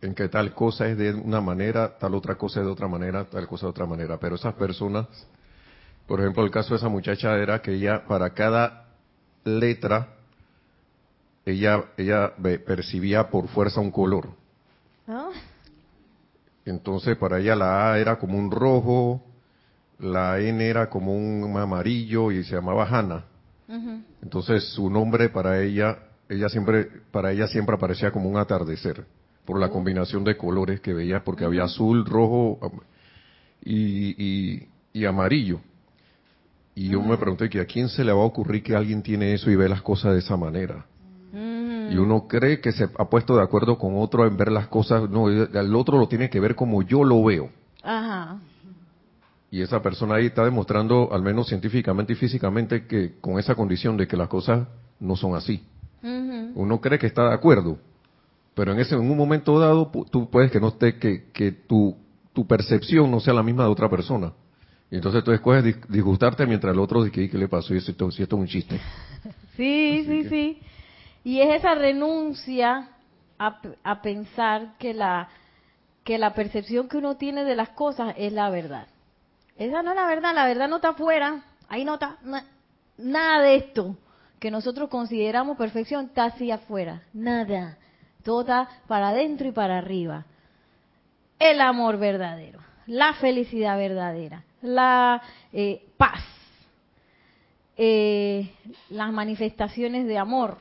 en 0.00 0.14
que 0.14 0.28
tal 0.28 0.54
cosa 0.54 0.86
es 0.88 0.96
de 0.96 1.12
una 1.14 1.40
manera, 1.40 1.98
tal 1.98 2.14
otra 2.14 2.36
cosa 2.36 2.60
es 2.60 2.66
de 2.66 2.72
otra 2.72 2.88
manera, 2.88 3.24
tal 3.24 3.46
cosa 3.48 3.66
de 3.66 3.70
otra 3.70 3.86
manera. 3.86 4.18
Pero 4.18 4.36
esas 4.36 4.54
personas, 4.54 5.06
por 6.06 6.20
ejemplo, 6.20 6.44
el 6.44 6.50
caso 6.50 6.70
de 6.70 6.76
esa 6.76 6.88
muchacha 6.88 7.36
era 7.36 7.60
que 7.60 7.74
ella, 7.74 8.04
para 8.06 8.30
cada 8.30 8.86
letra, 9.44 10.14
ella, 11.44 11.84
ella 11.96 12.34
percibía 12.36 13.28
por 13.30 13.48
fuerza 13.48 13.80
un 13.80 13.90
color. 13.90 14.28
Entonces, 16.64 17.16
para 17.16 17.38
ella 17.38 17.54
la 17.54 17.92
A 17.92 17.98
era 17.98 18.18
como 18.18 18.38
un 18.38 18.50
rojo, 18.50 19.22
la 19.98 20.38
N 20.40 20.64
era 20.64 20.88
como 20.88 21.14
un 21.14 21.56
amarillo 21.56 22.30
y 22.30 22.44
se 22.44 22.54
llamaba 22.54 22.86
Hannah. 22.86 23.24
Entonces, 24.22 24.64
su 24.74 24.88
nombre 24.90 25.28
para 25.28 25.62
ella, 25.62 25.98
ella 26.28 26.48
siempre, 26.48 26.88
para 27.10 27.32
ella 27.32 27.48
siempre 27.48 27.74
aparecía 27.74 28.10
como 28.12 28.28
un 28.28 28.36
atardecer 28.36 29.04
por 29.44 29.58
la 29.58 29.66
oh. 29.66 29.70
combinación 29.70 30.24
de 30.24 30.36
colores 30.36 30.80
que 30.80 30.92
veía, 30.92 31.24
porque 31.24 31.44
había 31.44 31.64
azul, 31.64 32.04
rojo 32.04 32.58
y, 33.64 34.68
y, 34.92 35.04
amarillo. 35.04 35.60
Y 36.74 36.90
yo 36.90 37.00
me 37.00 37.16
pregunté 37.16 37.48
que 37.48 37.60
a 37.60 37.64
quién 37.64 37.88
se 37.88 38.04
le 38.04 38.12
va 38.12 38.20
a 38.20 38.26
ocurrir 38.26 38.62
que 38.62 38.76
alguien 38.76 39.02
tiene 39.02 39.32
eso 39.32 39.50
y 39.50 39.56
ve 39.56 39.68
las 39.68 39.82
cosas 39.82 40.12
de 40.12 40.18
esa 40.18 40.36
manera. 40.36 40.84
Y 41.32 41.96
uno 41.96 42.26
cree 42.26 42.60
que 42.60 42.72
se 42.72 42.84
ha 42.84 43.04
puesto 43.08 43.36
de 43.36 43.42
acuerdo 43.42 43.78
con 43.78 43.96
otro 43.96 44.26
en 44.26 44.36
ver 44.36 44.50
las 44.50 44.66
cosas, 44.66 45.08
no, 45.08 45.28
el 45.28 45.74
otro 45.74 45.98
lo 45.98 46.08
tiene 46.08 46.28
que 46.28 46.40
ver 46.40 46.54
como 46.54 46.82
yo 46.82 47.04
lo 47.04 47.22
veo. 47.22 47.50
Ajá. 47.82 48.38
Y 49.50 49.62
esa 49.62 49.80
persona 49.80 50.16
ahí 50.16 50.26
está 50.26 50.44
demostrando, 50.44 51.10
al 51.12 51.22
menos 51.22 51.48
científicamente 51.48 52.14
y 52.14 52.16
físicamente, 52.16 52.86
que 52.86 53.14
con 53.20 53.38
esa 53.38 53.54
condición 53.54 53.96
de 53.96 54.06
que 54.06 54.16
las 54.16 54.28
cosas 54.28 54.66
no 54.98 55.16
son 55.16 55.34
así. 55.34 55.62
Uno 56.02 56.80
cree 56.80 56.98
que 56.98 57.06
está 57.06 57.28
de 57.28 57.34
acuerdo, 57.34 57.78
pero 58.54 58.72
en 58.72 58.78
ese 58.78 58.94
en 58.94 59.00
un 59.00 59.16
momento 59.16 59.58
dado 59.58 59.90
tú 60.10 60.30
puedes 60.30 60.50
que 60.52 60.60
no 60.60 60.68
esté 60.68 60.98
que, 60.98 61.30
que 61.32 61.52
tu, 61.52 61.96
tu 62.32 62.46
percepción 62.46 63.10
no 63.10 63.18
sea 63.18 63.34
la 63.34 63.42
misma 63.42 63.64
de 63.64 63.70
otra 63.70 63.90
persona. 63.90 64.32
Y 64.90 64.96
entonces 64.96 65.24
tú 65.24 65.32
escoges 65.32 65.64
disgustarte 65.88 66.46
mientras 66.46 66.72
el 66.72 66.78
otro 66.78 67.02
dice 67.02 67.28
qué 67.28 67.36
le 67.36 67.48
pasó 67.48 67.74
y 67.74 67.78
esto, 67.78 68.10
si 68.10 68.22
esto 68.22 68.36
es 68.36 68.40
un 68.40 68.46
chiste 68.46 68.80
sí 69.56 70.04
sí 70.06 70.28
sí. 70.28 70.60
Y 71.24 71.40
es 71.40 71.56
esa 71.56 71.74
renuncia 71.74 72.90
a, 73.36 73.60
a 73.82 74.00
pensar 74.00 74.76
que 74.78 74.94
la 74.94 75.28
que 76.04 76.18
la 76.18 76.34
percepción 76.34 76.88
que 76.88 76.98
uno 76.98 77.16
tiene 77.16 77.42
de 77.42 77.56
las 77.56 77.70
cosas 77.70 78.14
es 78.16 78.32
la 78.32 78.48
verdad 78.48 78.86
esa 79.58 79.82
no 79.82 79.90
es 79.90 79.96
la 79.96 80.06
verdad 80.06 80.34
la 80.34 80.46
verdad 80.46 80.68
no 80.68 80.76
está 80.76 80.90
afuera 80.90 81.42
ahí 81.68 81.84
no 81.84 81.94
está 81.94 82.18
nada 82.98 83.42
de 83.42 83.56
esto 83.56 83.96
que 84.38 84.50
nosotros 84.50 84.88
consideramos 84.88 85.56
perfección 85.56 86.06
está 86.06 86.24
así 86.24 86.50
afuera 86.50 87.02
nada 87.12 87.78
toda 88.26 88.68
para 88.88 89.10
adentro 89.10 89.46
y 89.46 89.52
para 89.52 89.78
arriba. 89.78 90.26
El 91.38 91.60
amor 91.60 91.96
verdadero, 91.96 92.58
la 92.86 93.14
felicidad 93.14 93.78
verdadera, 93.78 94.42
la 94.62 95.22
eh, 95.52 95.86
paz, 95.96 96.24
eh, 97.76 98.52
las 98.90 99.12
manifestaciones 99.12 100.06
de 100.06 100.18
amor, 100.18 100.58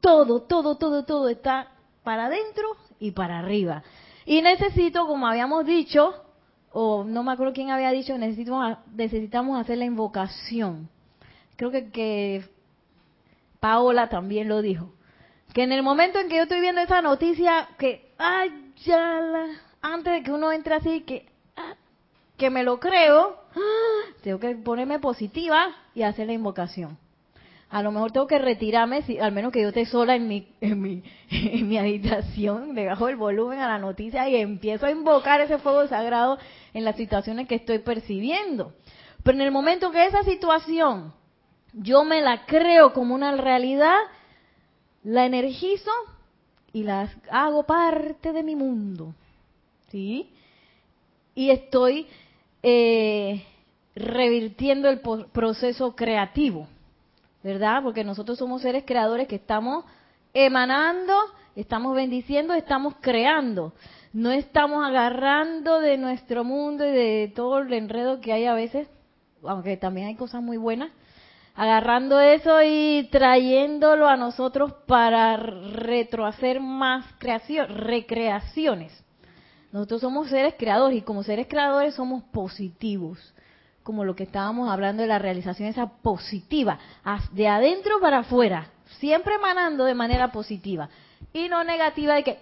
todo, 0.00 0.42
todo, 0.42 0.76
todo, 0.76 1.04
todo 1.04 1.28
está 1.28 1.68
para 2.02 2.26
adentro 2.26 2.66
y 2.98 3.12
para 3.12 3.38
arriba. 3.38 3.84
Y 4.24 4.42
necesito, 4.42 5.06
como 5.06 5.28
habíamos 5.28 5.64
dicho, 5.64 6.12
o 6.78 7.04
no 7.04 7.22
me 7.22 7.32
acuerdo 7.32 7.54
quién 7.54 7.70
había 7.70 7.90
dicho, 7.90 8.18
necesitamos, 8.18 8.76
necesitamos 8.94 9.58
hacer 9.58 9.78
la 9.78 9.86
invocación. 9.86 10.90
Creo 11.56 11.70
que, 11.70 11.90
que 11.90 12.44
Paola 13.60 14.10
también 14.10 14.48
lo 14.48 14.60
dijo 14.60 14.92
que 15.54 15.62
en 15.62 15.72
el 15.72 15.82
momento 15.82 16.18
en 16.18 16.28
que 16.28 16.36
yo 16.36 16.42
estoy 16.42 16.60
viendo 16.60 16.82
esa 16.82 17.00
noticia, 17.00 17.70
que, 17.78 18.12
ay, 18.18 18.74
ya, 18.84 19.20
la, 19.22 19.46
antes 19.80 20.12
de 20.12 20.22
que 20.22 20.30
uno 20.30 20.52
entre 20.52 20.74
así, 20.74 21.00
que, 21.00 21.30
ah, 21.56 21.76
que 22.36 22.50
me 22.50 22.62
lo 22.62 22.78
creo, 22.78 23.38
ah, 23.54 24.12
tengo 24.22 24.38
que 24.38 24.54
ponerme 24.56 24.98
positiva 24.98 25.74
y 25.94 26.02
hacer 26.02 26.26
la 26.26 26.34
invocación. 26.34 26.98
A 27.68 27.82
lo 27.82 27.90
mejor 27.90 28.12
tengo 28.12 28.26
que 28.26 28.38
retirarme, 28.38 29.02
si, 29.02 29.18
al 29.18 29.32
menos 29.32 29.52
que 29.52 29.62
yo 29.62 29.68
esté 29.68 29.86
sola 29.86 30.14
en 30.14 30.28
mi, 30.28 30.48
en 30.60 30.80
mi, 30.80 31.02
en 31.30 31.68
mi 31.68 31.78
habitación, 31.78 32.74
le 32.74 32.86
bajo 32.86 33.08
el 33.08 33.16
volumen 33.16 33.58
a 33.58 33.68
la 33.68 33.78
noticia 33.78 34.28
y 34.28 34.36
empiezo 34.36 34.86
a 34.86 34.90
invocar 34.90 35.40
ese 35.40 35.58
fuego 35.58 35.86
sagrado 35.88 36.38
en 36.74 36.84
las 36.84 36.96
situaciones 36.96 37.48
que 37.48 37.56
estoy 37.56 37.78
percibiendo. 37.80 38.72
Pero 39.22 39.36
en 39.36 39.42
el 39.42 39.50
momento 39.50 39.90
que 39.90 40.06
esa 40.06 40.22
situación 40.22 41.12
yo 41.72 42.04
me 42.04 42.22
la 42.22 42.46
creo 42.46 42.92
como 42.92 43.14
una 43.14 43.36
realidad, 43.36 43.96
la 45.02 45.26
energizo 45.26 45.90
y 46.72 46.84
las 46.84 47.14
hago 47.30 47.64
parte 47.64 48.32
de 48.32 48.42
mi 48.42 48.56
mundo. 48.56 49.14
¿Sí? 49.90 50.32
y 51.36 51.50
estoy 51.50 52.06
eh, 52.62 53.44
revirtiendo 53.94 54.88
el 54.88 55.00
proceso 55.32 55.94
creativo, 55.94 56.66
¿verdad? 57.46 57.80
Porque 57.84 58.02
nosotros 58.02 58.38
somos 58.38 58.62
seres 58.62 58.82
creadores 58.84 59.28
que 59.28 59.36
estamos 59.36 59.84
emanando, 60.34 61.14
estamos 61.54 61.94
bendiciendo, 61.94 62.54
estamos 62.54 62.94
creando. 63.00 63.72
No 64.12 64.32
estamos 64.32 64.84
agarrando 64.84 65.78
de 65.78 65.96
nuestro 65.96 66.42
mundo 66.42 66.84
y 66.84 66.90
de 66.90 67.32
todo 67.36 67.58
el 67.58 67.72
enredo 67.72 68.20
que 68.20 68.32
hay 68.32 68.46
a 68.46 68.54
veces, 68.54 68.88
aunque 69.44 69.76
también 69.76 70.08
hay 70.08 70.16
cosas 70.16 70.42
muy 70.42 70.56
buenas, 70.56 70.90
agarrando 71.54 72.18
eso 72.18 72.60
y 72.64 73.08
trayéndolo 73.12 74.08
a 74.08 74.16
nosotros 74.16 74.72
para 74.88 75.36
retrohacer 75.36 76.58
más 76.58 77.06
creación, 77.18 77.68
recreaciones. 77.68 79.04
Nosotros 79.70 80.00
somos 80.00 80.30
seres 80.30 80.54
creadores 80.58 80.98
y 80.98 81.02
como 81.02 81.22
seres 81.22 81.46
creadores 81.46 81.94
somos 81.94 82.24
positivos, 82.24 83.35
como 83.86 84.04
lo 84.04 84.16
que 84.16 84.24
estábamos 84.24 84.68
hablando 84.68 85.02
de 85.02 85.08
la 85.08 85.20
realización 85.20 85.68
esa 85.68 85.86
positiva, 85.86 86.80
de 87.30 87.46
adentro 87.46 88.00
para 88.00 88.18
afuera, 88.18 88.72
siempre 88.98 89.36
emanando 89.36 89.84
de 89.84 89.94
manera 89.94 90.32
positiva 90.32 90.88
y 91.32 91.48
no 91.48 91.62
negativa 91.62 92.16
de 92.16 92.24
que 92.24 92.38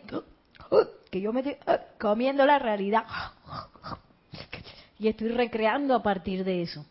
que 1.10 1.20
yo 1.20 1.34
me 1.34 1.40
estoy 1.40 1.56
comiendo 2.00 2.46
la 2.46 2.58
realidad 2.58 3.04
y 4.98 5.06
estoy 5.06 5.28
recreando 5.28 5.94
a 5.94 6.02
partir 6.02 6.44
de 6.44 6.62
eso. 6.62 6.86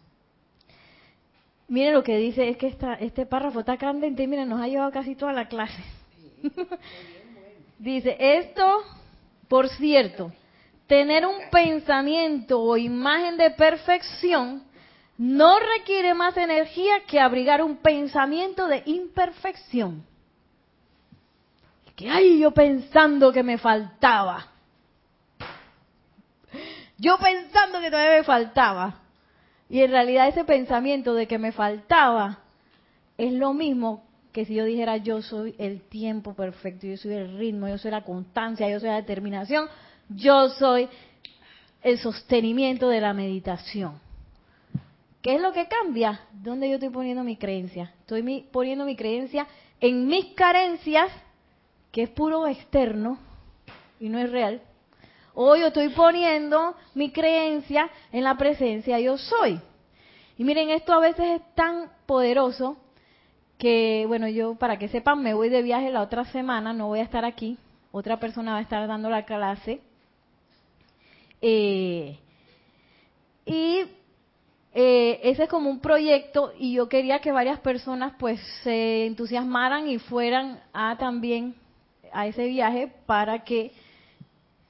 Miren 1.68 1.96
lo 1.96 2.04
que 2.04 2.18
dice, 2.18 2.48
es 2.48 2.58
que 2.58 2.68
esta, 2.68 2.94
este 2.94 3.26
párrafo 3.26 3.62
está 3.62 3.78
candente, 3.78 4.28
miren, 4.28 4.50
nos 4.50 4.62
ha 4.62 4.68
llevado 4.68 4.92
casi 4.92 5.16
toda 5.16 5.34
la 5.34 5.48
clase. 5.48 5.84
dice, 7.80 8.16
esto, 8.20 8.84
por 9.48 9.68
cierto, 9.70 10.32
tener 10.88 11.26
un 11.26 11.50
pensamiento 11.52 12.62
o 12.62 12.78
imagen 12.78 13.38
de 13.38 13.52
perfección 13.52 14.64
no 15.18 15.60
requiere 15.60 16.14
más 16.14 16.36
energía 16.38 17.02
que 17.08 17.20
abrigar 17.20 17.62
un 17.62 17.78
pensamiento 17.78 18.68
de 18.68 18.84
imperfección. 18.86 20.06
Que 21.96 22.10
ay, 22.10 22.40
yo 22.40 22.52
pensando 22.52 23.32
que 23.32 23.44
me 23.44 23.58
faltaba. 23.58 24.48
Yo 26.98 27.18
pensando 27.18 27.80
que 27.80 27.92
todavía 27.92 28.18
me 28.18 28.24
faltaba. 28.24 29.02
Y 29.70 29.82
en 29.82 29.92
realidad 29.92 30.28
ese 30.28 30.44
pensamiento 30.44 31.14
de 31.14 31.28
que 31.28 31.38
me 31.38 31.52
faltaba 31.52 32.40
es 33.18 33.34
lo 33.34 33.54
mismo 33.54 34.04
que 34.32 34.46
si 34.46 34.56
yo 34.56 34.66
dijera 34.66 34.98
yo 34.98 35.22
soy 35.22 35.56
el 35.60 35.82
tiempo 35.82 36.34
perfecto, 36.34 36.88
yo 36.88 36.98
soy 36.98 37.14
el 37.14 37.38
ritmo, 37.38 37.68
yo 37.68 37.78
soy 37.78 37.92
la 37.92 38.02
constancia, 38.02 38.68
yo 38.68 38.80
soy 38.80 38.90
la 38.90 38.96
determinación, 38.96 39.68
yo 40.10 40.50
soy 40.50 40.90
el 41.82 42.00
sostenimiento 42.00 42.88
de 42.90 43.02
la 43.02 43.14
meditación. 43.14 44.00
¿Qué 45.22 45.36
es 45.36 45.42
lo 45.42 45.54
que 45.54 45.68
cambia? 45.68 46.22
¿Dónde 46.34 46.68
yo 46.68 46.76
estoy 46.76 46.90
poniendo 46.90 47.24
mi 47.24 47.38
creencia? 47.38 47.94
Estoy 48.02 48.48
poniendo 48.52 48.86
mi 48.86 48.96
creencia 48.96 49.48
en 49.80 50.08
mis 50.08 50.34
carencias, 50.34 51.12
que 51.92 52.04
es 52.04 52.10
puro 52.10 52.48
externo 52.48 53.18
y 54.00 54.10
no 54.10 54.20
es 54.20 54.30
real, 54.32 54.62
o 55.34 55.56
yo 55.56 55.68
estoy 55.68 55.90
poniendo 55.90 56.76
mi 56.94 57.12
creencia 57.12 57.90
en 58.12 58.24
la 58.24 58.38
presencia 58.38 59.00
yo 59.00 59.18
soy. 59.18 59.60
Y 60.38 60.44
miren, 60.44 60.70
esto 60.70 60.94
a 60.94 61.00
veces 61.00 61.42
es 61.42 61.56
tan 61.56 61.92
poderoso 62.06 62.78
que, 63.58 64.06
bueno, 64.08 64.28
yo 64.28 64.56
para 64.56 64.78
que 64.78 64.90
sepan, 64.90 65.22
me 65.22 65.34
voy 65.34 65.50
de 65.50 65.62
viaje 65.62 65.90
la 65.90 66.02
otra 66.02 66.26
semana, 66.26 66.74
no 66.74 66.88
voy 66.88 67.00
a 67.00 67.04
estar 67.04 67.24
aquí, 67.24 67.58
otra 67.92 68.20
persona 68.20 68.54
va 68.54 68.58
a 68.60 68.62
estar 68.62 68.88
dando 68.88 69.10
la 69.10 69.24
clase. 69.24 69.82
Eh, 71.46 72.18
y 73.46 73.82
eh, 74.74 75.20
ese 75.24 75.44
es 75.44 75.50
como 75.50 75.70
un 75.70 75.82
proyecto 75.82 76.54
y 76.58 76.72
yo 76.72 76.88
quería 76.88 77.20
que 77.20 77.34
varias 77.34 77.60
personas 77.60 78.14
pues 78.18 78.40
se 78.64 79.06
entusiasmaran 79.08 79.90
y 79.90 80.00
fueran 80.00 80.62
a 80.72 80.98
también 80.98 81.54
a 82.14 82.28
ese 82.28 82.48
viaje 82.48 82.94
para 83.06 83.44
que 83.44 83.74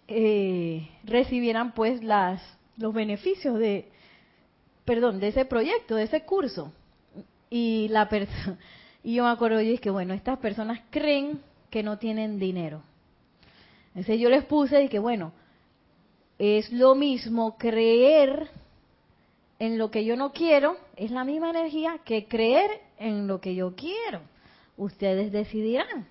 eh, 0.07 0.89
recibieran 1.03 1.73
pues 1.73 2.03
las 2.03 2.41
los 2.77 2.91
beneficios 2.91 3.59
de 3.59 3.87
perdón 4.83 5.19
de 5.19 5.27
ese 5.27 5.45
proyecto 5.45 5.93
de 5.93 6.03
ese 6.05 6.23
curso. 6.23 6.73
Y 7.51 7.87
la 7.89 8.09
y 9.03 9.13
yo 9.13 9.25
me 9.25 9.29
acuerdo 9.29 9.61
y 9.61 9.75
es 9.75 9.79
que 9.79 9.91
bueno 9.91 10.15
estas 10.15 10.39
personas 10.39 10.81
creen 10.89 11.39
que 11.69 11.83
no 11.83 11.99
tienen 11.99 12.39
dinero 12.39 12.81
entonces 13.89 14.19
yo 14.19 14.31
les 14.31 14.43
puse 14.45 14.83
y 14.83 14.89
que 14.89 14.97
bueno 14.97 15.33
es 16.39 16.71
lo 16.71 16.95
mismo 16.95 17.57
creer 17.57 18.49
en 19.59 19.77
lo 19.77 19.91
que 19.91 20.03
yo 20.03 20.15
no 20.15 20.31
quiero 20.33 20.77
es 20.95 21.11
la 21.11 21.23
misma 21.23 21.49
energía 21.49 21.99
que 22.03 22.27
creer 22.27 22.81
en 22.97 23.27
lo 23.27 23.39
que 23.39 23.55
yo 23.55 23.75
quiero 23.75 24.21
ustedes 24.77 25.31
decidirán 25.31 26.07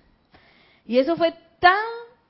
y 0.85 0.97
eso 0.97 1.15
fue 1.15 1.33
tan 1.59 1.75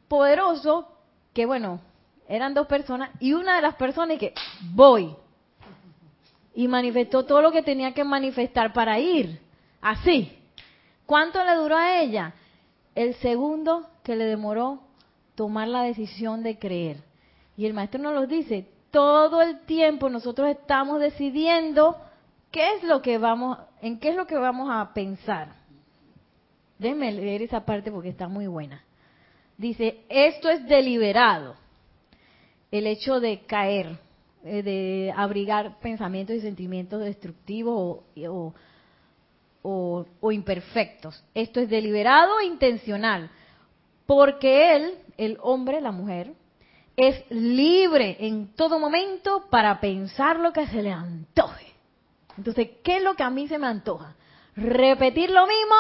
poderoso 0.08 0.88
que 1.34 1.46
bueno, 1.46 1.82
eran 2.28 2.54
dos 2.54 2.68
personas 2.68 3.10
y 3.20 3.34
una 3.34 3.56
de 3.56 3.62
las 3.62 3.76
personas 3.76 4.20
que 4.20 4.34
voy 4.74 5.16
y 6.56 6.68
manifestó 6.68 7.26
todo 7.26 7.42
lo 7.42 7.52
que 7.52 7.64
tenía 7.64 7.94
que 7.94 8.04
manifestar 8.04 8.74
para 8.74 9.00
ir, 9.00 9.40
así. 9.82 10.32
¿Cuánto 11.06 11.44
le 11.44 11.56
duró 11.56 11.76
a 11.76 12.00
ella? 12.00 12.34
El 12.96 13.16
segundo 13.16 13.88
que 14.04 14.16
le 14.16 14.26
demoró 14.26 14.80
tomar 15.36 15.68
la 15.68 15.82
decisión 15.82 16.44
de 16.44 16.60
creer. 16.60 16.98
Y 17.56 17.66
el 17.66 17.74
maestro 17.74 18.02
nos 18.02 18.14
lo 18.14 18.28
dice, 18.28 18.68
todo 18.92 19.42
el 19.42 19.62
tiempo 19.62 20.10
nosotros 20.10 20.50
estamos 20.50 21.00
decidiendo 21.00 21.98
qué 22.52 22.76
es 22.76 22.84
lo 22.84 23.02
que 23.02 23.18
vamos, 23.18 23.58
en 23.82 24.00
qué 24.00 24.10
es 24.10 24.16
lo 24.16 24.28
que 24.28 24.38
vamos 24.38 24.70
a 24.72 24.94
pensar. 24.94 25.50
Déjenme 26.78 27.12
leer 27.12 27.42
esa 27.42 27.66
parte 27.66 27.92
porque 27.92 28.10
está 28.10 28.28
muy 28.28 28.48
buena. 28.48 28.84
Dice, 29.58 30.02
esto 30.10 30.50
es 30.50 30.66
deliberado, 30.68 31.56
el 32.72 32.88
hecho 32.88 33.20
de 33.20 33.42
caer, 33.46 33.98
eh, 34.44 34.64
de 34.64 35.14
abrigar 35.16 35.80
pensamientos 35.80 36.36
y 36.36 36.42
sentimientos 36.42 37.02
destructivos 37.02 38.02
o, 38.28 38.54
o 40.20 40.32
imperfectos. 40.32 41.24
Esto 41.34 41.60
es 41.60 41.70
deliberado 41.70 42.40
e 42.40 42.46
intencional, 42.46 43.30
porque 44.06 44.76
él, 44.76 44.96
el 45.18 45.38
hombre, 45.42 45.82
la 45.82 45.92
mujer, 45.92 46.34
es 46.96 47.24
libre 47.30 48.18
en 48.20 48.54
todo 48.56 48.80
momento 48.80 49.48
para 49.50 49.80
pensar 49.80 50.40
lo 50.40 50.54
que 50.54 50.68
se 50.68 50.82
le 50.82 50.92
antoje. 50.92 51.74
Entonces, 52.38 52.70
¿qué 52.84 52.98
es 52.98 53.04
lo 53.04 53.16
que 53.16 53.24
a 53.24 53.30
mí 53.30 53.48
se 53.48 53.58
me 53.58 53.68
antoja? 53.68 54.16
¿Repetir 54.56 55.32
lo 55.32 55.48
mismo 55.48 55.76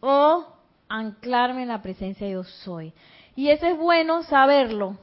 o 0.00 0.56
anclarme 0.88 1.62
en 1.62 1.68
la 1.68 1.82
presencia 1.82 2.28
yo 2.28 2.44
soy. 2.44 2.92
Y 3.34 3.48
eso 3.50 3.66
es 3.66 3.76
bueno 3.76 4.22
saberlo, 4.22 4.96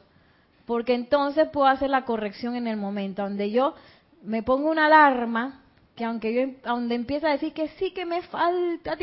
porque 0.66 0.94
entonces 0.94 1.50
puedo 1.50 1.68
hacer 1.68 1.90
la 1.90 2.06
corrección 2.06 2.56
en 2.56 2.68
el 2.68 2.78
momento 2.78 3.24
donde 3.24 3.52
yo 3.52 3.76
me 4.24 4.44
pongo 4.44 4.70
una 4.70 4.86
alarma, 4.86 5.62
que 5.96 6.06
aunque 6.06 6.34
yo 6.34 6.54
donde 6.64 6.96
empieza 6.96 7.28
a 7.28 7.34
decir 7.34 7.54
que 7.54 7.68
sí 7.70 7.92
que 7.92 8.06
me 8.06 8.22
falta, 8.24 8.98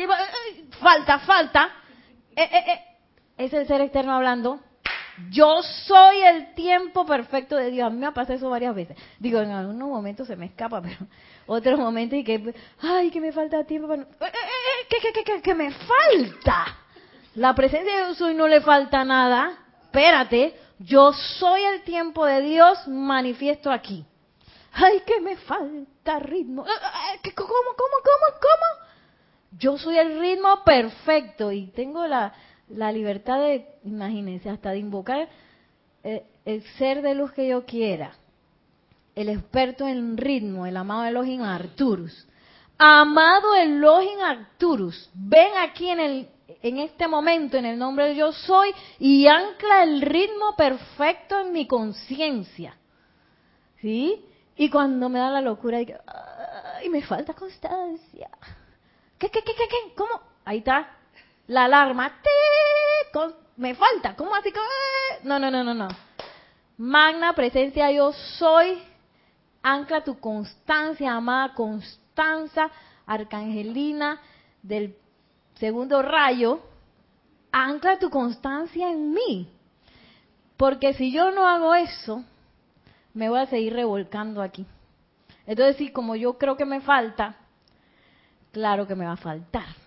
falta, 0.79 1.19
falta, 1.19 1.69
eh, 2.35 2.43
eh, 2.43 2.63
eh, 2.67 2.81
es 3.37 3.53
el 3.53 3.67
ser 3.67 3.81
externo 3.81 4.13
hablando. 4.13 4.59
Yo 5.29 5.61
soy 5.63 6.21
el 6.21 6.53
tiempo 6.53 7.05
perfecto 7.05 7.55
de 7.55 7.71
Dios. 7.71 7.87
A 7.87 7.89
mí 7.89 7.97
me 7.97 8.07
ha 8.07 8.13
pasado 8.13 8.35
eso 8.35 8.49
varias 8.49 8.73
veces. 8.73 8.97
Digo, 9.19 9.39
en 9.39 9.51
algunos 9.51 9.89
momentos 9.89 10.27
se 10.27 10.35
me 10.35 10.45
escapa, 10.45 10.81
pero 10.83 10.97
otros 11.45 11.79
momentos 11.79 12.17
y 12.17 12.23
que, 12.23 12.53
ay, 12.81 13.11
que 13.11 13.21
me 13.21 13.31
falta 13.31 13.63
tiempo. 13.65 13.87
Para... 13.87 14.05
¿Qué, 14.89 14.97
qué, 15.13 15.23
qué, 15.23 15.41
qué, 15.41 15.55
me 15.55 15.71
falta? 15.71 16.77
La 17.35 17.53
presencia 17.53 17.91
de 17.91 18.05
Dios 18.05 18.17
soy 18.17 18.33
no 18.33 18.47
le 18.47 18.61
falta 18.61 19.03
nada. 19.03 19.57
Espérate, 19.83 20.55
yo 20.79 21.11
soy 21.13 21.63
el 21.63 21.83
tiempo 21.83 22.25
de 22.25 22.41
Dios 22.41 22.87
manifiesto 22.87 23.71
aquí. 23.71 24.05
Ay, 24.73 25.01
que 25.05 25.19
me 25.19 25.35
falta 25.35 26.19
ritmo. 26.19 26.63
¿Cómo, 26.63 27.35
cómo, 27.35 27.75
cómo, 27.75 28.39
cómo? 28.39 28.91
Yo 29.59 29.77
soy 29.77 29.97
el 29.97 30.17
ritmo 30.17 30.63
perfecto 30.63 31.51
y 31.51 31.67
tengo 31.67 32.07
la, 32.07 32.33
la 32.75 32.91
libertad 32.91 33.39
de, 33.39 33.67
imagínense, 33.83 34.49
hasta 34.49 34.71
de 34.71 34.79
invocar 34.79 35.27
eh, 36.03 36.25
el 36.45 36.63
ser 36.77 37.01
de 37.01 37.15
luz 37.15 37.31
que 37.31 37.47
yo 37.47 37.65
quiera. 37.65 38.13
El 39.15 39.29
experto 39.29 39.87
en 39.87 40.17
ritmo, 40.17 40.65
el 40.65 40.77
amado 40.77 41.05
Elohim 41.05 41.41
Arturus. 41.41 42.27
Amado 42.77 43.53
Elohim 43.55 44.19
Arturus, 44.21 45.09
ven 45.13 45.51
aquí 45.61 45.89
en, 45.89 45.99
el, 45.99 46.29
en 46.63 46.79
este 46.79 47.07
momento 47.07 47.57
en 47.57 47.65
el 47.65 47.77
nombre 47.77 48.07
de 48.07 48.15
yo 48.15 48.31
soy 48.31 48.73
y 48.97 49.27
ancla 49.27 49.83
el 49.83 50.01
ritmo 50.01 50.55
perfecto 50.55 51.39
en 51.39 51.51
mi 51.51 51.67
conciencia. 51.67 52.75
¿Sí? 53.81 54.25
Y 54.55 54.69
cuando 54.69 55.09
me 55.09 55.19
da 55.19 55.29
la 55.29 55.41
locura, 55.41 55.81
y, 55.81 55.93
ay, 56.77 56.89
me 56.89 57.01
falta 57.01 57.33
constancia. 57.33 58.29
¿Qué, 59.17 59.29
qué, 59.29 59.43
qué, 59.43 59.53
qué, 59.55 59.67
qué? 59.67 59.93
¿Cómo? 59.95 60.21
Ahí 60.45 60.59
está 60.59 61.00
la 61.51 61.65
alarma. 61.65 62.13
me 63.57 63.75
falta. 63.75 64.15
¿Cómo 64.15 64.33
así? 64.33 64.51
No, 65.23 65.37
no, 65.37 65.51
no, 65.51 65.63
no, 65.63 65.73
no. 65.73 65.89
Magna 66.77 67.33
presencia 67.33 67.91
yo 67.91 68.13
soy. 68.13 68.81
Ancla 69.61 70.03
tu 70.03 70.19
constancia, 70.19 71.13
amada 71.13 71.53
Constanza, 71.53 72.71
Arcangelina 73.05 74.19
del 74.63 74.95
segundo 75.55 76.01
rayo. 76.01 76.61
Ancla 77.51 77.99
tu 77.99 78.09
constancia 78.09 78.89
en 78.89 79.13
mí. 79.13 79.51
Porque 80.55 80.93
si 80.93 81.11
yo 81.11 81.31
no 81.31 81.47
hago 81.47 81.75
eso, 81.75 82.23
me 83.13 83.29
voy 83.29 83.39
a 83.39 83.45
seguir 83.47 83.73
revolcando 83.73 84.41
aquí. 84.41 84.65
Entonces, 85.45 85.75
sí, 85.75 85.91
como 85.91 86.15
yo 86.15 86.37
creo 86.37 86.55
que 86.55 86.65
me 86.65 86.79
falta, 86.79 87.35
claro 88.51 88.87
que 88.87 88.95
me 88.95 89.05
va 89.05 89.13
a 89.13 89.17
faltar. 89.17 89.80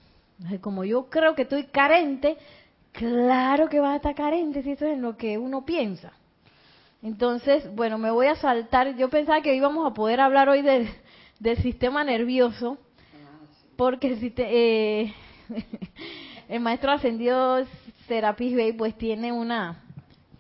Como 0.61 0.85
yo 0.85 1.09
creo 1.09 1.35
que 1.35 1.43
estoy 1.43 1.65
carente, 1.65 2.37
claro 2.93 3.69
que 3.69 3.81
va 3.81 3.93
a 3.93 3.97
estar 3.97 4.15
carente 4.15 4.63
si 4.63 4.73
eso 4.73 4.87
es 4.87 4.99
lo 4.99 5.17
que 5.17 5.39
uno 5.39 5.65
piensa. 5.65 6.13
Entonces, 7.03 7.73
bueno, 7.75 7.99
me 7.99 8.11
voy 8.11 8.29
a 8.29 8.37
saltar. 8.37 8.97
Yo 8.97 9.11
pensaba 9.11 9.43
que 9.43 9.55
íbamos 9.55 9.87
a 9.87 9.95
poder 9.95 10.21
hablar 10.21 10.49
hoy 10.49 10.63
del, 10.63 10.89
sistema 11.61 12.03
nervioso, 12.03 12.79
porque 13.77 14.17
si 14.17 14.33
eh, 14.39 15.13
el 16.49 16.61
maestro 16.61 16.93
ascendido 16.93 17.67
Serapis 18.09 18.55
Bey 18.55 18.73
pues 18.73 18.97
tiene 18.97 19.33
una 19.33 19.83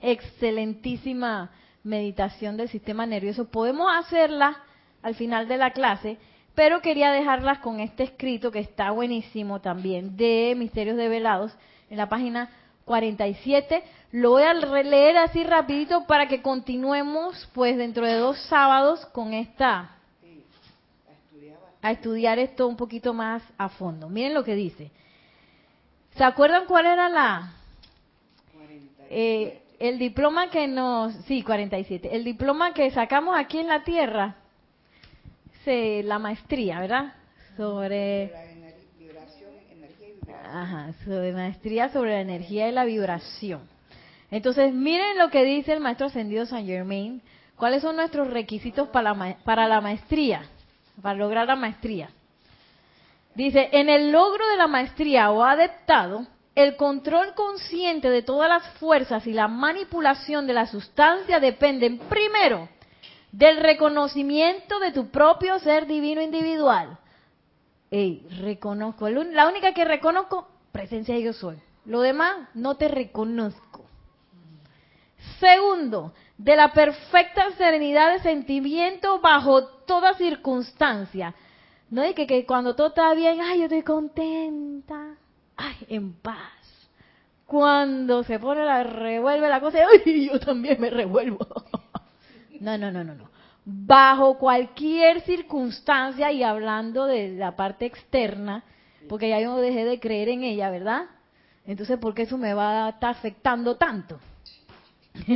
excelentísima 0.01 1.51
meditación 1.82 2.57
del 2.57 2.68
sistema 2.68 3.05
nervioso. 3.05 3.51
Podemos 3.51 3.90
hacerla 3.95 4.62
al 5.03 5.14
final 5.14 5.47
de 5.47 5.59
la 5.59 5.72
clase, 5.72 6.18
pero 6.55 6.81
quería 6.81 7.11
dejarlas 7.11 7.59
con 7.59 7.81
este 7.81 8.05
escrito 8.05 8.51
que 8.51 8.61
está 8.61 8.91
buenísimo 8.91 9.61
también 9.61 10.17
de 10.17 10.55
Misterios 10.57 10.97
Develados 10.97 11.53
en 11.91 11.97
la 11.97 12.09
página 12.09 12.51
47. 12.85 13.83
Lo 14.13 14.31
voy 14.31 14.45
a 14.45 14.55
leer 14.55 15.17
así 15.17 15.43
rapidito 15.43 16.07
para 16.07 16.29
que 16.29 16.43
continuemos 16.43 17.49
pues 17.53 17.77
dentro 17.77 18.07
de 18.07 18.15
dos 18.15 18.39
sábados 18.49 19.05
con 19.07 19.35
esta 19.35 19.91
a 21.83 21.91
estudiar 21.91 22.39
esto 22.39 22.67
un 22.67 22.77
poquito 22.77 23.13
más 23.13 23.43
a 23.59 23.69
fondo. 23.69 24.09
Miren 24.09 24.33
lo 24.33 24.43
que 24.43 24.55
dice. 24.55 24.91
¿Se 26.17 26.25
acuerdan 26.25 26.65
cuál 26.67 26.87
era 26.87 27.09
la 27.11 27.53
eh, 29.11 29.61
el 29.79 29.99
diploma 29.99 30.49
que 30.49 30.67
nos 30.67 31.13
sí 31.27 31.43
47 31.43 32.17
el 32.17 32.25
diploma 32.25 32.73
que 32.73 32.91
sacamos 32.91 33.37
aquí 33.37 33.59
en 33.59 33.69
la 33.69 33.83
Tierra? 33.85 34.37
La 35.67 36.19
maestría, 36.19 36.79
¿verdad? 36.79 37.15
Sobre 37.57 38.31
Ajá, 40.53 40.93
sobre 41.05 41.33
maestría 41.33 41.89
sobre 41.89 42.11
la 42.11 42.21
energía 42.21 42.69
y 42.69 42.73
la 42.73 42.85
vibración. 42.85 43.62
Entonces, 44.31 44.75
miren 44.75 45.17
lo 45.17 45.31
que 45.31 45.43
dice 45.45 45.73
el 45.73 45.81
maestro 45.81 46.09
ascendido 46.09 46.45
Saint 46.45 46.69
Germain. 46.69 47.23
¿Cuáles 47.57 47.83
son 47.83 47.97
nuestros 47.97 48.29
requisitos 48.31 48.89
para 48.89 49.15
la, 49.15 49.37
para 49.45 49.67
la 49.67 49.81
maestría? 49.81 50.43
Para 51.01 51.19
lograr 51.19 51.47
la 51.47 51.57
maestría. 51.57 52.11
Dice, 53.35 53.71
en 53.73 53.89
el 53.89 54.12
logro 54.12 54.47
de 54.49 54.57
la 54.57 54.67
maestría 54.67 55.31
o 55.31 55.43
adeptado, 55.43 56.27
el 56.55 56.77
control 56.77 57.35
consciente 57.35 58.11
de 58.11 58.23
todas 58.23 58.49
las 58.49 58.67
fuerzas 58.79 59.27
y 59.27 59.33
la 59.33 59.49
manipulación 59.49 60.47
de 60.47 60.53
la 60.53 60.67
sustancia 60.67 61.41
dependen 61.41 61.99
primero 61.99 62.69
del 63.37 63.59
reconocimiento 63.59 64.78
de 64.80 64.93
tu 64.93 65.11
propio 65.11 65.59
ser 65.59 65.87
divino 65.87 66.20
individual 66.20 66.99
hey, 67.95 68.26
reconozco. 68.41 69.09
La 69.09 69.47
única 69.49 69.72
que 69.72 69.85
reconozco, 69.85 70.49
presencia 70.72 71.16
yo 71.18 71.32
soy. 71.32 71.57
Lo 71.85 72.01
demás, 72.01 72.49
no 72.55 72.76
te 72.76 72.89
reconozco. 72.89 73.85
Segundo, 75.39 76.12
de 76.37 76.57
la 76.57 76.72
perfecta 76.72 77.53
serenidad 77.53 78.12
de 78.12 78.20
sentimiento 78.20 79.20
bajo 79.20 79.66
toda 79.87 80.14
circunstancia. 80.14 81.35
No 81.89 82.03
es 82.03 82.16
que, 82.16 82.26
que 82.26 82.45
cuando 82.45 82.74
todo 82.74 82.89
está 82.89 83.14
bien, 83.14 83.41
ay, 83.41 83.59
yo 83.59 83.64
estoy 83.64 83.82
contenta, 83.82 85.16
ay, 85.57 85.76
en 85.89 86.14
paz. 86.14 86.51
Cuando 87.47 88.24
se 88.24 88.41
pone 88.41 88.64
la, 88.64 88.82
revuelve 88.82 89.49
la 89.49 89.61
cosa, 89.61 89.78
ay, 90.05 90.26
yo 90.26 90.41
también 90.41 90.80
me 90.80 90.91
revuelvo. 90.91 91.47
No, 92.61 92.79
no, 92.79 92.91
no, 92.91 93.05
no, 93.05 93.15
no 93.15 93.35
bajo 93.65 94.39
cualquier 94.39 95.23
circunstancia 95.23 96.31
y 96.31 96.43
hablando 96.43 97.07
de 97.07 97.31
la 97.31 97.57
parte 97.57 97.87
externa, 97.87 98.63
porque 99.09 99.31
ya 99.31 99.41
yo 99.41 99.57
dejé 99.57 99.85
de 99.85 100.01
creer 100.01 100.29
en 100.29 100.45
ella, 100.45 100.71
¿verdad? 100.71 101.07
Entonces, 101.67 101.99
¿por 101.99 102.15
qué 102.15 102.23
eso 102.23 102.37
me 102.37 102.53
va 102.53 102.87
a 102.87 102.91
estar 102.91 103.11
afectando 103.11 103.77
tanto? 103.77 104.21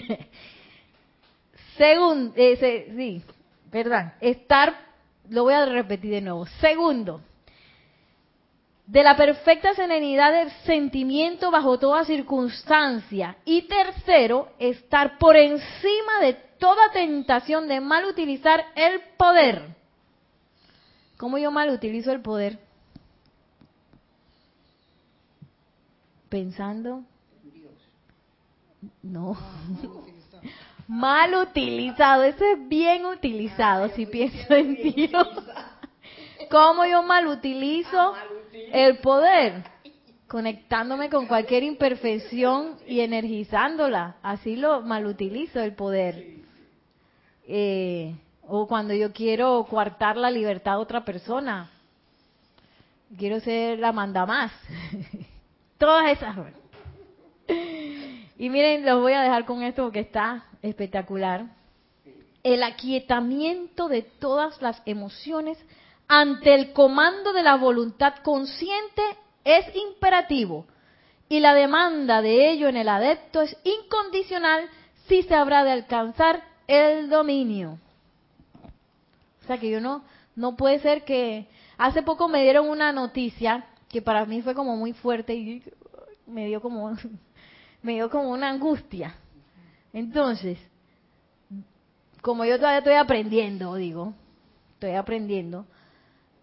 Segundo, 1.79 2.35
ese, 2.37 2.93
sí, 2.97 3.23
¿verdad? 3.71 4.15
Estar, 4.21 4.75
lo 5.31 5.45
voy 5.45 5.55
a 5.55 5.65
repetir 5.65 6.11
de 6.11 6.21
nuevo. 6.21 6.45
Segundo, 6.61 7.23
de 8.87 9.03
la 9.03 9.17
perfecta 9.17 9.75
serenidad 9.75 10.33
del 10.33 10.51
sentimiento 10.65 11.51
bajo 11.51 11.79
toda 11.79 12.05
circunstancia. 12.05 13.37
Y 13.45 13.63
tercero, 13.63 14.49
estar 14.59 15.19
por 15.19 15.37
encima 15.37 16.21
de 16.21 16.48
toda 16.59 16.91
tentación 16.93 17.69
de 17.69 17.81
mal 17.81 18.05
utilizar 18.05 18.65
el 18.75 19.01
poder. 19.17 19.77
¿Cómo 21.17 21.39
yo 21.39 21.51
mal 21.51 21.71
utilizo 21.71 22.13
el 22.13 22.21
poder? 22.21 22.59
Pensando. 26.29 27.03
No. 29.03 29.37
mal 30.89 31.35
utilizado. 31.35 32.23
Eso 32.25 32.45
es 32.45 32.69
bien 32.69 33.07
utilizado 33.07 33.89
si 33.91 34.07
pienso 34.07 34.55
en 34.55 34.75
Dios. 34.77 35.29
¿Cómo 36.51 36.85
yo 36.87 37.03
mal 37.03 37.27
utilizo 37.27 38.15
el 38.73 38.99
poder, 38.99 39.65
conectándome 40.27 41.09
con 41.11 41.27
cualquier 41.27 41.63
imperfección 41.63 42.77
y 42.87 43.01
energizándola. 43.01 44.17
Así 44.23 44.57
lo 44.57 44.83
malutilizo 44.83 45.61
el 45.61 45.75
poder. 45.75 46.39
Eh, 47.51 48.15
o 48.47 48.69
cuando 48.69 48.93
yo 48.93 49.13
quiero 49.13 49.67
coartar 49.69 50.19
la 50.19 50.31
libertad 50.31 50.73
de 50.73 50.79
otra 50.79 51.05
persona. 51.05 51.71
Quiero 53.17 53.41
ser 53.41 53.79
la 53.79 53.91
manda 53.91 54.27
más. 54.27 54.53
Todas 55.79 56.13
esas. 56.13 56.37
Y 58.37 58.51
miren, 58.51 58.85
los 58.85 59.01
voy 59.01 59.15
a 59.15 59.23
dejar 59.23 59.47
con 59.47 59.63
esto 59.63 59.85
porque 59.85 60.01
está 60.01 60.45
espectacular. 60.61 61.47
El 62.43 62.63
aquietamiento 62.63 63.89
de 63.89 64.03
todas 64.03 64.61
las 64.61 64.83
emociones 64.85 65.59
ante 66.07 66.55
el 66.55 66.73
comando 66.73 67.33
de 67.33 67.43
la 67.43 67.57
voluntad 67.57 68.17
consciente 68.23 69.03
es 69.45 69.65
imperativo 69.75 70.67
y 71.29 71.41
la 71.41 71.55
demanda 71.55 72.23
de 72.23 72.51
ello 72.51 72.69
en 72.69 72.77
el 72.77 72.89
adepto 72.89 73.43
es 73.43 73.57
incondicional 73.65 74.69
si 75.07 75.23
se 75.23 75.35
habrá 75.35 75.65
de 75.65 75.73
alcanzar 75.73 76.43
el 76.69 77.09
dominio. 77.09 77.79
O 79.43 79.47
sea 79.47 79.59
que 79.59 79.71
yo 79.71 79.81
no, 79.81 80.05
no 80.37 80.57
puede 80.57 80.79
ser 80.79 81.05
que... 81.05 81.49
Hace 81.79 82.03
poco 82.03 82.29
me 82.29 82.43
dieron 82.43 82.69
una 82.69 82.93
noticia 82.93 83.67
que 83.89 84.03
para 84.03 84.27
mí 84.27 84.43
fue 84.43 84.55
como 84.55 84.77
muy 84.77 84.93
fuerte 84.93 85.35
y 85.35 85.63
me 86.27 86.47
dio 86.47 86.61
como, 86.61 86.97
me 87.83 87.95
dio 87.95 88.11
como 88.11 88.31
una 88.31 88.51
angustia. 88.51 89.15
Entonces, 89.93 90.59
como 92.21 92.45
yo 92.45 92.57
todavía 92.57 92.79
estoy 92.79 92.95
aprendiendo, 92.95 93.75
digo, 93.77 94.13
estoy 94.75 94.93
aprendiendo, 94.93 95.67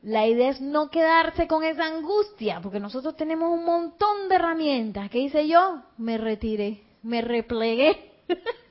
la 0.02 0.28
idea 0.28 0.50
es 0.50 0.62
no 0.62 0.90
quedarse 0.90 1.48
con 1.48 1.64
esa 1.64 1.86
angustia, 1.86 2.60
porque 2.62 2.80
nosotros 2.80 3.16
tenemos 3.16 3.52
un 3.52 3.66
montón 3.66 4.30
de 4.30 4.36
herramientas. 4.36 5.10
¿Qué 5.10 5.20
hice 5.20 5.48
yo? 5.48 5.82
Me 5.98 6.18
retiré, 6.18 6.82
me 7.04 7.22
replegué. 7.22 8.12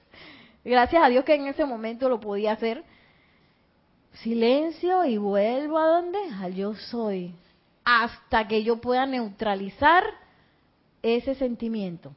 Gracias 0.65 1.03
a 1.03 1.09
Dios 1.09 1.25
que 1.25 1.35
en 1.35 1.47
ese 1.47 1.65
momento 1.65 2.09
lo 2.09 2.21
podía 2.21 2.53
hacer. 2.53 2.85
Silencio 4.15 5.05
y 5.05 5.19
vuelvo 5.19 5.79
a 5.79 5.87
donde? 5.87 6.19
Al 6.41 6.55
yo 6.55 6.75
soy. 6.75 7.35
Hasta 7.85 8.49
que 8.49 8.65
yo 8.65 8.81
pueda 8.81 9.05
neutralizar 9.05 10.05
ese 11.03 11.35
sentimiento. 11.35 12.12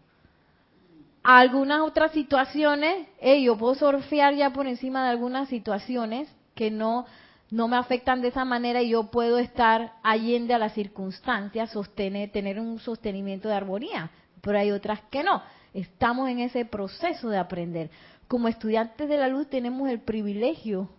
Algunas 1.23 1.81
otras 1.81 2.13
situaciones, 2.13 3.07
yo 3.41 3.57
puedo 3.57 3.75
surfear 3.75 4.33
ya 4.35 4.51
por 4.51 4.65
encima 4.65 5.03
de 5.03 5.09
algunas 5.09 5.49
situaciones 5.49 6.29
que 6.55 6.71
no 6.71 7.05
no 7.49 7.67
me 7.67 7.77
afectan 7.77 8.21
de 8.21 8.29
esa 8.29 8.43
manera 8.43 8.81
y 8.81 8.89
yo 8.89 9.09
puedo 9.09 9.37
estar 9.37 9.93
allende 10.03 10.53
a 10.53 10.57
las 10.57 10.73
circunstancias, 10.73 11.71
sostener, 11.71 12.31
tener 12.31 12.59
un 12.59 12.79
sostenimiento 12.79 13.47
de 13.47 13.55
armonía, 13.55 14.09
pero 14.41 14.59
hay 14.59 14.71
otras 14.71 14.99
que 15.09 15.23
no. 15.23 15.41
Estamos 15.77 16.27
en 16.27 16.39
ese 16.39 16.65
proceso 16.65 17.29
de 17.29 17.37
aprender. 17.37 17.91
Como 18.27 18.47
estudiantes 18.47 19.07
de 19.07 19.15
la 19.15 19.27
luz 19.27 19.47
tenemos 19.47 19.87
el 19.87 19.99
privilegio 19.99 20.89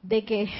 de 0.00 0.24
que 0.24 0.48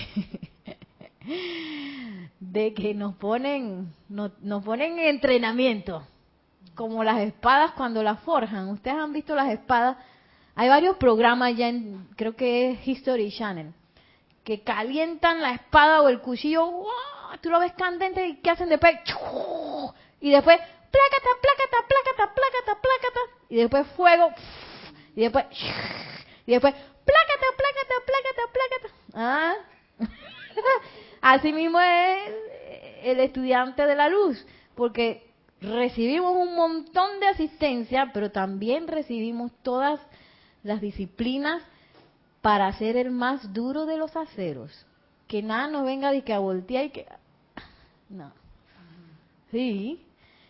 de 2.41 2.75
que 2.75 2.93
nos 2.93 3.15
ponen 3.15 3.95
nos, 4.09 4.33
ponen 4.65 4.99
en 4.99 5.07
entrenamiento, 5.07 6.03
como 6.75 7.05
las 7.05 7.21
espadas 7.21 7.71
cuando 7.77 8.03
las 8.03 8.19
forjan. 8.23 8.69
Ustedes 8.69 8.97
han 8.97 9.13
visto 9.13 9.37
las 9.37 9.51
espadas 9.51 9.97
Hay 10.57 10.69
varios 10.69 10.97
programas 10.97 11.57
ya 11.57 11.69
en, 11.69 12.05
creo 12.17 12.35
que 12.35 12.73
es 12.73 12.89
History 12.89 13.31
Channel, 13.31 13.73
que 14.43 14.63
calientan 14.63 15.41
la 15.41 15.53
espada 15.53 16.03
o 16.03 16.09
el 16.09 16.21
cuchillo, 16.21 16.69
¡wow! 16.69 16.87
tú 17.41 17.51
lo 17.51 17.61
ves 17.61 17.75
candente 17.75 18.27
y 18.27 18.37
¿qué 18.39 18.51
hacen 18.51 18.69
después? 18.69 18.97
Y 20.21 20.31
después, 20.31 20.59
plácata, 20.91 21.29
plácata, 21.43 21.89
plácata, 21.89 22.35
plácata, 22.35 22.81
plácata. 22.81 23.21
Y 23.49 23.57
después 23.57 23.87
fuego, 23.97 24.31
y 25.15 25.21
después, 25.23 25.45
y 26.47 26.53
después, 26.53 26.75
plácata, 26.75 27.47
plácata, 27.57 27.95
plácata, 28.07 28.43
plácata. 28.53 28.95
¿Ah? 29.15 29.55
Así 31.21 31.53
mismo 31.53 31.81
es 31.81 32.19
el 33.03 33.21
estudiante 33.21 33.87
de 33.87 33.95
la 33.95 34.09
luz, 34.09 34.45
porque 34.75 35.27
recibimos 35.61 36.37
un 36.37 36.55
montón 36.55 37.21
de 37.21 37.29
asistencia, 37.29 38.11
pero 38.13 38.31
también 38.31 38.89
recibimos 38.89 39.53
todas 39.63 40.01
las 40.63 40.81
disciplinas 40.81 41.63
para 42.43 42.73
ser 42.75 42.97
el 42.97 43.11
más 43.11 43.53
duro 43.53 43.87
de 43.87 43.97
los 43.97 44.15
aceros. 44.17 44.87
Que 45.27 45.43
nada 45.43 45.69
nos 45.69 45.85
venga 45.85 46.13
de 46.13 46.23
que 46.23 46.33
a 46.33 46.39
voltear 46.39 46.85
y 46.85 46.91
que... 46.91 47.07
No. 48.09 48.33
Sí. 49.51 50.06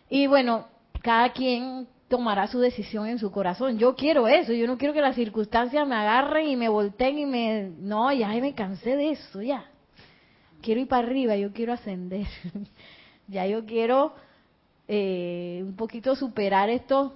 Y 0.09 0.27
bueno, 0.27 0.67
cada 1.01 1.31
quien 1.31 1.87
tomará 2.07 2.47
su 2.47 2.59
decisión 2.59 3.07
en 3.07 3.19
su 3.19 3.31
corazón. 3.31 3.77
Yo 3.77 3.95
quiero 3.95 4.27
eso, 4.27 4.53
yo 4.53 4.67
no 4.67 4.77
quiero 4.77 4.93
que 4.93 5.01
las 5.01 5.15
circunstancias 5.15 5.87
me 5.87 5.95
agarren 5.95 6.47
y 6.47 6.55
me 6.55 6.69
volteen 6.69 7.17
y 7.17 7.25
me... 7.25 7.71
No, 7.79 8.11
ya 8.13 8.29
me 8.29 8.55
cansé 8.55 8.95
de 8.95 9.11
eso, 9.11 9.41
ya. 9.41 9.65
Quiero 10.61 10.81
ir 10.81 10.87
para 10.87 11.05
arriba, 11.05 11.35
yo 11.35 11.51
quiero 11.51 11.73
ascender. 11.73 12.27
ya 13.27 13.45
yo 13.45 13.65
quiero 13.65 14.13
eh, 14.87 15.61
un 15.63 15.75
poquito 15.75 16.15
superar 16.15 16.69
estos 16.69 17.11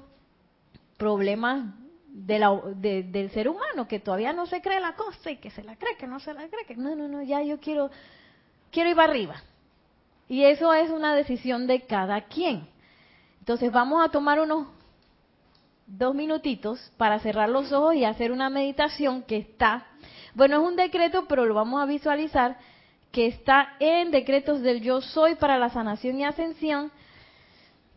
problemas 0.97 1.73
de 2.09 2.39
la, 2.39 2.51
del 2.75 3.31
ser 3.31 3.47
humano 3.47 3.87
que 3.87 3.99
todavía 3.99 4.33
no 4.33 4.45
se 4.45 4.61
cree 4.61 4.81
la 4.81 4.95
cosa 4.95 5.31
y 5.31 5.37
que 5.37 5.49
se 5.49 5.63
la 5.63 5.77
cree, 5.77 5.95
que 5.95 6.07
no 6.07 6.19
se 6.19 6.33
la 6.33 6.47
cree, 6.49 6.65
que 6.65 6.75
no, 6.75 6.95
no, 6.95 7.07
no, 7.07 7.23
ya 7.23 7.41
yo 7.41 7.59
quiero, 7.59 7.89
quiero 8.71 8.89
ir 8.89 8.95
para 8.95 9.11
arriba. 9.11 9.41
Y 10.27 10.43
eso 10.43 10.73
es 10.73 10.89
una 10.89 11.15
decisión 11.15 11.67
de 11.67 11.81
cada 11.81 12.21
quien. 12.21 12.67
Entonces 13.41 13.71
vamos 13.71 14.05
a 14.05 14.09
tomar 14.09 14.39
unos 14.39 14.67
dos 15.87 16.13
minutitos 16.13 16.79
para 16.95 17.19
cerrar 17.19 17.49
los 17.49 17.71
ojos 17.71 17.95
y 17.95 18.05
hacer 18.05 18.31
una 18.31 18.51
meditación 18.51 19.23
que 19.23 19.37
está, 19.37 19.87
bueno, 20.35 20.61
es 20.61 20.67
un 20.67 20.75
decreto, 20.75 21.25
pero 21.27 21.45
lo 21.45 21.55
vamos 21.55 21.81
a 21.81 21.87
visualizar, 21.87 22.57
que 23.11 23.25
está 23.25 23.73
en 23.79 24.11
decretos 24.11 24.61
del 24.61 24.81
yo 24.81 25.01
soy 25.01 25.35
para 25.35 25.57
la 25.57 25.69
sanación 25.69 26.19
y 26.19 26.23
ascensión, 26.23 26.91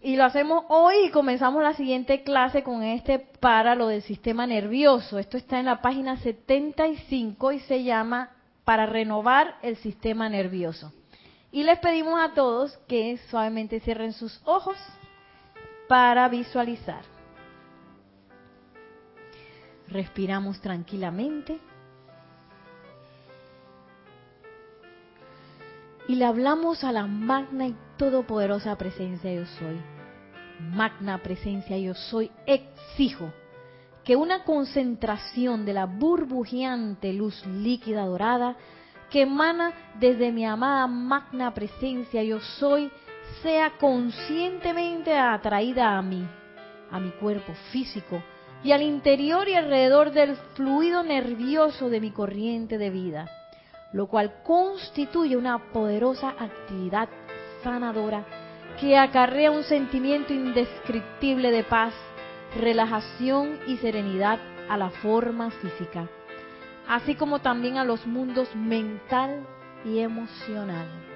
y 0.00 0.16
lo 0.16 0.24
hacemos 0.24 0.64
hoy 0.68 0.94
y 1.06 1.10
comenzamos 1.10 1.62
la 1.62 1.74
siguiente 1.74 2.22
clase 2.22 2.62
con 2.62 2.82
este 2.82 3.18
para 3.18 3.74
lo 3.74 3.88
del 3.88 4.02
sistema 4.02 4.46
nervioso. 4.46 5.18
Esto 5.18 5.36
está 5.36 5.58
en 5.60 5.66
la 5.66 5.82
página 5.82 6.16
75 6.16 7.52
y 7.52 7.60
se 7.60 7.84
llama 7.84 8.30
para 8.64 8.86
renovar 8.86 9.56
el 9.62 9.76
sistema 9.76 10.28
nervioso. 10.28 10.92
Y 11.52 11.64
les 11.64 11.78
pedimos 11.78 12.20
a 12.20 12.34
todos 12.34 12.76
que 12.88 13.18
suavemente 13.30 13.80
cierren 13.80 14.12
sus 14.12 14.40
ojos 14.44 14.76
para 15.88 16.28
visualizar. 16.28 17.02
Respiramos 19.88 20.60
tranquilamente. 20.60 21.58
Y 26.08 26.16
le 26.16 26.24
hablamos 26.24 26.84
a 26.84 26.92
la 26.92 27.06
magna 27.06 27.66
y 27.66 27.76
todopoderosa 27.96 28.76
presencia 28.76 29.32
yo 29.32 29.46
soy 29.46 29.94
magna 30.60 31.18
presencia 31.18 31.76
yo 31.78 31.94
soy, 31.94 32.30
exijo 32.46 33.32
que 34.04 34.16
una 34.16 34.44
concentración 34.44 35.64
de 35.64 35.72
la 35.72 35.86
burbujeante 35.86 37.12
luz 37.12 37.44
líquida 37.46 38.04
dorada 38.04 38.56
que 39.10 39.22
emana 39.22 39.72
desde 39.98 40.32
mi 40.32 40.44
amada 40.44 40.86
magna 40.86 41.54
presencia 41.54 42.22
yo 42.22 42.40
soy 42.40 42.90
sea 43.42 43.72
conscientemente 43.78 45.16
atraída 45.16 45.96
a 45.96 46.02
mí, 46.02 46.26
a 46.90 46.98
mi 46.98 47.10
cuerpo 47.10 47.52
físico 47.72 48.22
y 48.62 48.72
al 48.72 48.82
interior 48.82 49.48
y 49.48 49.54
alrededor 49.54 50.12
del 50.12 50.36
fluido 50.54 51.02
nervioso 51.02 51.90
de 51.90 52.00
mi 52.00 52.10
corriente 52.10 52.78
de 52.78 52.90
vida, 52.90 53.28
lo 53.92 54.06
cual 54.06 54.42
constituye 54.42 55.36
una 55.36 55.72
poderosa 55.72 56.30
actividad 56.38 57.08
sanadora 57.62 58.24
que 58.80 58.96
acarrea 58.96 59.50
un 59.50 59.62
sentimiento 59.62 60.32
indescriptible 60.32 61.50
de 61.50 61.62
paz, 61.64 61.94
relajación 62.56 63.58
y 63.66 63.76
serenidad 63.76 64.38
a 64.68 64.76
la 64.76 64.90
forma 64.90 65.50
física, 65.50 66.08
así 66.88 67.14
como 67.14 67.40
también 67.40 67.76
a 67.76 67.84
los 67.84 68.06
mundos 68.06 68.54
mental 68.56 69.46
y 69.84 69.98
emocional. 69.98 71.13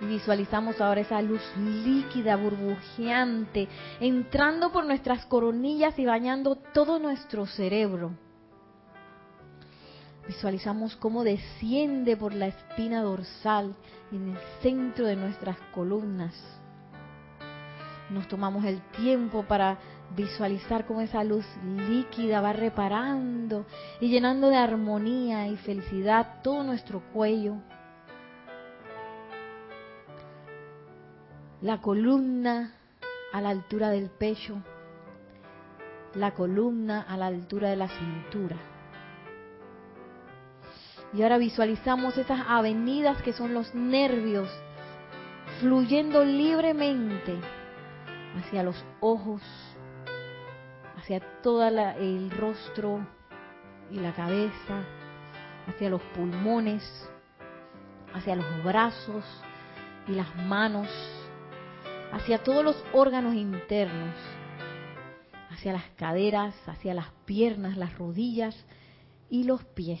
Visualizamos 0.00 0.80
ahora 0.80 1.00
esa 1.00 1.22
luz 1.22 1.40
líquida, 1.56 2.36
burbujeante, 2.36 3.68
entrando 4.00 4.70
por 4.72 4.84
nuestras 4.84 5.24
coronillas 5.26 5.98
y 5.98 6.04
bañando 6.04 6.56
todo 6.56 6.98
nuestro 6.98 7.46
cerebro 7.46 8.12
Visualizamos 10.26 10.96
cómo 10.96 11.22
desciende 11.22 12.16
por 12.16 12.34
la 12.34 12.48
espina 12.48 13.02
dorsal 13.02 13.76
en 14.10 14.30
el 14.30 14.38
centro 14.60 15.06
de 15.06 15.14
nuestras 15.14 15.56
columnas. 15.72 16.34
Nos 18.10 18.26
tomamos 18.26 18.64
el 18.64 18.80
tiempo 18.90 19.44
para 19.44 19.78
visualizar 20.16 20.84
cómo 20.84 21.00
esa 21.00 21.22
luz 21.22 21.44
líquida 21.88 22.40
va 22.40 22.52
reparando 22.52 23.66
y 24.00 24.08
llenando 24.08 24.48
de 24.48 24.56
armonía 24.56 25.46
y 25.48 25.56
felicidad 25.58 26.40
todo 26.42 26.64
nuestro 26.64 27.02
cuello. 27.12 27.56
La 31.62 31.80
columna 31.80 32.74
a 33.32 33.40
la 33.40 33.48
altura 33.48 33.88
del 33.88 34.10
pecho, 34.10 34.62
la 36.14 36.32
columna 36.32 37.06
a 37.08 37.16
la 37.16 37.26
altura 37.26 37.70
de 37.70 37.76
la 37.76 37.88
cintura. 37.88 38.56
Y 41.14 41.22
ahora 41.22 41.38
visualizamos 41.38 42.18
esas 42.18 42.42
avenidas 42.46 43.22
que 43.22 43.32
son 43.32 43.54
los 43.54 43.74
nervios 43.74 44.50
fluyendo 45.60 46.24
libremente 46.24 47.38
hacia 48.38 48.62
los 48.62 48.84
ojos, 49.00 49.40
hacia 50.98 51.20
todo 51.40 51.66
el 51.66 52.30
rostro 52.32 53.00
y 53.90 53.98
la 53.98 54.12
cabeza, 54.12 54.82
hacia 55.68 55.88
los 55.88 56.02
pulmones, 56.14 56.82
hacia 58.12 58.36
los 58.36 58.64
brazos 58.64 59.24
y 60.06 60.12
las 60.12 60.34
manos, 60.36 60.88
hacia 62.16 62.42
todos 62.42 62.64
los 62.64 62.76
órganos 62.94 63.34
internos, 63.34 64.14
hacia 65.50 65.74
las 65.74 65.84
caderas, 65.96 66.54
hacia 66.66 66.94
las 66.94 67.08
piernas, 67.26 67.76
las 67.76 67.96
rodillas 67.98 68.56
y 69.28 69.44
los 69.44 69.62
pies. 69.64 70.00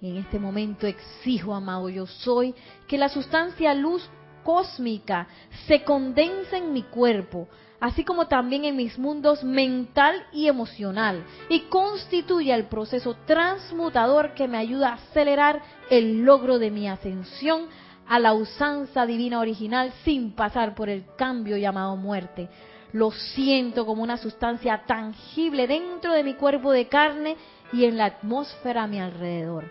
Y 0.00 0.10
en 0.10 0.16
este 0.18 0.38
momento 0.38 0.86
exijo, 0.86 1.52
amado 1.52 1.88
yo 1.88 2.06
soy, 2.06 2.54
que 2.86 2.96
la 2.96 3.08
sustancia 3.08 3.74
luz 3.74 4.08
cósmica 4.44 5.26
se 5.66 5.82
condense 5.82 6.58
en 6.58 6.72
mi 6.72 6.82
cuerpo, 6.82 7.48
así 7.80 8.04
como 8.04 8.28
también 8.28 8.64
en 8.64 8.76
mis 8.76 8.98
mundos 8.98 9.42
mental 9.42 10.26
y 10.32 10.46
emocional, 10.46 11.24
y 11.48 11.62
constituya 11.62 12.54
el 12.54 12.66
proceso 12.66 13.16
transmutador 13.26 14.34
que 14.34 14.46
me 14.46 14.58
ayuda 14.58 14.90
a 14.90 14.94
acelerar 14.94 15.60
el 15.90 16.22
logro 16.22 16.60
de 16.60 16.70
mi 16.70 16.88
ascensión 16.88 17.66
a 18.12 18.18
la 18.18 18.34
usanza 18.34 19.06
divina 19.06 19.40
original 19.40 19.90
sin 20.04 20.32
pasar 20.32 20.74
por 20.74 20.90
el 20.90 21.06
cambio 21.16 21.56
llamado 21.56 21.96
muerte. 21.96 22.50
Lo 22.92 23.10
siento 23.10 23.86
como 23.86 24.02
una 24.02 24.18
sustancia 24.18 24.82
tangible 24.86 25.66
dentro 25.66 26.12
de 26.12 26.22
mi 26.22 26.34
cuerpo 26.34 26.72
de 26.72 26.88
carne 26.88 27.38
y 27.72 27.86
en 27.86 27.96
la 27.96 28.04
atmósfera 28.04 28.82
a 28.82 28.86
mi 28.86 29.00
alrededor. 29.00 29.64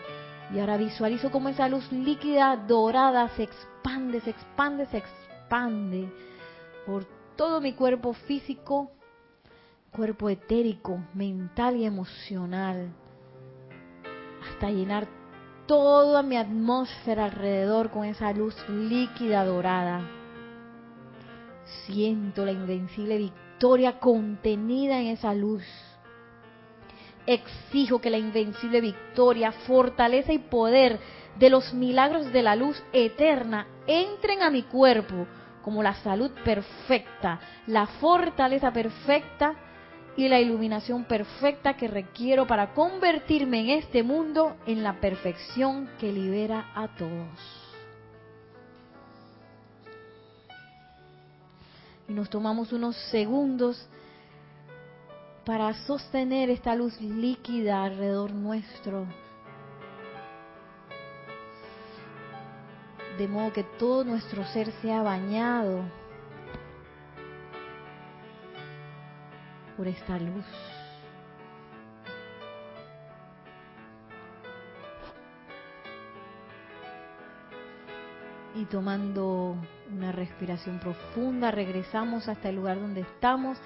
Y 0.51 0.59
ahora 0.59 0.77
visualizo 0.77 1.29
cómo 1.29 1.49
esa 1.49 1.69
luz 1.69 1.91
líquida 1.91 2.55
dorada 2.55 3.29
se 3.35 3.43
expande, 3.43 4.21
se 4.21 4.31
expande, 4.31 4.87
se 4.87 4.97
expande 4.97 6.11
por 6.87 7.05
todo 7.35 7.61
mi 7.61 7.73
cuerpo 7.73 8.13
físico, 8.13 8.89
cuerpo 9.91 10.31
etérico, 10.31 10.99
mental 11.13 11.75
y 11.75 11.85
emocional, 11.85 12.91
hasta 14.49 14.71
llenar 14.71 15.20
toda 15.67 16.23
mi 16.23 16.37
atmósfera 16.37 17.25
alrededor 17.25 17.91
con 17.91 18.05
esa 18.05 18.31
luz 18.33 18.55
líquida 18.69 19.45
dorada. 19.45 20.01
Siento 21.85 22.45
la 22.45 22.51
invencible 22.51 23.17
victoria 23.17 23.99
contenida 23.99 24.99
en 24.99 25.07
esa 25.07 25.33
luz 25.33 25.63
exijo 27.25 27.99
que 27.99 28.09
la 28.09 28.17
invencible 28.17 28.81
victoria, 28.81 29.51
fortaleza 29.51 30.33
y 30.33 30.39
poder 30.39 30.99
de 31.37 31.49
los 31.49 31.73
milagros 31.73 32.31
de 32.31 32.41
la 32.41 32.55
luz 32.55 32.81
eterna 32.93 33.67
entren 33.87 34.41
a 34.41 34.49
mi 34.49 34.63
cuerpo 34.63 35.27
como 35.61 35.83
la 35.83 35.93
salud 35.95 36.31
perfecta, 36.43 37.39
la 37.67 37.85
fortaleza 37.85 38.71
perfecta 38.73 39.55
y 40.17 40.27
la 40.27 40.39
iluminación 40.39 41.05
perfecta 41.05 41.75
que 41.75 41.87
requiero 41.87 42.45
para 42.45 42.73
convertirme 42.73 43.61
en 43.61 43.69
este 43.79 44.03
mundo 44.03 44.55
en 44.65 44.83
la 44.83 44.99
perfección 44.99 45.89
que 45.99 46.11
libera 46.11 46.71
a 46.75 46.87
todos. 46.95 47.39
Y 52.09 52.13
nos 52.13 52.29
tomamos 52.29 52.73
unos 52.73 52.95
segundos 53.09 53.87
para 55.45 55.73
sostener 55.85 56.49
esta 56.49 56.75
luz 56.75 56.99
líquida 56.99 57.83
alrededor 57.83 58.31
nuestro. 58.31 59.07
De 63.17 63.27
modo 63.27 63.53
que 63.53 63.63
todo 63.63 64.03
nuestro 64.03 64.45
ser 64.45 64.71
sea 64.81 65.01
bañado 65.03 66.00
por 69.81 69.87
esta 69.87 70.19
luz. 70.19 70.45
Y 78.53 78.65
tomando 78.65 79.55
una 79.91 80.11
respiración 80.11 80.77
profunda, 80.77 81.49
regresamos 81.49 82.27
hasta 82.27 82.49
el 82.49 82.57
lugar 82.57 82.79
donde 82.79 83.01
estamos 83.01 83.57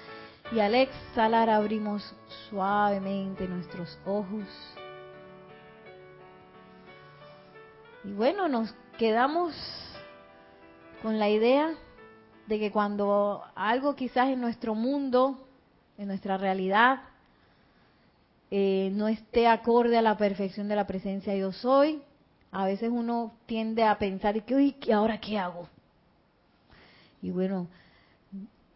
y 0.52 0.60
al 0.60 0.74
exhalar 0.74 1.50
abrimos 1.50 2.16
suavemente 2.48 3.46
nuestros 3.46 3.98
ojos. 4.06 4.46
Y 8.04 8.12
bueno, 8.12 8.48
nos 8.48 8.74
quedamos 8.96 9.54
con 11.02 11.18
la 11.18 11.28
idea 11.28 11.74
de 12.46 12.58
que 12.58 12.72
cuando 12.72 13.44
algo 13.54 13.94
quizás 13.94 14.28
en 14.28 14.40
nuestro 14.40 14.74
mundo, 14.74 15.45
en 15.98 16.08
nuestra 16.08 16.36
realidad, 16.36 17.00
eh, 18.50 18.90
no 18.92 19.08
esté 19.08 19.48
acorde 19.48 19.96
a 19.98 20.02
la 20.02 20.16
perfección 20.16 20.68
de 20.68 20.76
la 20.76 20.86
presencia 20.86 21.34
yo 21.34 21.52
soy, 21.52 22.02
a 22.52 22.64
veces 22.64 22.90
uno 22.92 23.34
tiende 23.46 23.82
a 23.84 23.98
pensar 23.98 24.44
que, 24.44 24.54
uy, 24.54 24.76
¿ahora 24.92 25.20
qué 25.20 25.38
hago? 25.38 25.68
Y 27.20 27.30
bueno, 27.30 27.68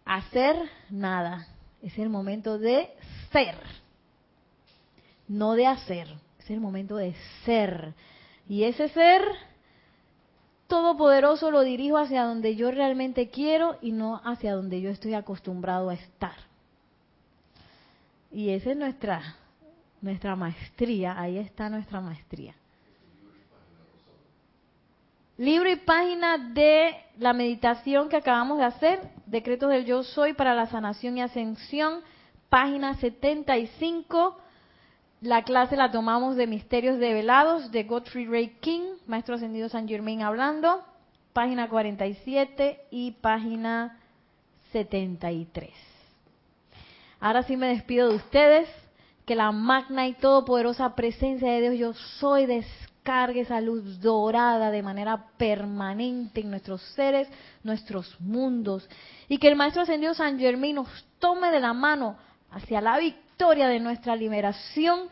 hacer 0.05 0.57
nada. 0.91 1.47
Es 1.83 1.97
el 1.99 2.09
momento 2.09 2.59
de 2.59 2.91
ser. 3.33 3.57
No 5.29 5.55
de 5.55 5.67
hacer. 5.67 6.09
Es 6.39 6.51
el 6.51 6.61
momento 6.61 6.97
de 6.97 7.15
ser. 7.45 7.95
Y 8.49 8.65
ese 8.65 8.89
ser 8.89 9.23
todopoderoso 10.67 11.51
lo 11.51 11.63
dirijo 11.63 11.97
hacia 11.97 12.25
donde 12.25 12.57
yo 12.57 12.71
realmente 12.71 13.31
quiero 13.31 13.79
y 13.81 13.93
no 13.93 14.21
hacia 14.25 14.55
donde 14.55 14.81
yo 14.81 14.91
estoy 14.91 15.15
acostumbrado 15.15 15.91
a 15.91 15.95
estar. 15.95 16.50
Y 18.31 18.51
esa 18.51 18.71
es 18.71 18.77
nuestra, 18.77 19.37
nuestra 20.01 20.37
maestría. 20.37 21.21
Ahí 21.21 21.39
está 21.39 21.69
nuestra 21.69 22.01
maestría 22.01 22.55
libro 25.41 25.71
y 25.71 25.77
página 25.77 26.37
de 26.37 26.95
la 27.19 27.33
meditación 27.33 28.11
que 28.11 28.17
acabamos 28.17 28.59
de 28.59 28.65
hacer, 28.65 29.01
Decretos 29.25 29.71
del 29.71 29.87
Yo 29.87 30.03
Soy 30.03 30.35
para 30.35 30.55
la 30.55 30.67
Sanación 30.67 31.17
y 31.17 31.23
Ascensión, 31.23 32.03
página 32.51 32.93
75. 32.97 34.37
La 35.23 35.43
clase 35.43 35.77
la 35.77 35.91
tomamos 35.91 36.37
de 36.37 36.47
Misterios 36.47 36.99
Develados 36.99 37.71
de 37.73 37.85
Godfrey 37.85 38.27
Ray 38.27 38.49
King, 38.61 38.83
Maestro 39.07 39.37
Ascendido 39.37 39.71
San 39.71 39.89
Germain 39.89 40.21
hablando, 40.21 40.85
página 41.33 41.71
47 41.71 42.83
y 42.91 43.13
página 43.13 43.99
73. 44.73 45.90
Ahora 47.21 47.43
sí 47.43 47.57
me 47.57 47.69
despido 47.69 48.09
de 48.09 48.17
ustedes, 48.17 48.69
que 49.27 49.37
la 49.37 49.53
magna 49.53 50.09
y 50.09 50.15
todopoderosa 50.15 50.97
presencia 50.97 51.53
de 51.53 51.71
Dios 51.71 51.79
yo 51.79 51.93
soy 52.19 52.47
cargue 53.03 53.41
esa 53.41 53.61
luz 53.61 54.01
dorada 54.01 54.71
de 54.71 54.83
manera 54.83 55.27
permanente 55.37 56.41
en 56.41 56.51
nuestros 56.51 56.83
seres, 56.95 57.29
nuestros 57.63 58.21
mundos. 58.21 58.89
Y 59.29 59.39
que 59.39 59.49
el 59.49 59.57
Maestro 59.57 59.83
Ascendido 59.83 60.15
San 60.15 60.39
Germán 60.39 60.75
nos 60.75 60.89
tome 61.19 61.51
de 61.51 61.61
la 61.61 61.73
mano 61.73 62.17
hacia 62.51 62.81
la 62.81 62.99
victoria 62.99 63.69
de 63.69 63.81
nuestra 63.81 64.17
liberación 64.17 65.09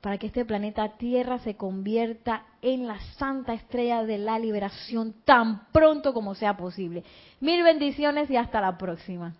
para 0.00 0.18
que 0.18 0.28
este 0.28 0.44
planeta 0.44 0.96
Tierra 0.96 1.38
se 1.40 1.56
convierta 1.56 2.44
en 2.62 2.86
la 2.86 2.98
santa 3.18 3.54
estrella 3.54 4.04
de 4.04 4.18
la 4.18 4.38
liberación 4.38 5.14
tan 5.24 5.66
pronto 5.72 6.14
como 6.14 6.34
sea 6.34 6.56
posible. 6.56 7.04
Mil 7.40 7.62
bendiciones 7.62 8.30
y 8.30 8.36
hasta 8.36 8.60
la 8.60 8.78
próxima. 8.78 9.34